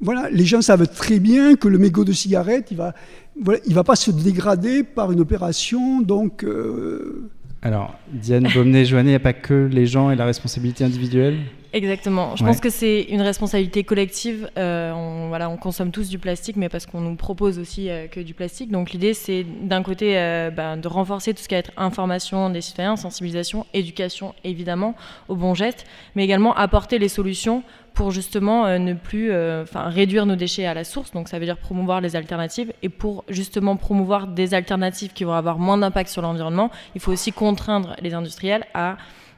voilà, 0.00 0.28
les 0.30 0.44
gens 0.44 0.62
savent 0.62 0.86
très 0.86 1.18
bien 1.18 1.56
que 1.56 1.68
le 1.68 1.78
mégot 1.78 2.04
de 2.04 2.12
cigarette, 2.12 2.70
il 2.70 2.76
va, 2.76 2.94
va 3.40 3.84
pas 3.84 3.96
se 3.96 4.10
dégrader 4.10 4.82
par 4.82 5.12
une 5.12 5.20
opération, 5.20 6.00
donc. 6.00 6.44
Euh, 6.44 7.30
Alors, 7.62 7.94
Diane 8.12 8.48
Baumnet-Joannet, 8.54 9.10
il 9.10 9.12
n'y 9.12 9.16
a 9.16 9.20
pas 9.20 9.32
que 9.32 9.68
les 9.70 9.86
gens 9.86 10.10
et 10.10 10.16
la 10.16 10.26
responsabilité 10.26 10.84
individuelle? 10.84 11.38
Exactement. 11.74 12.36
Je 12.36 12.44
pense 12.44 12.60
que 12.60 12.70
c'est 12.70 13.02
une 13.02 13.20
responsabilité 13.20 13.84
collective. 13.84 14.48
Euh, 14.56 14.92
on, 14.92 15.28
voilà, 15.28 15.50
on 15.50 15.56
consomme 15.56 15.90
tous 15.90 16.08
du 16.08 16.18
plastique, 16.18 16.56
mais 16.56 16.68
parce 16.68 16.86
qu'on 16.86 17.00
nous 17.00 17.16
propose 17.16 17.58
aussi 17.58 17.90
euh, 17.90 18.06
que 18.06 18.20
du 18.20 18.32
plastique. 18.32 18.70
Donc 18.70 18.92
l'idée, 18.92 19.12
c'est 19.12 19.44
d'un 19.44 19.82
côté 19.82 20.14
ben, 20.56 20.76
de 20.76 20.88
renforcer 20.88 21.34
tout 21.34 21.42
ce 21.42 21.48
qui 21.48 21.54
va 21.54 21.58
être 21.58 21.72
information 21.76 22.48
des 22.48 22.60
citoyens, 22.60 22.96
sensibilisation, 22.96 23.66
éducation, 23.74 24.34
évidemment, 24.44 24.94
au 25.28 25.36
bon 25.36 25.54
geste, 25.54 25.84
mais 26.14 26.24
également 26.24 26.54
apporter 26.54 26.98
les 26.98 27.08
solutions 27.08 27.62
pour 27.94 28.10
justement 28.10 28.66
euh, 28.66 28.78
ne 28.78 28.92
plus, 28.92 29.30
euh, 29.30 29.64
réduire 29.74 30.26
nos 30.26 30.36
déchets 30.36 30.66
à 30.66 30.74
la 30.74 30.84
source. 30.84 31.12
Donc 31.12 31.28
ça 31.28 31.38
veut 31.38 31.46
dire 31.46 31.56
promouvoir 31.56 32.00
les 32.00 32.16
alternatives. 32.16 32.72
Et 32.82 32.88
pour 32.88 33.24
justement 33.28 33.76
promouvoir 33.76 34.26
des 34.26 34.52
alternatives 34.52 35.12
qui 35.12 35.24
vont 35.24 35.32
avoir 35.32 35.58
moins 35.58 35.78
d'impact 35.78 36.10
sur 36.10 36.20
l'environnement, 36.20 36.70
il 36.94 37.00
faut 37.00 37.12
aussi 37.12 37.32
contraindre 37.32 37.94
les 38.02 38.12
industriels 38.12 38.66
à 38.74 38.96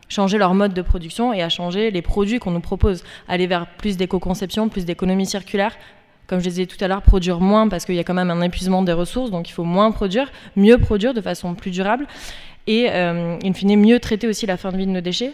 changer 0.09 0.39
leur 0.39 0.55
mode 0.55 0.75
de 0.75 0.83
production 0.83 1.33
et 1.33 1.43
à 1.43 1.49
changer 1.49 1.91
les 1.91 2.03
produits 2.03 2.39
qu'on 2.39 2.51
nous 2.51 2.61
propose, 2.61 3.03
aller 3.29 3.47
vers 3.47 3.67
plus 3.67 3.97
d'éco-conception, 3.97 4.69
plus 4.69 4.85
d'économie 4.85 5.27
circulaire. 5.27 5.77
Comme 6.27 6.41
je 6.41 6.49
disais 6.49 6.67
tout 6.67 6.83
à 6.83 6.89
l'heure, 6.89 7.03
produire 7.03 7.41
moins 7.41 7.69
parce 7.69 7.85
qu'il 7.85 7.95
y 7.95 8.01
a 8.01 8.05
quand 8.05 8.15
même 8.15 8.31
un 8.31 8.43
épuisement 8.43 8.83
des 8.83 8.93
ressources, 8.93 9.31
donc 9.31 9.49
il 9.49 9.53
faut 9.53 9.65
moins 9.65 9.93
produire, 9.93 10.31
mieux 10.57 10.79
produire 10.79 11.15
de 11.15 11.21
façon 11.21 11.55
plus 11.55 11.71
durable 11.71 12.07
et, 12.67 12.89
euh, 12.91 13.39
in 13.45 13.53
fine, 13.53 13.77
mieux 13.77 14.01
traiter 14.01 14.27
aussi 14.27 14.47
la 14.47 14.57
fin 14.57 14.73
de 14.73 14.77
vie 14.77 14.87
de 14.87 14.91
nos 14.91 15.01
déchets. 15.01 15.33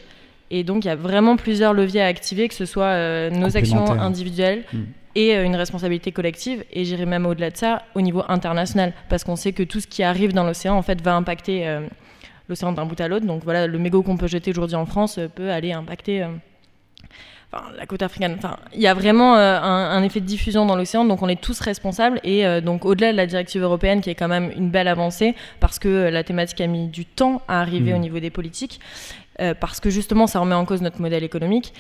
Et 0.54 0.64
donc, 0.64 0.85
il 0.85 0.88
y 0.88 0.90
a 0.90 0.96
vraiment 0.96 1.37
plusieurs 1.37 1.72
leviers 1.72 2.02
à 2.02 2.06
activer, 2.06 2.46
que 2.46 2.54
ce 2.54 2.66
soit 2.66 2.85
euh, 2.85 3.30
nos 3.30 3.56
actions 3.56 3.90
individuelles 3.90 4.64
hmm. 4.70 4.82
et 5.14 5.35
euh, 5.35 5.44
une 5.44 5.56
responsabilité 5.56 6.12
collective. 6.12 6.62
Et 6.70 6.85
j'irai 6.85 7.06
même 7.06 7.24
au-delà 7.24 7.50
de 7.50 7.56
ça, 7.56 7.85
au 7.94 8.02
niveau 8.02 8.22
international, 8.28 8.92
parce 9.08 9.24
qu'on 9.24 9.35
sait 9.35 9.52
que 9.52 9.62
tout 9.62 9.80
ce 9.80 9.87
qui 9.87 10.02
arrive 10.02 10.35
dans 10.35 10.44
l'océan, 10.44 10.76
en 10.76 10.82
fait, 10.82 11.00
va 11.00 11.16
impacter 11.16 11.66
euh, 11.66 11.80
l'océan 12.52 12.72
d'un 12.72 12.86
bout 12.86 13.00
à 13.00 13.08
l'autre. 13.08 13.26
Donc 13.26 13.44
voilà, 13.44 13.66
le 13.66 13.78
mégot 13.78 14.02
qu'on 14.02 14.16
peut 14.16 14.28
jeter 14.28 14.50
aujourd'hui 14.50 14.76
en 14.76 14.86
France 14.86 15.18
peut 15.34 15.50
aller 15.50 15.72
impacter. 15.72 16.26
la 17.76 17.86
côte 17.86 18.02
africaine. 18.02 18.34
Enfin, 18.38 18.56
il 18.74 18.80
y 18.80 18.86
a 18.86 18.94
vraiment 18.94 19.34
un, 19.34 20.02
effet 20.02 20.20
de 20.20 20.26
diffusion 20.26 20.64
dans 20.64 20.76
l'océan, 20.76 21.04
donc 21.04 21.22
on 21.22 21.28
est 21.28 21.40
tous 21.40 21.60
responsables. 21.60 22.20
Et 22.24 22.60
donc, 22.62 22.84
au-delà 22.84 23.12
de 23.12 23.16
la 23.16 23.26
directive 23.26 23.62
européenne, 23.62 24.00
qui 24.00 24.08
est 24.08 24.14
quand 24.14 24.28
même 24.28 24.50
une 24.56 24.70
belle 24.70 24.88
avancée, 24.88 25.34
parce 25.60 25.78
que 25.78 26.08
la 26.08 26.24
thématique 26.24 26.60
a 26.62 26.66
mis 26.66 26.88
du 26.88 27.04
temps 27.04 27.42
à 27.48 27.60
arriver 27.60 27.92
hmm. 27.92 27.96
au 27.96 27.98
niveau 27.98 28.20
des 28.20 28.30
politiques, 28.30 28.80
euh, 29.40 29.54
parce 29.58 29.80
que 29.80 29.88
justement 29.88 30.26
ça 30.26 30.40
remet 30.40 30.54
en 30.54 30.66
cause 30.66 30.82
notre 30.82 31.00
modèle 31.00 31.24
économique, 31.24 31.72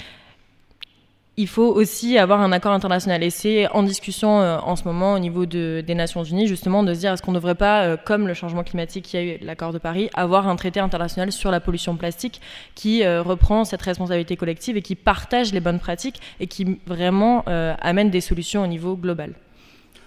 il 1.36 1.48
faut 1.48 1.68
aussi 1.68 2.18
avoir 2.18 2.40
un 2.40 2.52
accord 2.52 2.72
international. 2.72 3.22
Et 3.22 3.30
c'est 3.30 3.68
en 3.68 3.82
discussion 3.82 4.40
euh, 4.40 4.58
en 4.58 4.76
ce 4.76 4.84
moment 4.84 5.14
au 5.14 5.18
niveau 5.18 5.46
des 5.46 5.94
Nations 5.94 6.24
Unies, 6.24 6.46
justement, 6.46 6.82
de 6.82 6.92
se 6.92 7.00
dire 7.00 7.12
est-ce 7.12 7.22
qu'on 7.22 7.32
ne 7.32 7.38
devrait 7.38 7.54
pas, 7.54 7.84
euh, 7.84 7.96
comme 8.02 8.28
le 8.28 8.34
changement 8.34 8.62
climatique 8.62 9.04
qui 9.04 9.16
a 9.16 9.24
eu 9.24 9.38
l'accord 9.40 9.72
de 9.72 9.78
Paris, 9.78 10.10
avoir 10.14 10.46
un 10.46 10.56
traité 10.56 10.80
international 10.80 11.32
sur 11.32 11.50
la 11.50 11.60
pollution 11.60 11.96
plastique 11.96 12.40
qui 12.74 13.06
reprend 13.06 13.64
cette 13.64 13.82
responsabilité 13.82 14.36
collective 14.36 14.76
et 14.76 14.82
qui 14.82 14.94
partage 14.94 15.52
les 15.52 15.60
bonnes 15.60 15.78
pratiques 15.78 16.20
et 16.40 16.46
qui 16.46 16.78
vraiment 16.86 17.44
amène 17.46 18.10
des 18.10 18.20
solutions 18.20 18.62
au 18.62 18.66
niveau 18.66 18.96
global. 18.96 19.34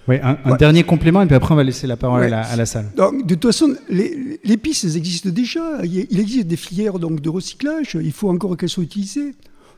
Oui, 0.07 0.17
un, 0.21 0.55
dernier 0.57 0.83
complément, 0.83 1.21
et 1.23 1.25
puis 1.25 1.35
après 1.35 1.53
on 1.53 1.57
va 1.57 1.63
laisser 1.63 1.87
la 1.87 1.97
parole 1.97 2.31
à, 2.31 2.55
la, 2.55 2.65
salle. 2.65 2.85
Donc, 2.95 3.25
de 3.25 3.33
toute 3.33 3.51
façon, 3.51 3.75
les, 3.89 4.39
les, 4.43 4.57
pistes 4.57 4.85
existent 4.95 5.29
déjà. 5.29 5.83
Il 5.83 6.19
existe 6.19 6.47
des 6.47 6.57
filières 6.57 6.99
donc, 6.99 7.21
de 7.21 7.29
recyclage, 7.29 7.97
il 7.99 8.11
faut 8.11 8.29
encore 8.29 8.55
qu'elles 8.55 8.69
soient 8.69 8.83
utilisées. 8.83 9.33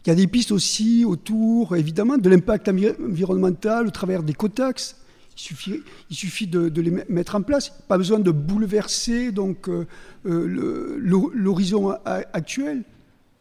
Il 0.06 0.10
y 0.10 0.12
a 0.12 0.16
des 0.16 0.28
pistes 0.28 0.52
aussi 0.52 1.04
autour, 1.06 1.76
évidemment, 1.76 2.18
de 2.18 2.30
l'impact 2.30 2.70
environnemental 2.70 3.88
au 3.88 3.92
travers 3.92 4.24
des 4.24 4.34
cotax. 4.34 4.98
Il 5.36 5.42
suffit, 5.42 5.84
il 6.10 6.16
suffit 6.16 6.48
de, 6.48 6.82
les 6.82 6.92
mettre 7.10 7.36
en 7.36 7.42
place. 7.42 7.70
Pas 7.88 7.98
besoin 7.98 8.20
de 8.20 8.32
bouleverser 8.32 9.32
donc 9.32 9.70
euh, 9.70 9.86
euh, 10.26 10.98
l'horizon 11.34 11.92
actuel, 12.06 12.84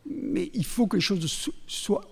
mais 0.05 0.51
il 0.55 0.65
faut 0.65 0.87
que 0.87 0.97
les 0.97 1.03
choses 1.03 1.51
soient 1.67 2.05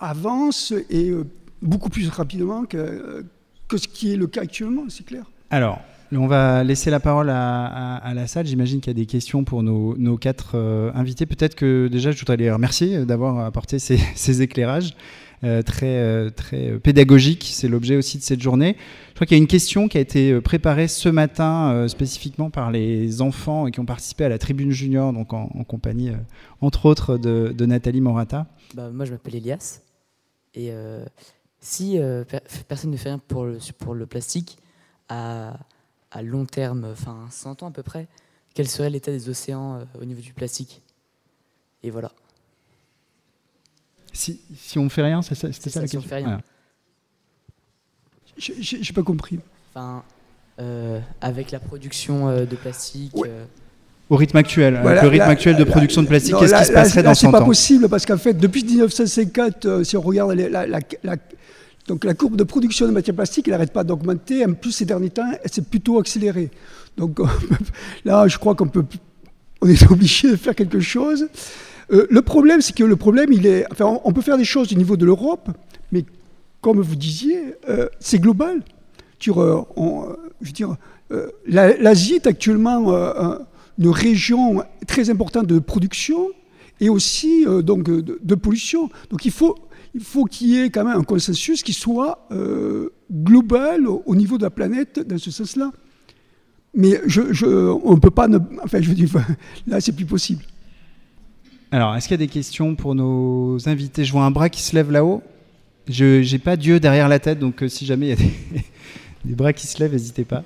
avancent 0.00 0.72
et 0.90 1.10
euh, 1.10 1.24
beaucoup 1.60 1.90
plus 1.90 2.08
rapidement 2.08 2.64
que 2.64 3.24
que 3.68 3.76
ce 3.76 3.86
qui 3.86 4.12
est 4.12 4.16
le 4.16 4.26
cas 4.26 4.42
actuellement, 4.42 4.84
c'est 4.88 5.04
clair. 5.04 5.30
Alors, 5.50 5.80
on 6.12 6.26
va 6.26 6.64
laisser 6.64 6.90
la 6.90 7.00
parole 7.00 7.30
à, 7.30 8.12
la 8.14 8.26
salle. 8.26 8.46
J'imagine 8.46 8.80
qu'il 8.80 8.90
y 8.90 8.96
a 8.96 9.00
des 9.00 9.06
questions 9.06 9.44
pour 9.44 9.62
nos, 9.62 10.16
quatre 10.18 10.52
euh, 10.54 10.90
invités. 10.94 11.26
Peut-être 11.26 11.54
que 11.54 11.88
déjà, 11.88 12.10
je 12.10 12.18
voudrais 12.18 12.36
les 12.36 12.50
remercier 12.50 13.04
d'avoir 13.04 13.40
apporté 13.40 13.78
ces, 13.78 14.42
éclairages. 14.42 14.94
Euh, 15.44 15.62
très, 15.62 15.98
euh, 15.98 16.30
très 16.30 16.80
pédagogiques. 16.80 17.48
C'est 17.52 17.68
l'objet 17.68 17.94
aussi 17.94 18.18
de 18.18 18.24
cette 18.24 18.40
journée. 18.40 18.76
Je 19.10 19.14
crois 19.14 19.24
qu'il 19.24 19.36
y 19.36 19.40
a 19.40 19.42
une 19.42 19.46
question 19.48 19.86
qui 19.86 19.96
a 19.96 20.00
été 20.00 20.40
préparée 20.40 20.88
ce 20.88 21.08
matin 21.08 21.86
spécifiquement 21.86 22.50
par 22.50 22.72
les 22.72 23.22
enfants 23.22 23.66
qui 23.66 23.78
ont 23.78 23.86
participé 23.86 24.24
à 24.24 24.28
la 24.28 24.38
tribune 24.38 24.72
junior, 24.72 25.12
donc 25.12 25.32
en, 25.32 25.46
compagnie, 25.62 26.10
entre 26.60 26.86
autres, 26.86 27.18
de, 27.18 27.66
Nathalie 27.66 28.00
Morata. 28.00 28.46
Bah, 28.74 28.90
moi, 28.92 29.04
je 29.04 29.12
m'appelle 29.12 29.36
Elias. 29.36 29.80
Et 30.54 30.72
si 31.60 31.98
euh, 31.98 32.24
personne 32.68 32.90
ne 32.90 32.96
fait 32.96 33.08
rien 33.08 33.18
pour 33.18 33.44
le, 33.44 33.58
pour 33.78 33.94
le 33.94 34.06
plastique, 34.06 34.58
à, 35.08 35.58
à, 36.10 36.22
long 36.22 36.46
terme, 36.46 36.86
enfin 36.92 37.26
100 37.30 37.62
ans 37.62 37.68
à 37.68 37.70
peu 37.70 37.82
près, 37.82 38.06
quel 38.54 38.68
serait 38.68 38.90
l'état 38.90 39.10
des 39.10 39.28
océans 39.28 39.76
euh, 39.76 39.84
au 40.00 40.04
niveau 40.04 40.20
du 40.20 40.32
plastique? 40.32 40.82
Et 41.82 41.90
voilà. 41.90 42.12
Si, 44.12 44.40
si 44.56 44.78
on 44.78 44.84
ne 44.84 44.88
fait 44.88 45.02
rien, 45.02 45.22
c'était 45.22 45.52
ça, 45.52 45.80
la 45.80 45.86
question 45.86 46.00
si 46.00 46.06
on 46.06 46.08
fait 46.08 46.16
rien. 46.16 46.40
J'ai 48.36 48.92
pas 48.92 49.02
compris. 49.02 49.38
Enfin, 49.70 50.02
euh, 50.60 51.00
avec 51.20 51.50
la 51.50 51.60
production 51.60 52.34
de 52.34 52.56
plastique. 52.56 53.12
Au 54.10 54.16
rythme 54.16 54.38
actuel, 54.38 54.76
avec 54.76 55.02
le 55.02 55.08
rythme 55.08 55.28
actuel 55.28 55.56
de 55.56 55.64
production 55.64 56.02
de 56.02 56.08
plastique, 56.08 56.34
qu'est-ce 56.38 56.54
qui 56.54 56.64
se 56.64 56.72
passerait 56.72 57.02
dans 57.02 57.14
100 57.14 57.28
ans 57.28 57.30
C'est 57.32 57.38
pas 57.38 57.44
possible 57.44 57.88
parce 57.88 58.06
qu'en 58.06 58.16
fait, 58.16 58.32
depuis 58.32 58.64
1954, 58.64 59.82
si 59.84 59.96
on 59.96 60.00
regarde 60.00 60.32
la, 60.32 61.16
Donc 61.88 62.04
la 62.04 62.14
courbe 62.14 62.36
de 62.36 62.44
production 62.44 62.86
de 62.86 62.92
matières 62.92 63.16
plastiques, 63.16 63.48
n'arrête 63.48 63.72
pas 63.72 63.82
d'augmenter. 63.82 64.44
En 64.44 64.52
plus, 64.52 64.72
ces 64.72 64.84
derniers 64.84 65.10
temps, 65.10 65.28
elle 65.42 65.50
s'est 65.50 65.62
plutôt 65.62 65.98
accélérée. 65.98 66.50
Donc 66.98 67.18
là, 68.04 68.28
je 68.28 68.38
crois 68.38 68.54
qu'on 68.54 68.68
peut, 68.68 68.84
on 69.62 69.68
est 69.68 69.82
obligé 69.90 70.30
de 70.30 70.36
faire 70.36 70.54
quelque 70.54 70.80
chose. 70.80 71.28
Euh, 71.90 72.06
le 72.10 72.22
problème, 72.22 72.60
c'est 72.60 72.76
que 72.76 72.84
le 72.84 72.96
problème, 72.96 73.32
il 73.32 73.46
est, 73.46 73.64
enfin, 73.72 73.98
on 74.04 74.12
peut 74.12 74.20
faire 74.20 74.36
des 74.36 74.44
choses 74.44 74.70
au 74.72 74.76
niveau 74.76 74.98
de 74.98 75.06
l'Europe, 75.06 75.48
mais 75.90 76.04
comme 76.60 76.80
vous 76.80 76.96
disiez, 76.96 77.54
euh, 77.70 77.88
c'est 77.98 78.18
global. 78.18 78.60
je 79.18 79.32
veux 79.32 80.52
dire, 80.52 80.76
l'Asie 81.46 82.14
est 82.16 82.26
actuellement 82.26 82.92
une 83.78 83.88
région 83.88 84.62
très 84.86 85.08
importante 85.08 85.46
de 85.46 85.58
production 85.58 86.28
et 86.80 86.90
aussi 86.90 87.46
donc 87.62 87.84
de 87.84 88.34
pollution. 88.34 88.90
Donc 89.08 89.24
il 89.24 89.32
faut 89.32 89.56
il 89.94 90.02
faut 90.02 90.24
qu'il 90.24 90.48
y 90.48 90.60
ait 90.60 90.70
quand 90.70 90.84
même 90.84 90.98
un 90.98 91.04
consensus 91.04 91.62
qui 91.62 91.72
soit 91.72 92.26
euh, 92.30 92.90
global 93.10 93.86
au, 93.86 94.14
niveau 94.14 94.38
de 94.38 94.42
la 94.42 94.50
planète 94.50 95.00
dans 95.00 95.18
ce 95.18 95.30
sens-là. 95.30 95.72
Mais 96.74 97.00
je, 97.06 97.46
on 97.46 97.94
ne 97.94 98.00
peut 98.00 98.10
pas. 98.10 98.28
enfin, 98.62 98.80
je 98.80 98.92
dis, 98.92 99.10
là, 99.66 99.80
c'est 99.80 99.92
plus 99.92 100.04
possible. 100.04 100.42
Alors, 101.70 101.94
est-ce 101.96 102.08
qu'il 102.08 102.14
y 102.14 102.22
a 102.22 102.26
des 102.26 102.32
questions 102.32 102.74
pour 102.74 102.94
nos 102.94 103.68
invités? 103.68 104.04
Je 104.04 104.12
vois 104.12 104.24
un 104.24 104.30
bras 104.30 104.48
qui 104.48 104.62
se 104.62 104.74
lève 104.74 104.90
là-haut. 104.90 105.22
Je 105.88 106.30
n'ai 106.30 106.38
pas 106.38 106.56
Dieu 106.56 106.80
derrière 106.80 107.08
la 107.08 107.18
tête, 107.18 107.38
donc 107.38 107.62
euh, 107.62 107.68
si 107.68 107.86
jamais 107.86 108.06
il 108.06 108.10
y 108.10 108.12
a 108.12 108.16
des 109.24 109.34
bras 109.34 109.52
qui 109.52 109.66
se 109.66 109.78
lèvent, 109.78 109.92
n'hésitez 109.92 110.24
pas. 110.24 110.44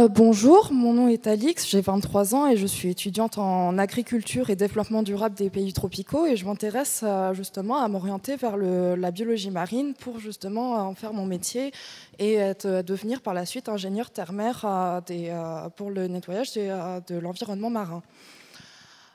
Euh, 0.00 0.08
bonjour, 0.08 0.72
mon 0.72 0.94
nom 0.94 1.08
est 1.08 1.26
Alix, 1.26 1.68
j'ai 1.68 1.82
23 1.82 2.34
ans 2.34 2.46
et 2.46 2.56
je 2.56 2.66
suis 2.66 2.88
étudiante 2.88 3.36
en 3.36 3.76
agriculture 3.76 4.48
et 4.48 4.56
développement 4.56 5.02
durable 5.02 5.34
des 5.34 5.50
pays 5.50 5.74
tropicaux 5.74 6.24
et 6.24 6.36
je 6.36 6.46
m'intéresse 6.46 7.02
euh, 7.04 7.34
justement 7.34 7.76
à 7.76 7.88
m'orienter 7.88 8.36
vers 8.36 8.56
la 8.56 9.10
biologie 9.10 9.50
marine 9.50 9.92
pour 9.92 10.18
justement 10.18 10.76
en 10.76 10.94
faire 10.94 11.12
mon 11.12 11.26
métier 11.26 11.72
et 12.18 12.38
devenir 12.62 13.20
par 13.20 13.34
la 13.34 13.44
suite 13.44 13.68
ingénieur 13.68 14.10
terre-mer 14.10 14.64
euh, 14.64 15.68
pour 15.76 15.90
le 15.90 16.06
nettoyage 16.06 16.54
de 16.54 17.18
l'environnement 17.18 17.68
marin. 17.68 18.02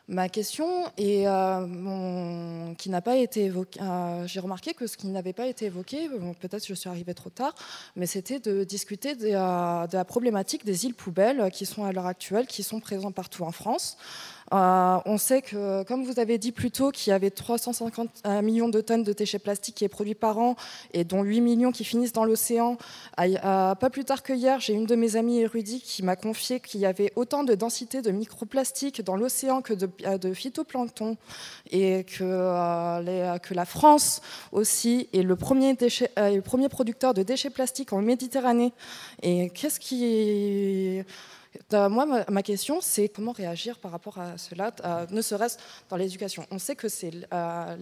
Ma 0.08 0.30
question 0.30 0.68
est 0.98 1.28
euh, 1.28 2.74
qui 2.76 2.92
n'a 2.92 3.02
pas 3.02 3.18
été 3.18 3.46
évoquée. 3.46 3.80
Euh, 3.82 4.28
j'ai 4.28 4.40
remarqué 4.40 4.76
que 4.76 4.86
ce 4.86 4.98
qui 4.98 5.08
n'avait 5.08 5.34
pas 5.34 5.48
été 5.48 5.66
évoqué, 5.66 6.08
peut-être 6.40 6.62
que 6.62 6.68
je 6.68 6.74
suis 6.76 6.90
arrivée 6.90 7.16
trop 7.16 7.32
tard, 7.32 7.56
mais 7.96 8.06
c'était 8.06 8.40
de 8.40 8.64
discuter 8.64 9.16
de, 9.16 9.26
de, 9.26 9.98
la 9.98 10.06
problématique 10.06 10.64
des 10.64 10.86
îles 10.86 10.94
poubelles 10.94 11.50
qui 11.52 11.66
sont 11.66 11.86
à 11.86 11.92
l'heure 11.92 12.06
actuelle, 12.06 12.46
qui 12.46 12.62
sont 12.62 12.80
présentes 12.80 13.16
partout 13.16 13.44
en 13.44 13.52
France. 13.52 13.98
Euh, 14.54 15.00
on 15.06 15.18
sait 15.18 15.42
que, 15.42 15.84
comme 15.84 16.04
vous 16.04 16.20
avez 16.20 16.38
dit 16.38 16.52
plus 16.52 16.70
tôt, 16.70 16.92
qu'il 16.92 17.10
y 17.10 17.14
avait 17.14 17.32
350 17.32 18.10
euh, 18.28 18.42
millions 18.42 18.70
de 18.70 18.80
tonnes 18.80 19.04
de 19.04 19.12
déchets 19.12 19.40
plastiques 19.40 19.76
qui 19.76 19.86
est 19.86 19.90
produits 19.90 20.16
par 20.16 20.38
an 20.38 20.56
et 20.94 21.04
dont 21.04 21.24
8 21.24 21.42
millions 21.42 21.72
qui 21.72 21.84
finissent 21.84 22.14
dans 22.14 22.26
l'océan. 22.26 22.78
pas 23.18 23.90
plus 23.92 24.06
tard 24.06 24.22
que 24.22 24.34
hier, 24.34 24.60
j'ai 24.60 24.74
une 24.74 24.86
de 24.86 24.96
mes 24.96 25.16
amies 25.16 25.40
érudites 25.40 25.84
qui 25.84 26.04
m'a 26.04 26.16
confié 26.16 26.60
qu'il 26.60 26.80
y 26.80 26.86
avait 26.86 27.12
autant 27.16 27.44
de 27.44 27.56
densité 27.56 28.02
de 28.02 28.12
microplastiques 28.12 29.04
dans 29.04 29.16
l'océan 29.16 29.62
que 29.62 29.74
de, 29.74 29.90
euh, 30.06 30.34
phytoplancton 30.34 31.18
et 31.72 32.04
que, 32.04 33.38
que, 33.40 33.54
la 33.54 33.66
France 33.66 34.22
aussi 34.52 35.08
est 35.14 35.22
le 35.22 35.36
premier, 35.36 35.76
le 35.80 36.40
premier 36.42 36.70
producteur 36.70 37.14
de 37.14 37.24
déchets 37.24 37.50
plastiques 37.50 37.94
en 37.94 38.02
Méditerranée. 38.02 38.74
Et 39.24 39.50
qu'est-ce 39.50 39.80
qui 39.80 41.04
moi, 41.72 42.26
ma, 42.30 42.44
question, 42.44 42.80
c'est 42.82 43.10
comment 43.10 43.32
réagir 43.32 43.78
par 43.80 43.92
rapport 43.92 44.18
à 44.20 44.38
cela, 44.38 44.72
ne 45.12 45.22
serait-ce 45.22 45.58
dans 45.90 45.98
l'éducation. 45.98 46.46
On 46.52 46.60
sait 46.60 46.76
que 46.76 46.90
c'est 46.90 47.12
euh, 47.34 47.76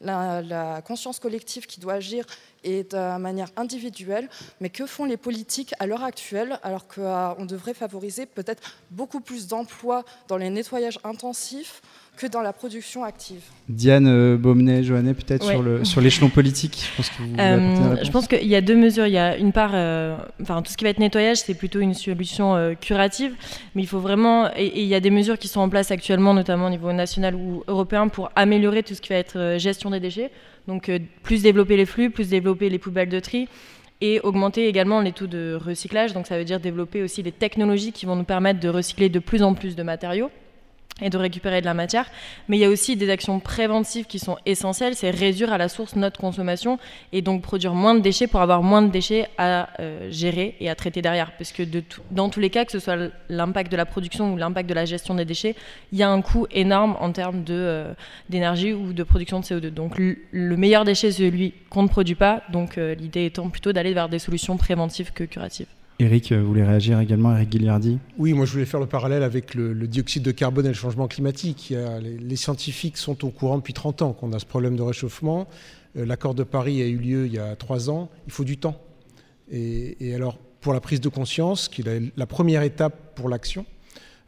la, 0.00 0.42
la, 0.42 0.82
conscience 0.82 1.18
collective 1.18 1.66
qui 1.66 1.80
doit 1.80 1.94
agir 1.94 2.24
et 2.64 2.82
de 2.84 3.18
manière 3.18 3.48
individuelle, 3.56 4.28
mais 4.60 4.70
que 4.70 4.86
font 4.86 5.04
les 5.04 5.16
politiques 5.16 5.74
à 5.78 5.86
l'heure 5.86 6.02
actuelle 6.02 6.58
alors 6.62 6.86
qu'on 6.88 7.02
euh, 7.02 7.46
devrait 7.46 7.74
favoriser 7.74 8.26
peut-être 8.26 8.62
beaucoup 8.90 9.20
plus 9.20 9.46
d'emplois 9.46 10.04
dans 10.28 10.36
les 10.36 10.50
nettoyages 10.50 10.98
intensifs 11.04 11.80
que 12.16 12.26
dans 12.26 12.40
la 12.40 12.52
production 12.52 13.04
active. 13.04 13.42
Diane 13.68 14.06
euh, 14.06 14.36
Baumnet, 14.36 14.82
Johannet, 14.82 15.14
peut-être 15.14 15.46
sur 15.84 16.00
l'échelon 16.00 16.30
politique 16.30 16.90
Je 16.90 16.96
pense, 16.96 17.10
euh, 17.38 17.96
je 18.02 18.10
pense 18.10 18.26
qu'il 18.26 18.46
y 18.46 18.56
a 18.56 18.60
deux 18.60 18.74
mesures. 18.74 19.06
Il 19.06 19.12
y 19.12 19.18
a 19.18 19.36
une 19.36 19.52
part, 19.52 19.72
euh, 19.74 20.16
enfin 20.40 20.62
tout 20.62 20.72
ce 20.72 20.76
qui 20.76 20.84
va 20.84 20.90
être 20.90 20.98
nettoyage, 20.98 21.38
c'est 21.38 21.54
plutôt 21.54 21.80
une 21.80 21.94
solution 21.94 22.74
curative, 22.80 23.34
mais 23.74 23.82
il 23.82 23.86
faut 23.86 24.00
vraiment, 24.00 24.50
et, 24.56 24.80
il 24.80 24.86
y 24.86 24.94
a 24.94 25.00
des 25.00 25.10
mesures 25.10 25.38
qui 25.38 25.48
sont 25.48 25.60
en 25.60 25.68
place 25.68 25.90
actuellement, 25.90 26.32
notamment 26.32 26.66
au 26.66 26.70
niveau 26.70 26.92
national 26.92 27.34
ou 27.34 27.62
européen, 27.68 28.08
pour 28.08 28.30
améliorer 28.34 28.82
tout 28.82 28.94
ce 28.94 29.00
qui 29.00 29.10
va 29.10 29.16
être 29.16 29.56
gestion 29.58 29.90
des 29.90 30.00
déchets. 30.00 30.30
Donc 30.66 30.90
plus 31.22 31.42
développer 31.42 31.76
les 31.76 31.86
flux, 31.86 32.10
plus 32.10 32.30
développer 32.30 32.70
les 32.70 32.78
poubelles 32.78 33.08
de 33.08 33.20
tri 33.20 33.48
et 34.00 34.20
augmenter 34.20 34.66
également 34.66 35.00
les 35.00 35.12
taux 35.12 35.26
de 35.26 35.58
recyclage. 35.62 36.12
Donc 36.12 36.26
ça 36.26 36.38
veut 36.38 36.44
dire 36.44 36.60
développer 36.60 37.02
aussi 37.02 37.22
les 37.22 37.32
technologies 37.32 37.92
qui 37.92 38.06
vont 38.06 38.16
nous 38.16 38.24
permettre 38.24 38.60
de 38.60 38.68
recycler 38.68 39.08
de 39.08 39.18
plus 39.18 39.42
en 39.42 39.54
plus 39.54 39.76
de 39.76 39.82
matériaux 39.82 40.30
et 41.02 41.10
de 41.10 41.18
récupérer 41.18 41.60
de 41.60 41.66
la 41.66 41.74
matière. 41.74 42.06
Mais 42.48 42.56
il 42.56 42.60
y 42.60 42.64
a 42.64 42.70
aussi 42.70 42.96
des 42.96 43.10
actions 43.10 43.38
préventives 43.38 44.06
qui 44.06 44.18
sont 44.18 44.38
essentielles, 44.46 44.94
c'est 44.94 45.10
réduire 45.10 45.52
à 45.52 45.58
la 45.58 45.68
source 45.68 45.94
notre 45.94 46.18
consommation 46.18 46.78
et 47.12 47.22
donc 47.22 47.42
produire 47.42 47.74
moins 47.74 47.94
de 47.94 48.00
déchets 48.00 48.26
pour 48.26 48.40
avoir 48.40 48.62
moins 48.62 48.82
de 48.82 48.88
déchets 48.88 49.28
à 49.36 49.68
euh, 49.80 50.08
gérer 50.10 50.56
et 50.60 50.70
à 50.70 50.74
traiter 50.74 51.02
derrière. 51.02 51.32
Parce 51.36 51.52
que 51.52 51.62
dans 52.10 52.30
tous 52.30 52.40
les 52.40 52.50
cas, 52.50 52.64
que 52.64 52.72
ce 52.72 52.78
soit 52.78 52.96
l'impact 53.28 53.70
de 53.70 53.76
la 53.76 53.84
production 53.84 54.32
ou 54.32 54.36
l'impact 54.36 54.68
de 54.68 54.74
la 54.74 54.86
gestion 54.86 55.14
des 55.14 55.24
déchets, 55.24 55.54
il 55.92 55.98
y 55.98 56.02
a 56.02 56.10
un 56.10 56.22
coût 56.22 56.46
énorme 56.50 56.96
en 57.00 57.12
termes 57.12 57.44
euh, 57.50 57.92
d'énergie 58.30 58.72
ou 58.72 58.92
de 58.92 59.02
production 59.02 59.40
de 59.40 59.44
CO2. 59.44 59.70
Donc 59.70 59.98
le 59.98 60.56
meilleur 60.56 60.84
déchet, 60.84 61.12
c'est 61.12 61.24
celui 61.24 61.52
qu'on 61.68 61.82
ne 61.82 61.88
produit 61.88 62.14
pas. 62.14 62.42
Donc 62.50 62.78
euh, 62.78 62.94
l'idée 62.94 63.26
étant 63.26 63.50
plutôt 63.50 63.72
d'aller 63.72 63.92
vers 63.92 64.08
des 64.08 64.18
solutions 64.18 64.56
préventives 64.56 65.12
que 65.12 65.24
curatives. 65.24 65.66
Eric 65.98 66.32
vous 66.32 66.46
voulez 66.46 66.62
réagir 66.62 67.00
également, 67.00 67.34
Eric 67.34 67.48
Guilliardi 67.48 67.98
Oui, 68.18 68.34
moi 68.34 68.44
je 68.44 68.52
voulais 68.52 68.66
faire 68.66 68.80
le 68.80 68.86
parallèle 68.86 69.22
avec 69.22 69.54
le, 69.54 69.74
dioxyde 69.86 70.22
de 70.22 70.30
carbone 70.30 70.66
et 70.66 70.68
le 70.68 70.74
changement 70.74 71.08
climatique. 71.08 71.72
les, 72.02 72.36
scientifiques 72.36 72.98
sont 72.98 73.24
au 73.24 73.30
courant 73.30 73.56
depuis 73.56 73.72
30 73.72 74.02
ans 74.02 74.12
qu'on 74.12 74.32
a 74.32 74.38
ce 74.38 74.44
problème 74.44 74.76
de 74.76 74.82
réchauffement. 74.82 75.48
Euh, 75.96 76.04
l'accord 76.04 76.34
de 76.34 76.42
Paris 76.42 76.82
a 76.82 76.86
eu 76.86 76.96
lieu 76.96 77.26
il 77.26 77.32
y 77.32 77.38
a 77.38 77.56
3 77.56 77.90
ans. 77.90 78.10
Il 78.26 78.32
faut 78.32 78.44
du 78.44 78.58
temps. 78.58 78.80
Et, 79.50 80.14
alors, 80.14 80.38
pour 80.60 80.72
la 80.72 80.80
prise 80.80 81.00
de 81.00 81.08
conscience, 81.08 81.68
qui 81.68 81.82
est 81.82 82.02
la, 82.16 82.26
première 82.26 82.62
étape 82.62 83.14
pour 83.14 83.28
l'action, 83.28 83.64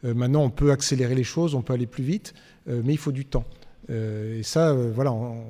euh, 0.05 0.13
maintenant 0.13 0.43
on 0.43 0.49
peut 0.49 0.71
accélérer 0.71 1.15
les 1.15 1.25
choses, 1.25 1.55
on 1.55 1.61
peut 1.61 1.73
aller 1.73 1.87
plus 1.87 2.03
vite, 2.03 2.33
euh, 2.69 2.81
mais 2.85 2.93
il 2.93 2.97
faut 2.97 3.11
du 3.11 3.25
temps. 3.25 3.45
et 3.89 4.43
ça, 4.43 4.73
voilà, 4.73 5.11
on, 5.11 5.43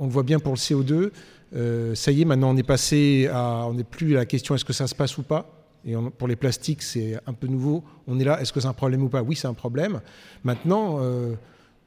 le 0.00 0.10
voit 0.10 0.24
bien 0.24 0.40
pour 0.40 0.52
le 0.52 0.58
CO2. 0.58 1.10
Euh, 1.54 1.94
ça 1.94 2.12
y 2.12 2.22
est, 2.22 2.24
maintenant 2.24 2.50
on 2.50 2.56
est 2.56 2.62
passé 2.62 3.28
à, 3.32 3.64
on 3.66 3.74
n'est 3.74 3.84
plus 3.84 4.14
à 4.16 4.18
la 4.18 4.26
question 4.26 4.54
est-ce 4.54 4.64
que 4.64 4.72
ça 4.72 4.86
se 4.86 4.94
passe 4.94 5.16
ou 5.18 5.22
pas? 5.22 5.50
Et 5.84 5.94
pour 6.18 6.28
les 6.28 6.36
plastiques, 6.36 6.82
c'est 6.82 7.18
un 7.26 7.32
peu 7.32 7.46
nouveau. 7.46 7.84
On 8.06 8.18
est 8.18 8.24
là, 8.24 8.40
est-ce 8.40 8.52
que 8.52 8.60
c'est 8.60 8.66
un 8.66 8.72
problème 8.72 9.02
ou 9.04 9.08
pas? 9.08 9.22
Oui, 9.22 9.36
c'est 9.36 9.46
un 9.46 9.54
problème. 9.54 10.00
Maintenant, 10.44 10.98
euh, 11.00 11.34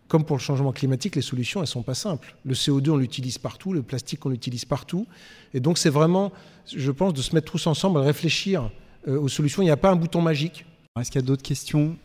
comme 0.08 0.24
pour 0.24 0.38
le 0.38 0.42
changement 0.42 0.72
climatique, 0.72 1.16
les 1.16 1.22
solutions, 1.22 1.62
elles 1.62 1.68
sont 1.68 1.84
pas 1.84 1.94
simples. 1.94 2.36
Le 2.46 2.54
CO2, 2.54 2.92
on 2.92 2.98
l'utilise 2.98 3.38
partout, 3.38 3.74
le 3.74 3.84
plastique, 3.84 4.26
on 4.26 4.30
l'utilise 4.30 4.66
partout. 4.66 5.06
Et 5.54 5.60
donc, 5.60 5.78
c'est 5.78 5.90
vraiment, 5.90 6.32
je 6.66 6.92
pense, 6.92 7.14
de 7.14 7.22
se 7.22 7.36
mettre 7.36 7.52
tous 7.52 7.68
ensemble 7.68 8.00
à 8.00 8.02
réfléchir 8.02 8.72
euh, 9.08 9.20
aux 9.20 9.28
solutions. 9.28 9.62
Il 9.62 9.66
n'y 9.66 9.72
a 9.72 9.78
pas 9.78 9.92
un 9.92 9.96
bouton 9.96 10.22
magique. 10.22 10.66
Est-ce 11.00 11.12
qu'il 11.12 11.22
y 11.22 11.24
a 11.24 11.28
d'autres 11.28 11.44
questions? 11.44 11.96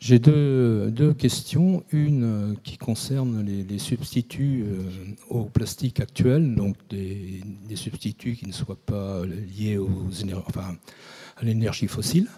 J'ai 0.00 0.18
deux, 0.18 0.90
deux, 0.90 1.14
questions. 1.14 1.84
Une 1.92 2.24
euh, 2.24 2.54
qui 2.64 2.76
concerne 2.76 3.44
les, 3.44 3.78
substituts 3.78 4.64
euh, 4.66 4.82
au 5.30 5.44
plastique 5.44 6.00
actuel, 6.00 6.54
donc 6.54 6.76
des, 6.90 7.42
substituts 7.74 8.34
qui 8.34 8.46
ne 8.46 8.52
soient 8.52 8.78
pas 8.86 9.22
liés 9.24 9.78
aux, 9.78 10.10
à 10.56 11.44
l'énergie 11.44 11.86
fossile. 11.86 12.28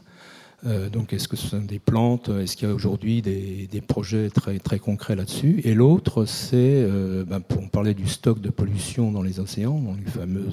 Euh, 0.64 0.88
donc, 0.88 1.12
est-ce 1.12 1.28
que 1.28 1.36
ce 1.36 1.48
sont 1.48 1.60
des 1.60 1.78
plantes? 1.78 2.28
Est-ce 2.28 2.56
qu'il 2.56 2.68
y 2.68 2.70
a 2.70 2.74
aujourd'hui 2.74 3.22
des, 3.22 3.82
projets 3.86 4.30
très, 4.30 4.58
très 4.58 4.78
concrets 4.78 5.16
là-dessus? 5.16 5.60
Et 5.64 5.74
l'autre, 5.74 6.24
c'est, 6.24 6.86
ben, 7.26 7.42
on 7.58 7.68
parlait 7.68 7.94
du 7.94 8.06
stock 8.06 8.40
de 8.40 8.50
pollution 8.50 9.12
dans 9.12 9.22
les 9.22 9.40
océans, 9.40 9.78
dans 9.78 9.94
les 9.94 10.10
fameux 10.10 10.48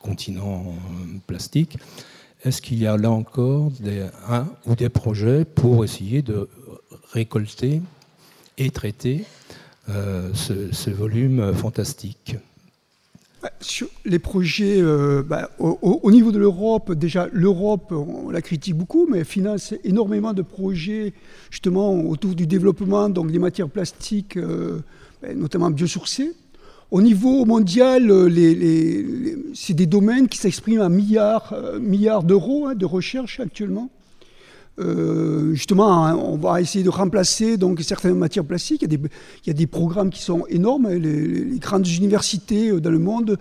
continents 0.00 0.74
plastiques. 1.26 1.78
Est-ce 2.48 2.62
qu'il 2.62 2.78
y 2.78 2.86
a 2.86 2.96
là 2.96 3.10
encore 3.10 3.70
des, 3.78 4.06
un 4.26 4.46
ou 4.64 4.74
des 4.74 4.88
projets 4.88 5.44
pour 5.44 5.84
essayer 5.84 6.22
de 6.22 6.48
récolter 7.12 7.82
et 8.56 8.70
traiter 8.70 9.26
euh, 9.90 10.32
ce, 10.32 10.88
volume 10.88 11.52
fantastique? 11.52 12.36
Sur 13.60 13.88
les 14.06 14.18
projets, 14.18 14.80
euh, 14.80 15.22
bah, 15.22 15.50
au, 15.58 16.10
niveau 16.10 16.32
de 16.32 16.38
l'Europe, 16.38 16.92
déjà 16.92 17.28
l'Europe, 17.34 17.92
on 17.92 18.30
la 18.30 18.40
critique 18.40 18.74
beaucoup, 18.74 19.06
mais 19.06 19.18
elle 19.18 19.24
finance 19.26 19.74
énormément 19.84 20.32
de 20.32 20.40
projets 20.40 21.12
justement 21.50 22.00
autour 22.00 22.34
du 22.34 22.46
développement 22.46 23.10
donc 23.10 23.30
des 23.30 23.38
matières 23.38 23.68
plastiques, 23.68 24.38
euh, 24.38 24.80
bah, 25.20 25.34
notamment 25.34 25.70
biosourcées. 25.70 26.32
Au 26.90 27.02
niveau 27.02 27.44
mondial, 27.44 28.10
euh, 28.10 28.30
c'est 29.54 29.74
des 29.74 29.84
domaines 29.84 30.26
qui 30.26 30.38
s'expriment 30.38 30.80
à 30.80 30.88
milliards, 30.88 31.52
euh, 31.52 32.22
d'euros 32.22 32.66
hein, 32.66 32.74
de 32.74 32.86
recherche 32.86 33.40
actuellement. 33.40 33.90
euh, 34.78 35.52
justement, 35.52 36.06
hein, 36.06 36.16
on 36.16 36.36
va 36.36 36.62
essayer 36.62 36.82
de 36.84 36.88
remplacer 36.88 37.58
donc 37.58 37.80
certaines 37.82 38.14
matières 38.14 38.44
plastiques. 38.44 38.82
Il 38.82 39.08
y 39.46 39.50
a 39.50 39.52
des, 39.52 39.66
programmes 39.66 40.08
qui 40.08 40.22
sont 40.22 40.46
énormes. 40.48 40.88
Les, 40.88 41.58
grandes 41.58 41.86
universités 41.86 42.80
dans 42.80 42.90
le 42.90 42.98
monde 42.98 43.38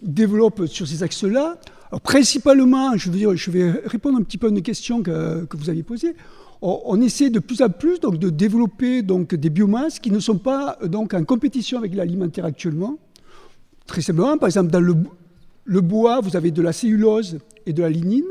développent 0.00 0.66
sur 0.66 0.86
ces 0.86 1.02
axes-là. 1.02 1.58
Principalement, 2.04 2.96
je, 2.96 3.10
veux 3.10 3.18
dire, 3.18 3.36
je 3.36 3.50
vais 3.50 3.70
répondre 3.84 4.16
un 4.18 4.22
petit 4.22 4.38
peu 4.38 4.46
à 4.46 4.50
une 4.50 4.62
question 4.62 5.02
que, 5.02 5.46
vous 5.52 5.68
avez 5.68 5.82
posée 5.82 6.14
on, 6.62 7.00
essaie 7.00 7.30
de 7.30 7.38
plus 7.38 7.62
en 7.62 7.70
plus 7.70 8.00
donc, 8.00 8.18
de 8.18 8.30
développer 8.30 9.02
donc, 9.02 9.34
des 9.34 9.50
biomasses 9.50 9.98
qui 9.98 10.10
ne 10.10 10.18
sont 10.18 10.38
pas 10.38 10.78
donc, 10.84 11.14
en 11.14 11.24
compétition 11.24 11.78
avec 11.78 11.94
l'alimentaire 11.94 12.44
actuellement. 12.44 12.98
Très 13.86 14.02
simplement, 14.02 14.36
par 14.36 14.48
exemple, 14.48 14.70
dans 14.70 14.80
le, 14.80 15.80
bois, 15.80 16.20
vous 16.20 16.36
avez 16.36 16.50
de 16.50 16.62
la 16.62 16.72
cellulose 16.72 17.38
et 17.66 17.72
de 17.72 17.82
la 17.82 17.90
lignine. 17.90 18.26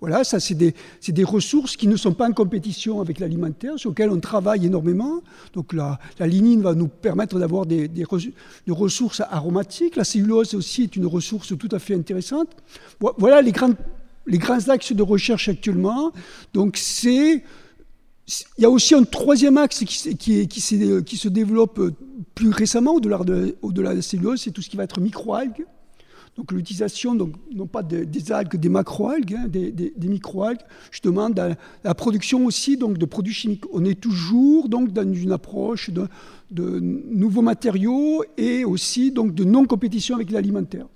Voilà, 0.00 0.22
ça, 0.22 0.38
c'est 0.38 0.54
des, 0.54 0.74
des, 1.08 1.24
ressources 1.24 1.76
qui 1.76 1.88
ne 1.88 1.96
sont 1.96 2.14
pas 2.14 2.28
en 2.28 2.32
compétition 2.32 3.00
avec 3.00 3.18
l'alimentaire, 3.18 3.78
sur 3.78 3.90
lesquelles 3.90 4.10
on 4.10 4.20
travaille 4.20 4.64
énormément. 4.64 5.22
Donc, 5.54 5.72
la, 5.72 5.98
la 6.20 6.26
lignine 6.28 6.62
va 6.62 6.74
nous 6.74 6.86
permettre 6.86 7.38
d'avoir 7.38 7.66
des, 7.66 7.88
des, 7.88 8.04
ressources 8.68 9.22
aromatiques. 9.28 9.96
La 9.96 10.04
cellulose 10.04 10.54
aussi 10.54 10.84
est 10.84 10.96
une 10.96 11.06
ressource 11.06 11.56
tout 11.58 11.68
à 11.72 11.80
fait 11.80 11.94
intéressante. 11.94 12.48
Voilà 13.18 13.42
les 13.42 13.52
grandes 13.52 13.74
les 14.28 14.38
grands 14.38 14.68
axes 14.68 14.92
de 14.92 15.02
recherche 15.02 15.48
actuellement. 15.48 16.12
Donc 16.54 16.76
c'est 16.76 17.42
il 18.58 18.62
y 18.62 18.64
a 18.66 18.70
aussi 18.70 18.94
un 18.94 19.04
troisième 19.04 19.56
axe 19.56 19.84
qui, 19.84 20.60
se 20.60 21.28
développe 21.28 21.80
plus 22.34 22.50
récemment 22.50 22.94
au-delà 22.94 23.18
de, 23.24 23.80
la 23.80 24.02
cellulose, 24.02 24.42
c'est 24.42 24.50
tout 24.50 24.60
ce 24.60 24.68
qui 24.68 24.76
va 24.76 24.84
être 24.84 25.00
microalgues. 25.00 25.64
Donc 26.36 26.52
l'utilisation, 26.52 27.14
non 27.14 27.66
pas 27.66 27.82
des 27.82 28.30
algues, 28.30 28.56
des 28.56 28.68
macroalgues, 28.68 29.34
hein, 29.34 29.48
des, 29.48 29.92
microalgues, 30.08 30.60
justement 30.90 31.30
la 31.82 31.94
production 31.94 32.44
aussi 32.44 32.76
donc, 32.76 32.98
de 32.98 33.06
produits 33.06 33.32
chimiques. 33.32 33.64
On 33.72 33.84
est 33.84 33.98
toujours 33.98 34.68
donc, 34.68 34.92
dans 34.92 35.10
une 35.10 35.32
approche 35.32 35.90
de, 35.90 36.06
de 36.50 36.78
nouveaux 36.80 37.42
matériaux 37.42 38.22
et 38.36 38.64
aussi 38.64 39.10
donc, 39.10 39.34
de 39.34 39.44
non-compétition 39.44 40.14
avec 40.14 40.30
l'alimentaire. 40.30 40.86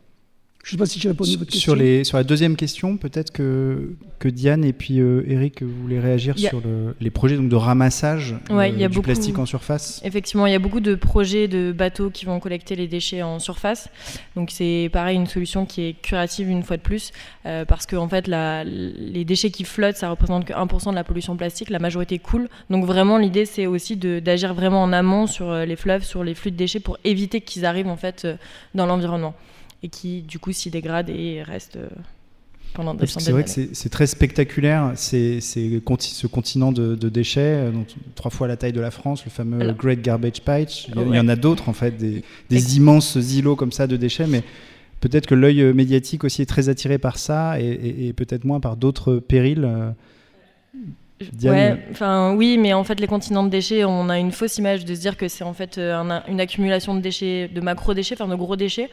Je 0.62 0.68
ne 0.68 0.70
sais 0.70 0.76
pas 0.76 0.86
si 0.86 1.00
j'ai 1.00 1.08
répondu 1.08 1.34
à 1.34 1.38
votre 1.38 1.50
question. 1.50 1.72
Sur, 1.72 1.74
les, 1.74 2.04
sur 2.04 2.16
la 2.16 2.22
deuxième 2.22 2.54
question, 2.54 2.96
peut-être 2.96 3.32
que, 3.32 3.94
que 4.20 4.28
Diane 4.28 4.64
et 4.64 4.72
puis 4.72 5.00
euh, 5.00 5.24
Eric, 5.26 5.60
vous 5.60 5.82
voulez 5.82 5.98
réagir 5.98 6.38
sur 6.38 6.60
le, 6.60 6.94
les 7.00 7.10
projets 7.10 7.36
donc, 7.36 7.48
de 7.48 7.56
ramassage 7.56 8.36
ouais, 8.48 8.70
euh, 8.70 8.78
y 8.78 8.84
a 8.84 8.88
du 8.88 8.94
beaucoup, 8.94 9.06
plastique 9.06 9.40
en 9.40 9.46
surface 9.46 10.00
Effectivement, 10.04 10.46
il 10.46 10.52
y 10.52 10.54
a 10.54 10.60
beaucoup 10.60 10.78
de 10.78 10.94
projets 10.94 11.48
de 11.48 11.72
bateaux 11.72 12.10
qui 12.10 12.26
vont 12.26 12.38
collecter 12.38 12.76
les 12.76 12.86
déchets 12.86 13.22
en 13.22 13.40
surface. 13.40 13.88
Donc 14.36 14.52
c'est 14.52 14.88
pareil, 14.92 15.16
une 15.16 15.26
solution 15.26 15.66
qui 15.66 15.82
est 15.82 16.00
curative 16.00 16.48
une 16.48 16.62
fois 16.62 16.76
de 16.76 16.82
plus, 16.82 17.10
euh, 17.44 17.64
parce 17.64 17.84
que 17.84 17.96
en 17.96 18.08
fait, 18.08 18.28
la, 18.28 18.62
les 18.62 19.24
déchets 19.24 19.50
qui 19.50 19.64
flottent, 19.64 19.96
ça 19.96 20.10
représente 20.10 20.44
que 20.44 20.52
1% 20.52 20.90
de 20.90 20.94
la 20.94 21.02
pollution 21.02 21.36
plastique, 21.36 21.70
la 21.70 21.80
majorité 21.80 22.20
coule. 22.20 22.48
Donc 22.70 22.84
vraiment, 22.84 23.18
l'idée, 23.18 23.46
c'est 23.46 23.66
aussi 23.66 23.96
d'agir 23.96 24.54
vraiment 24.54 24.84
en 24.84 24.92
amont 24.92 25.26
sur 25.26 25.52
les 25.52 25.76
fleuves, 25.76 26.04
sur 26.04 26.22
les 26.22 26.36
flux 26.36 26.52
de 26.52 26.56
déchets, 26.56 26.78
pour 26.78 26.98
éviter 27.02 27.40
qu'ils 27.40 27.64
arrivent 27.64 27.88
en 27.88 27.96
fait 27.96 28.28
dans 28.76 28.86
l'environnement 28.86 29.34
et 29.82 29.88
qui 29.88 30.22
du 30.22 30.38
coup 30.38 30.52
s'y 30.52 30.70
dégrade 30.70 31.10
et 31.10 31.42
reste 31.42 31.76
euh, 31.76 31.88
pendant 32.74 32.94
des 32.94 33.06
C'est 33.06 33.32
vrai 33.32 33.44
que 33.44 33.50
c'est 33.50 33.88
très 33.88 34.06
spectaculaire, 34.06 34.92
c'est 34.94 35.40
ce 35.40 36.26
continent 36.26 36.72
de, 36.72 37.08
déchets, 37.08 37.40
euh, 37.40 37.72
trois 38.14 38.30
fois 38.30 38.48
la 38.48 38.56
taille 38.56 38.72
de 38.72 38.80
la 38.80 38.90
France, 38.90 39.24
le 39.24 39.30
fameux 39.30 39.72
Great 39.72 40.00
Garbage 40.00 40.40
Patch. 40.42 40.88
Il 40.88 41.14
y, 41.14 41.20
en 41.20 41.28
a 41.28 41.36
d'autres 41.36 41.68
en 41.68 41.72
fait, 41.72 41.96
des, 41.96 42.22
des 42.48 42.76
immenses 42.76 43.16
îlots 43.16 43.56
comme 43.56 43.72
ça 43.72 43.86
de 43.86 43.96
déchets, 43.96 44.26
mais 44.26 44.42
peut-être 45.00 45.26
que 45.26 45.34
l'œil 45.34 45.60
euh, 45.60 45.74
médiatique 45.74 46.24
aussi 46.24 46.42
est 46.42 46.46
très 46.46 46.68
attiré 46.68 46.98
par 46.98 47.18
ça 47.18 47.60
et, 47.60 48.12
peut-être 48.16 48.44
moins 48.44 48.60
par 48.60 48.76
d'autres 48.76 49.16
périls. 49.16 49.68
Ouais, 51.44 51.78
enfin 51.90 52.34
oui, 52.34 52.58
mais 52.58 52.72
en 52.72 52.82
fait 52.82 52.98
les 52.98 53.06
continents 53.06 53.44
de 53.44 53.48
déchets, 53.48 53.84
on 53.84 54.08
a 54.08 54.18
une 54.18 54.32
fausse 54.32 54.58
image 54.58 54.84
de 54.84 54.94
se 54.94 55.00
dire 55.00 55.16
que 55.16 55.28
c'est 55.28 55.44
en 55.44 55.52
fait 55.52 55.78
une 55.78 56.40
accumulation 56.40 56.94
de 56.94 57.00
déchets, 57.00 57.48
de 57.52 57.60
macro 57.60 57.94
déchets, 57.94 58.16
enfin 58.18 58.28
de 58.28 58.34
gros 58.34 58.56
déchets 58.56 58.88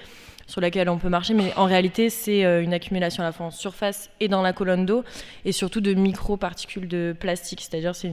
sur 0.50 0.62
laquelle 0.62 0.90
on 0.90 0.98
peut 0.98 1.10
marcher, 1.10 1.36
mais 1.36 1.54
en 1.56 1.66
réalité, 1.66 2.10
c'est 2.10 2.44
euh, 2.44 2.64
une 2.64 2.74
accumulation 2.74 3.22
à 3.22 3.28
la 3.28 3.32
fois 3.32 3.46
en 3.46 3.52
surface 3.52 4.10
et 4.20 4.28
dans 4.28 4.42
la 4.42 4.52
colonne 4.52 4.84
d'eau, 4.86 5.04
et 5.46 5.52
surtout 5.52 5.80
de 5.80 5.94
micro-particules 5.94 6.88
de 6.88 7.16
plastique. 7.18 7.62
C'est-à-dire, 7.62 7.96
c'est 7.96 8.12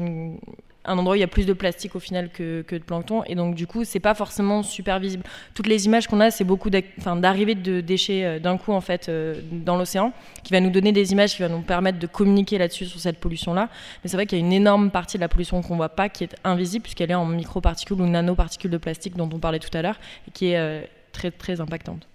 un 0.84 0.98
endroit 0.98 1.14
où 1.14 1.16
il 1.16 1.20
y 1.20 1.24
a 1.24 1.28
plus 1.28 1.46
de 1.46 1.54
plastique 1.54 1.96
au 1.96 1.98
final 1.98 2.28
que, 2.28 2.62
de 2.70 2.78
plancton, 2.78 3.24
et 3.24 3.34
donc 3.34 3.54
du 3.54 3.66
coup, 3.66 3.84
c'est 3.84 4.00
pas 4.00 4.14
forcément 4.14 4.62
super 4.62 5.00
visible. 5.00 5.24
Toutes 5.54 5.66
les 5.66 5.86
images 5.86 6.08
qu'on 6.08 6.20
a, 6.20 6.30
c'est 6.30 6.44
beaucoup 6.44 6.68
d'arrivées 6.68 7.54
de 7.54 7.80
déchets 7.80 8.24
euh, 8.26 8.38
d'un 8.38 8.58
coup 8.58 8.72
en 8.72 8.82
fait 8.82 9.08
euh, 9.08 9.40
dans 9.50 9.78
l'océan, 9.78 10.12
qui 10.44 10.52
va 10.52 10.60
nous 10.60 10.70
donner 10.70 10.92
des 10.92 11.12
images 11.12 11.36
qui 11.36 11.40
va 11.40 11.48
nous 11.48 11.62
permettre 11.62 11.98
de 11.98 12.06
communiquer 12.06 12.58
là-dessus 12.58 12.84
sur 12.84 13.00
cette 13.00 13.18
pollution-là. 13.18 13.70
Mais 14.04 14.10
c'est 14.10 14.16
vrai 14.18 14.26
qu'il 14.26 14.38
y 14.38 14.42
a 14.42 14.44
une 14.44 14.52
énorme 14.52 14.90
partie 14.90 15.16
de 15.16 15.22
la 15.22 15.28
pollution 15.28 15.62
qu'on 15.62 15.76
voit 15.76 15.88
pas, 15.88 16.10
qui 16.10 16.24
est 16.24 16.36
invisible 16.44 16.82
puisqu'elle 16.82 17.10
est 17.10 17.14
en 17.14 17.24
micro-particules 17.24 17.98
ou 17.98 18.06
nano-particules 18.06 18.70
de 18.70 18.78
plastique 18.78 19.16
dont 19.16 19.30
on 19.32 19.38
parlait 19.38 19.58
tout 19.58 19.74
à 19.74 19.80
l'heure, 19.80 19.98
et 20.28 20.30
qui 20.32 20.48
est 20.48 20.90
très 21.12 21.30
très 21.30 21.62
impactante. 21.62 22.06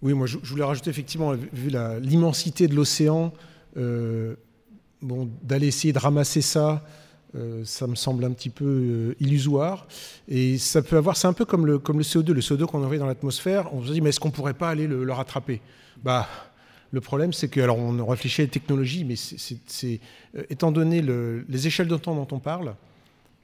Oui, 0.00 0.14
moi 0.14 0.26
je, 0.26 0.38
voulais 0.38 0.64
rajouter 0.64 0.90
effectivement, 0.90 1.32
vu 1.32 1.70
l'immensité 2.00 2.68
de 2.68 2.74
l'océan, 2.74 3.32
euh, 3.76 4.36
bon, 5.02 5.28
d'aller 5.42 5.66
essayer 5.66 5.92
de 5.92 5.98
ramasser 5.98 6.40
ça, 6.40 6.84
euh, 7.34 7.62
ça 7.64 7.86
me 7.86 7.96
semble 7.96 8.24
un 8.24 8.30
petit 8.30 8.50
peu 8.50 8.64
euh, 8.64 9.14
illusoire. 9.20 9.88
Et 10.28 10.56
ça 10.58 10.82
peut 10.82 10.96
avoir, 10.96 11.16
c'est 11.16 11.26
un 11.26 11.32
peu 11.32 11.44
comme 11.44 11.66
le, 11.66 11.78
comme 11.78 11.98
le 11.98 12.04
CO2, 12.04 12.32
le 12.32 12.40
CO2 12.40 12.66
qu'on 12.66 12.82
envoie 12.84 12.96
dans 12.98 13.06
l'atmosphère. 13.06 13.74
On 13.74 13.84
se 13.84 13.92
dit, 13.92 14.00
mais 14.00 14.10
est-ce 14.10 14.20
qu'on 14.20 14.30
pourrait 14.30 14.54
pas 14.54 14.68
aller 14.68 14.86
le, 14.86 15.12
rattraper? 15.12 15.60
Bah, 16.04 16.28
le 16.92 17.00
problème, 17.00 17.32
c'est 17.32 17.48
que, 17.48 17.60
alors 17.60 17.78
on 17.78 18.06
réfléchit 18.06 18.42
à 18.42 18.44
la 18.44 18.50
technologie, 18.50 19.04
mais 19.04 19.16
c'est, 19.16 20.00
étant 20.48 20.70
donné 20.70 21.02
les 21.02 21.66
échelles 21.66 21.88
de 21.88 21.96
temps 21.96 22.14
dont 22.14 22.28
on 22.34 22.38
parle, 22.38 22.76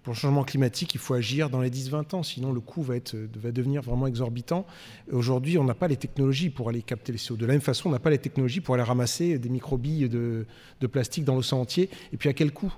pour 0.04 0.12
le 0.12 0.18
changement 0.18 0.44
climatique, 0.44 0.94
il 0.94 1.00
faut 1.00 1.14
agir 1.14 1.48
dans 1.48 1.62
les 1.62 1.70
10-20 1.70 2.14
ans, 2.14 2.22
sinon 2.22 2.52
le 2.52 2.60
coût 2.60 2.82
va, 2.82 2.94
être, 2.94 3.16
va 3.36 3.50
devenir 3.50 3.80
vraiment 3.80 4.06
exorbitant. 4.06 4.66
Aujourd'hui, 5.10 5.56
on 5.56 5.64
n'a 5.64 5.74
pas 5.74 5.88
les 5.88 5.96
technologies 5.96 6.50
pour 6.50 6.68
aller 6.68 6.82
capter 6.82 7.10
les 7.10 7.18
CO2. 7.18 7.38
De 7.38 7.46
la 7.46 7.54
même 7.54 7.62
façon, 7.62 7.88
on 7.88 7.92
n'a 7.92 7.98
pas 7.98 8.10
les 8.10 8.18
technologies 8.18 8.60
pour 8.60 8.74
aller 8.74 8.84
ramasser 8.84 9.38
des 9.38 9.48
microbilles 9.48 10.10
de, 10.10 10.44
de 10.82 10.86
plastique 10.86 11.24
dans 11.24 11.34
l'océan 11.34 11.60
entier. 11.60 11.88
Et 12.12 12.18
puis 12.18 12.28
à 12.28 12.34
quel 12.34 12.52
coût 12.52 12.72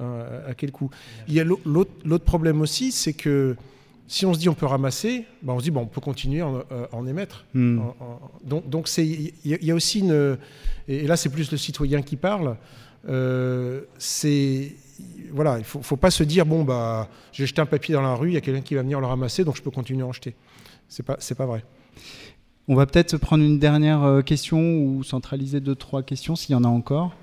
hein, 0.00 0.24
À 0.48 0.54
quel 0.54 0.72
coût? 0.72 0.90
Il 1.28 1.34
y 1.34 1.40
a 1.40 1.44
l'autre 1.44 2.24
problème 2.24 2.60
aussi, 2.60 2.90
c'est 2.90 3.14
que 3.14 3.54
si 4.08 4.26
on 4.26 4.34
se 4.34 4.40
dit 4.40 4.48
on 4.48 4.54
peut 4.54 4.66
ramasser, 4.66 5.26
ben 5.42 5.52
on 5.52 5.60
se 5.60 5.64
dit 5.64 5.70
bon, 5.70 5.82
on 5.82 5.86
peut 5.86 6.00
continuer 6.00 6.40
à 6.40 6.48
en, 6.90 7.06
émettre. 7.06 7.46
Hmm. 7.54 7.80
donc, 8.44 8.68
donc 8.68 8.98
il 8.98 9.32
y, 9.44 9.70
a 9.70 9.74
aussi 9.74 10.00
une. 10.00 10.38
Et 10.88 11.06
là, 11.06 11.16
c'est 11.16 11.30
plus 11.30 11.52
le 11.52 11.56
citoyen 11.56 12.02
qui 12.02 12.16
parle. 12.16 12.56
Euh, 13.08 13.82
c'est 13.98 14.72
voilà, 15.34 15.56
il 15.56 15.60
ne 15.60 15.64
faut, 15.64 15.96
pas 15.96 16.12
se 16.12 16.22
dire 16.22 16.46
bon 16.46 16.62
bah 16.62 17.08
j'ai 17.32 17.44
jeté 17.44 17.60
un 17.60 17.66
papier 17.66 17.92
dans 17.92 18.02
la 18.02 18.14
rue, 18.14 18.30
il 18.30 18.34
y 18.34 18.36
a 18.36 18.40
quelqu'un 18.40 18.60
qui 18.60 18.76
va 18.76 18.82
venir 18.82 19.00
le 19.00 19.06
ramasser, 19.06 19.44
donc 19.44 19.56
je 19.56 19.62
peux 19.62 19.70
continuer 19.70 20.02
à 20.02 20.06
en 20.06 20.12
jeter. 20.12 20.36
C'est 20.88 21.02
pas 21.02 21.16
pas 21.16 21.46
vrai. 21.46 21.64
On 22.68 22.76
va 22.76 22.86
peut-être 22.86 23.16
prendre 23.18 23.42
une 23.44 23.58
dernière 23.58 24.04
euh, 24.04 24.22
question 24.22 24.78
ou 24.78 25.02
centraliser 25.02 25.60
deux 25.60 25.74
trois 25.74 26.02
questions 26.02 26.36
s'il 26.36 26.52
y 26.52 26.54
en 26.54 26.64
a 26.64 26.68
encore. 26.68 27.14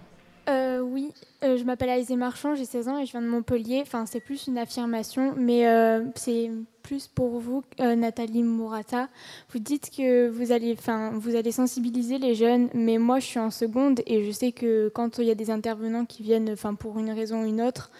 Euh, 1.43 1.51
euh, 1.51 1.57
je 1.57 1.63
m'appelle 1.63 1.89
Alizé 1.89 2.15
Marchand, 2.15 2.55
j'ai 2.55 2.65
16 2.65 2.87
ans 2.87 2.97
et 2.99 3.05
je 3.05 3.11
viens 3.11 3.21
de 3.21 3.27
Montpellier. 3.27 3.79
Enfin, 3.81 4.05
c'est 4.05 4.19
plus 4.19 4.47
une 4.47 4.57
affirmation, 4.57 5.33
mais 5.37 5.65
c'est 6.15 6.51
plus 6.83 7.07
pour 7.07 7.39
vous, 7.39 7.63
Nathalie 7.79 8.43
Mourata. 8.43 9.07
Vous 9.51 9.59
dites 9.59 9.89
que 9.95 10.27
vous 10.29 10.51
allez, 10.51 10.75
enfin, 10.77 11.11
vous 11.13 11.35
allez 11.35 11.51
sensibiliser 11.51 12.17
les 12.17 12.35
jeunes, 12.35 12.69
mais 12.73 12.97
moi, 12.97 13.19
je 13.19 13.25
suis 13.25 13.39
en 13.39 13.51
seconde 13.51 14.01
et 14.07 14.23
je 14.25 14.31
sais 14.31 14.51
que 14.51 14.89
quand 14.89 15.19
il 15.19 15.25
y 15.25 15.31
a 15.31 15.35
des 15.35 15.51
intervenants 15.51 16.05
qui 16.05 16.23
viennent, 16.23 16.49
enfin, 16.51 16.73
pour 16.73 16.99
une 16.99 17.11
raison 17.11 17.43
ou 17.43 17.45
une 17.45 17.61
autre, 17.61 17.91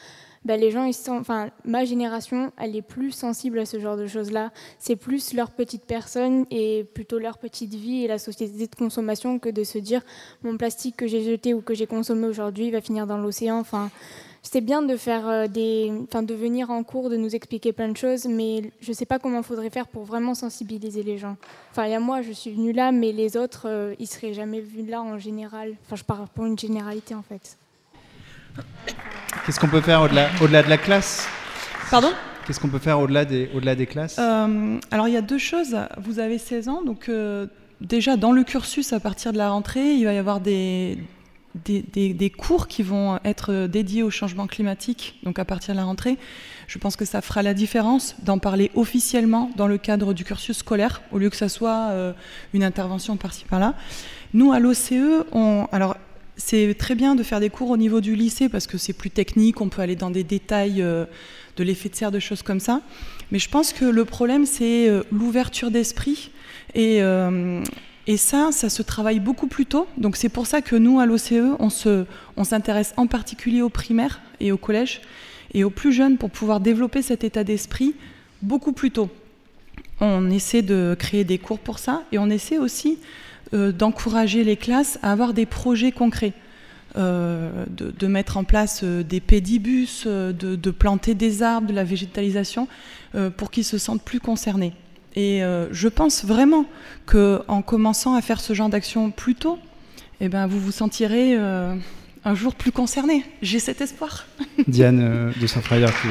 bah, 0.44 0.58
les 0.58 0.72
gens, 0.72 0.90
enfin, 1.10 1.50
ma 1.66 1.86
génération, 1.86 2.52
elle 2.58 2.76
est 2.76 2.82
plus 2.82 3.12
sensible 3.12 3.60
à 3.60 3.66
ce 3.66 3.80
genre 3.80 3.96
de 3.96 4.08
choses-là. 4.08 4.52
C'est 4.80 4.96
plus 4.96 5.34
leur 5.34 5.52
petite 5.52 5.84
personne 5.84 6.46
et 6.50 6.84
plutôt 6.96 7.20
leur 7.20 7.38
petite 7.38 7.76
vie 7.76 8.04
et 8.04 8.08
la 8.08 8.18
société 8.18 8.68
de 8.68 8.76
consommation 8.76 9.38
que 9.38 9.50
de 9.50 9.64
se 9.64 9.78
dire 9.78 10.02
mon 10.44 10.58
plastique 10.58 10.98
que 10.98 11.06
j'ai 11.06 11.22
jeté 11.24 11.54
ou 11.54 11.62
que 11.62 11.76
j'ai 11.76 11.86
consommé 11.88 12.28
aujourd'hui 12.28 12.72
va 12.72 12.82
finir 12.82 13.06
dans 13.06 13.18
l'océan. 13.18 13.60
Enfin, 13.60 13.92
c'est 14.42 14.62
bien 14.62 14.82
de 14.82 14.98
faire 14.98 15.28
euh, 15.28 15.48
des, 15.48 15.92
enfin, 16.04 16.24
de 16.24 16.34
venir 16.34 16.72
en 16.72 16.84
cours, 16.84 17.12
de 17.12 17.18
nous 17.18 17.36
expliquer 17.36 17.72
plein 17.72 17.90
de 17.90 17.98
choses, 17.98 18.26
mais 18.26 18.72
je 18.82 18.90
ne 18.90 18.96
sais 18.96 19.06
pas 19.06 19.20
comment 19.20 19.44
faudrait 19.44 19.70
faire 19.70 19.88
pour 19.88 20.04
vraiment 20.04 20.34
sensibiliser 20.34 21.04
les 21.04 21.20
gens. 21.20 21.38
Enfin, 21.70 21.86
il 21.86 21.92
y 21.92 21.94
a 21.94 22.00
moi, 22.00 22.24
je 22.24 22.32
suis 22.32 22.52
venue 22.52 22.72
là, 22.72 22.92
mais 22.92 23.12
les 23.12 23.38
autres, 23.38 23.68
euh, 23.68 23.94
ils 24.00 24.08
seraient 24.08 24.34
jamais 24.34 24.60
vus 24.60 24.86
là 24.86 25.04
en 25.04 25.20
général. 25.20 25.76
Enfin, 25.86 25.96
je 25.96 26.04
parle 26.04 26.28
pour 26.34 26.46
une 26.46 26.58
généralité 26.58 27.14
en 27.14 27.22
fait. 27.22 27.58
Qu'est-ce 29.46 29.60
qu'on 29.60 29.68
peut 29.68 29.82
faire 29.82 30.02
au-delà 30.02 30.30
au 30.42 30.48
-delà 30.48 30.64
de 30.64 30.70
la 30.70 30.78
classe 30.78 31.28
Pardon 31.90 32.12
Qu'est-ce 32.46 32.60
qu'on 32.60 32.70
peut 32.70 32.80
faire 32.80 33.00
au-delà 33.00 33.26
des, 33.26 33.50
au 33.54 33.60
-delà 33.60 33.76
des 33.76 33.86
classes 33.86 34.18
euh, 34.20 34.80
Alors 34.92 35.08
il 35.08 35.14
y 35.14 35.18
a 35.18 35.22
deux 35.22 35.38
choses. 35.38 35.78
Vous 35.98 36.20
avez 36.20 36.38
16 36.38 36.70
ans, 36.70 36.84
donc 36.84 37.10
euh, 37.10 37.48
déjà 37.82 38.18
dans 38.18 38.32
le 38.32 38.44
cursus 38.44 38.94
à 38.94 39.00
partir 39.00 39.34
de 39.34 39.38
la 39.38 39.50
rentrée, 39.50 39.94
il 39.94 40.06
va 40.06 40.14
y 40.14 40.18
avoir 40.18 40.40
des, 40.40 40.98
des, 41.56 42.14
des, 42.14 42.30
cours 42.30 42.68
qui 42.68 42.84
vont 42.84 43.20
être 43.26 43.68
dédiés 43.68 44.04
au 44.04 44.10
changement 44.10 44.48
climatique, 44.48 45.20
donc 45.24 45.40
à 45.40 45.46
partir 45.46 45.74
de 45.74 45.80
la 45.80 45.86
rentrée. 45.86 46.18
Je 46.68 46.78
pense 46.78 46.96
que 46.96 47.06
ça 47.06 47.22
fera 47.22 47.42
la 47.44 47.54
différence 47.54 48.16
d'en 48.24 48.38
parler 48.38 48.72
officiellement 48.76 49.52
dans 49.58 49.68
le 49.68 49.78
cadre 49.78 50.14
du 50.14 50.24
cursus 50.24 50.58
scolaire, 50.58 51.02
au 51.12 51.18
lieu 51.18 51.30
que 51.30 51.36
ça 51.36 51.50
soit 51.50 51.90
euh, 51.90 52.14
une 52.54 52.64
intervention 52.64 53.18
par-ci 53.18 53.46
par-là. 53.46 53.74
Nous, 54.34 54.54
à 54.54 54.60
l'OCE, 54.60 55.26
on, 55.34 55.68
alors 55.72 55.98
c'est 56.44 56.74
très 56.74 56.96
bien 56.96 57.16
de 57.16 57.24
faire 57.24 57.40
des 57.40 57.50
cours 57.50 57.70
au 57.70 57.78
niveau 57.78 58.02
du 58.02 58.16
lycée 58.16 58.50
parce 58.50 58.68
que 58.68 58.78
c'est 58.78 58.94
plus 58.94 59.12
technique, 59.12 59.62
on 59.62 59.70
peut 59.70 59.82
aller 59.82 59.96
dans 59.96 60.10
des 60.10 60.24
détails 60.24 60.82
euh, 60.82 61.06
de 61.56 61.64
l'effet 61.64 61.88
de 61.88 61.96
serre, 61.96 62.12
de 62.12 62.20
choses 62.20 62.42
comme 62.42 62.60
ça. 62.60 62.82
Mais 63.32 63.40
je 63.40 63.48
pense 63.48 63.74
que 63.74 63.86
le 63.86 64.06
problème, 64.06 64.46
c'est 64.46 64.90
euh, 64.90 65.04
l'ouverture 65.12 65.72
d'esprit. 65.72 66.32
Et, 66.74 67.02
euh, 67.04 67.64
et, 68.08 68.18
ça, 68.18 68.50
ça 68.52 68.70
se 68.70 68.82
travaille 68.82 69.20
beaucoup 69.20 69.48
plus 69.48 69.66
tôt. 69.66 69.88
Donc 69.98 70.18
c'est 70.18 70.30
pour 70.30 70.48
ça 70.48 70.62
que 70.62 70.76
nous, 70.76 71.00
à 71.00 71.06
l'OCE, 71.06 71.56
on, 71.60 71.70
se, 71.70 72.06
on 72.38 72.44
s'intéresse 72.44 72.94
en 72.98 73.08
particulier 73.08 73.62
aux 73.62 73.70
primaires 73.70 74.20
et 74.40 74.52
au 74.52 74.58
collège 74.58 75.02
et 75.54 75.64
aux 75.64 75.70
plus 75.70 75.94
jeunes 75.94 76.18
pour 76.18 76.32
pouvoir 76.32 76.60
développer 76.60 77.02
cet 77.02 77.24
état 77.24 77.44
d'esprit 77.44 77.94
beaucoup 78.42 78.74
plus 78.74 78.92
tôt. 78.92 79.10
On 80.00 80.32
essaie 80.32 80.64
de 80.64 80.96
créer 80.98 81.24
des 81.24 81.38
cours 81.38 81.60
pour 81.60 81.78
ça 81.78 82.04
et 82.12 82.18
on 82.18 82.30
essaie 82.30 82.58
aussi 82.58 82.98
d'encourager 83.54 84.44
les 84.44 84.58
classes 84.58 84.98
à 85.02 85.12
avoir 85.12 85.34
des 85.34 85.46
projets 85.46 85.92
concrets. 85.92 86.34
Euh, 86.98 87.64
de, 87.70 88.08
mettre 88.08 88.36
en 88.36 88.44
place 88.44 88.82
euh, 88.84 89.02
des 89.02 89.22
pédibus, 89.22 90.06
de, 90.06 90.72
planter 90.72 91.16
des 91.16 91.42
arbres, 91.42 91.68
de 91.68 91.74
la 91.74 91.86
végétalisation, 91.86 92.68
pour 93.38 93.52
qu'ils 93.52 93.64
se 93.64 93.78
sentent 93.78 94.04
plus 94.04 94.20
concernés. 94.20 94.74
Et 95.16 95.42
je 95.72 95.88
pense 95.88 96.24
vraiment 96.24 96.66
qu'en 97.06 97.62
commençant 97.62 98.16
à 98.16 98.22
faire 98.22 98.40
ce 98.40 98.54
genre 98.54 98.70
d'action 98.70 99.12
plus 99.12 99.36
tôt, 99.36 99.60
eh 100.22 100.30
ben, 100.30 100.48
vous 100.48 100.60
vous 100.60 100.72
sentirez 100.72 101.38
un 102.24 102.36
jour 102.36 102.54
plus 102.54 102.72
concerné. 102.72 103.24
J'ai 103.42 103.60
cet 103.60 103.82
espoir. 103.82 104.26
Diane 104.68 105.00
euh, 105.02 105.32
de 105.42 105.48
Saint-Frère, 105.48 105.90
qui, 106.02 106.08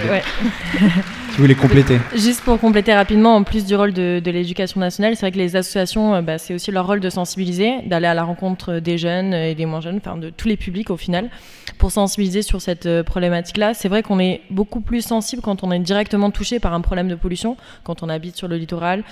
qui, 1.32 1.40
voulait 1.40 1.54
compléter. 1.56 1.98
Juste 2.14 2.42
pour 2.42 2.58
compléter 2.58 2.92
rapidement, 2.92 3.36
en 3.36 3.44
plus 3.44 3.64
du 3.64 3.76
rôle 3.76 3.92
de, 3.92 4.20
l'éducation 4.24 4.80
nationale, 4.80 5.14
c'est 5.14 5.20
vrai 5.20 5.32
que 5.32 5.38
les 5.38 5.54
associations, 5.54 6.16
euh, 6.16 6.22
bah, 6.22 6.38
c'est 6.38 6.54
aussi 6.54 6.72
leur 6.72 6.86
rôle 6.86 7.00
de 7.00 7.10
sensibiliser, 7.10 7.82
d'aller 7.86 8.08
à 8.08 8.14
la 8.14 8.24
rencontre 8.24 8.80
des 8.80 8.98
jeunes 8.98 9.34
et 9.34 9.54
des 9.54 9.66
moins 9.66 9.80
jeunes, 9.80 9.98
enfin 10.04 10.16
de 10.16 10.30
tous 10.30 10.48
les 10.48 10.56
publics 10.56 10.90
au 10.90 10.96
final, 10.96 11.30
pour 11.78 11.92
sensibiliser 11.92 12.42
sur 12.42 12.60
cette 12.60 12.86
euh, 12.86 13.04
problématique-là. 13.04 13.74
C'est 13.74 13.88
vrai 13.88 14.02
qu'on 14.02 14.18
est 14.18 14.42
beaucoup 14.50 14.80
plus 14.80 15.02
sensible 15.02 15.42
quand 15.42 15.62
on 15.62 15.70
est 15.70 15.78
directement 15.78 16.30
touché 16.30 16.58
par 16.58 16.74
un 16.74 16.80
problème 16.80 17.08
de 17.08 17.14
pollution, 17.14 17.56
quand 17.84 18.02
on 18.02 18.08
habite 18.08 18.36
sur 18.36 18.48
le 18.48 18.56
littoral, 18.56 19.04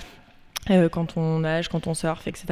euh, 0.70 0.88
quand 0.88 1.16
on 1.16 1.40
nage, 1.40 1.68
quand 1.68 1.86
on 1.86 1.94
surfe, 1.94 2.26
etc. 2.26 2.46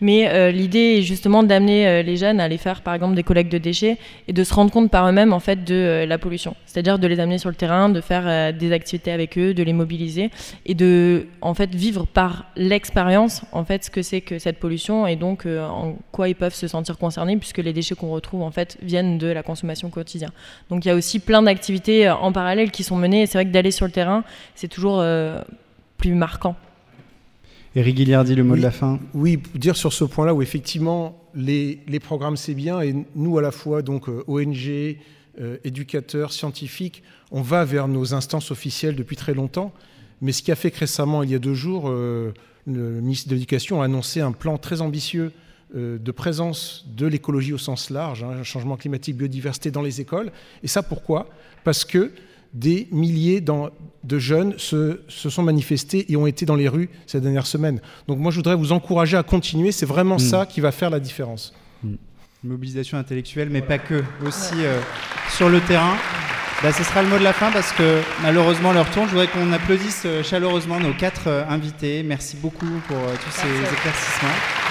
Mais 0.00 0.28
euh, 0.28 0.50
l'idée 0.50 0.98
est 0.98 1.02
justement 1.02 1.42
d'amener 1.42 1.86
euh, 1.86 2.02
les 2.02 2.16
jeunes 2.16 2.40
à 2.40 2.44
aller 2.44 2.58
faire 2.58 2.82
par 2.82 2.94
exemple 2.94 3.14
des 3.14 3.22
collectes 3.22 3.50
de 3.50 3.58
déchets 3.58 3.98
et 4.28 4.32
de 4.32 4.44
se 4.44 4.52
rendre 4.52 4.70
compte 4.70 4.90
par 4.90 5.08
eux-mêmes 5.08 5.32
en 5.32 5.40
fait 5.40 5.64
de 5.64 6.04
la 6.06 6.18
pollution. 6.18 6.54
C'est-à-dire 6.66 6.98
de 6.98 7.06
les 7.06 7.18
amener 7.18 7.38
sur 7.38 7.48
le 7.48 7.54
terrain, 7.54 7.88
de 7.88 8.00
faire 8.00 8.52
des 8.52 8.72
activités 8.72 9.10
avec 9.10 9.38
eux, 9.38 9.54
de 9.54 9.62
les 9.62 9.72
mobiliser 9.72 10.30
et 10.66 10.74
de 10.74 11.26
en 11.40 11.54
fait 11.54 11.74
vivre 11.74 12.06
par 12.06 12.46
l'expérience 12.56 13.42
en 13.52 13.64
fait 13.64 13.84
ce 13.84 13.90
que 13.90 14.02
c'est 14.02 14.20
que 14.20 14.38
cette 14.38 14.58
pollution 14.58 15.06
et 15.06 15.16
donc 15.16 15.46
en 15.46 15.96
quoi 16.12 16.28
ils 16.28 16.34
peuvent 16.34 16.54
se 16.54 16.68
sentir 16.68 16.98
concernés 16.98 17.36
puisque 17.36 17.58
les 17.58 17.72
déchets 17.72 17.94
qu'on 17.94 18.10
retrouve 18.10 18.42
en 18.42 18.50
fait 18.50 18.76
viennent 18.82 19.18
de 19.18 19.28
la 19.28 19.42
consommation 19.42 19.88
quotidienne. 19.88 20.32
Donc 20.68 20.84
il 20.84 20.88
y 20.88 20.90
a 20.90 20.94
aussi 20.94 21.20
plein 21.20 21.42
d'activités 21.42 22.10
en 22.10 22.32
parallèle 22.32 22.70
qui 22.70 22.84
sont 22.84 22.96
menées 22.96 23.22
et 23.22 23.26
c'est 23.26 23.38
vrai 23.38 23.46
que 23.46 23.52
d'aller 23.52 23.70
sur 23.70 23.86
le 23.86 23.92
terrain 23.92 24.24
c'est 24.54 24.68
toujours 24.68 25.02
plus 25.96 26.14
marquant. 26.14 26.56
Eric 27.76 27.94
Guillardi, 27.94 28.34
le 28.34 28.42
mot 28.42 28.56
de 28.56 28.62
la 28.62 28.70
fin. 28.70 28.98
Oui, 29.12 29.38
dire 29.54 29.76
sur 29.76 29.92
ce 29.92 30.04
point-là 30.04 30.32
où 30.32 30.40
effectivement 30.40 31.20
les, 31.34 31.78
programmes 32.00 32.38
c'est 32.38 32.54
bien 32.54 32.80
et 32.80 32.94
nous 33.14 33.36
à 33.36 33.42
la 33.42 33.50
fois 33.50 33.82
donc 33.82 34.08
euh, 34.08 34.24
ONG, 34.28 34.96
euh, 35.38 35.58
éducateurs, 35.62 36.32
scientifiques, 36.32 37.02
on 37.30 37.42
va 37.42 37.66
vers 37.66 37.86
nos 37.86 38.14
instances 38.14 38.50
officielles 38.50 38.96
depuis 38.96 39.14
très 39.14 39.34
longtemps. 39.34 39.74
Mais 40.22 40.32
ce 40.32 40.42
qui 40.42 40.50
a 40.50 40.56
fait 40.56 40.70
que 40.70 40.78
récemment, 40.78 41.22
il 41.22 41.30
y 41.30 41.34
a 41.34 41.38
deux 41.38 41.52
jours, 41.52 41.90
euh, 41.90 42.32
le 42.66 43.02
ministre 43.02 43.28
de 43.28 43.34
l'Éducation 43.34 43.82
a 43.82 43.84
annoncé 43.84 44.22
un 44.22 44.32
plan 44.32 44.56
très 44.56 44.80
ambitieux 44.80 45.32
de 45.74 46.10
présence 46.12 46.86
de 46.96 47.06
l'écologie 47.06 47.52
au 47.52 47.58
sens 47.58 47.90
large, 47.90 48.22
hein, 48.22 48.42
changement 48.44 48.76
climatique, 48.76 49.16
biodiversité 49.16 49.70
dans 49.72 49.82
les 49.82 50.00
écoles. 50.00 50.30
Et 50.62 50.68
ça 50.68 50.82
pourquoi? 50.82 51.28
Parce 51.64 51.84
que 51.84 52.12
des 52.54 52.88
milliers 52.90 53.40
de 53.40 54.18
jeunes 54.18 54.54
se, 54.58 55.00
sont 55.08 55.42
manifestés 55.42 56.10
et 56.10 56.16
ont 56.16 56.26
été 56.26 56.46
dans 56.46 56.56
les 56.56 56.68
rues 56.68 56.88
ces 57.06 57.20
dernières 57.20 57.46
semaines. 57.46 57.80
Donc 58.08 58.18
moi, 58.18 58.30
je 58.30 58.36
voudrais 58.36 58.54
vous 58.54 58.72
encourager 58.72 59.16
à 59.16 59.22
continuer. 59.22 59.72
C'est 59.72 59.86
vraiment 59.86 60.18
ça 60.18 60.44
mm. 60.44 60.46
qui 60.46 60.60
va 60.60 60.72
faire 60.72 60.90
la 60.90 61.00
différence. 61.00 61.54
Mm. 61.82 61.94
Mobilisation 62.44 62.98
intellectuelle, 62.98 63.48
mais 63.50 63.62
pas 63.62 63.78
que, 63.78 64.02
aussi 64.24 64.54
euh, 64.56 64.80
sur 65.36 65.48
le 65.48 65.60
terrain. 65.60 65.94
Bah, 66.62 66.72
ce 66.72 66.84
sera 66.84 67.02
le 67.02 67.08
mot 67.08 67.18
de 67.18 67.24
la 67.24 67.34
fin 67.34 67.50
parce 67.50 67.72
que 67.72 68.00
malheureusement 68.22 68.72
leur 68.72 68.90
tourne. 68.90 69.06
Je 69.06 69.10
voudrais 69.10 69.28
qu'on 69.28 69.52
applaudisse 69.52 70.02
euh, 70.06 70.22
chaleureusement 70.22 70.80
nos 70.80 70.94
quatre 70.94 71.26
euh, 71.26 71.44
invités. 71.48 72.02
Merci 72.02 72.36
beaucoup 72.36 72.80
pour 72.88 72.96
tous 72.96 73.30
ces 73.30 73.74
éclaircissements. 73.74 74.65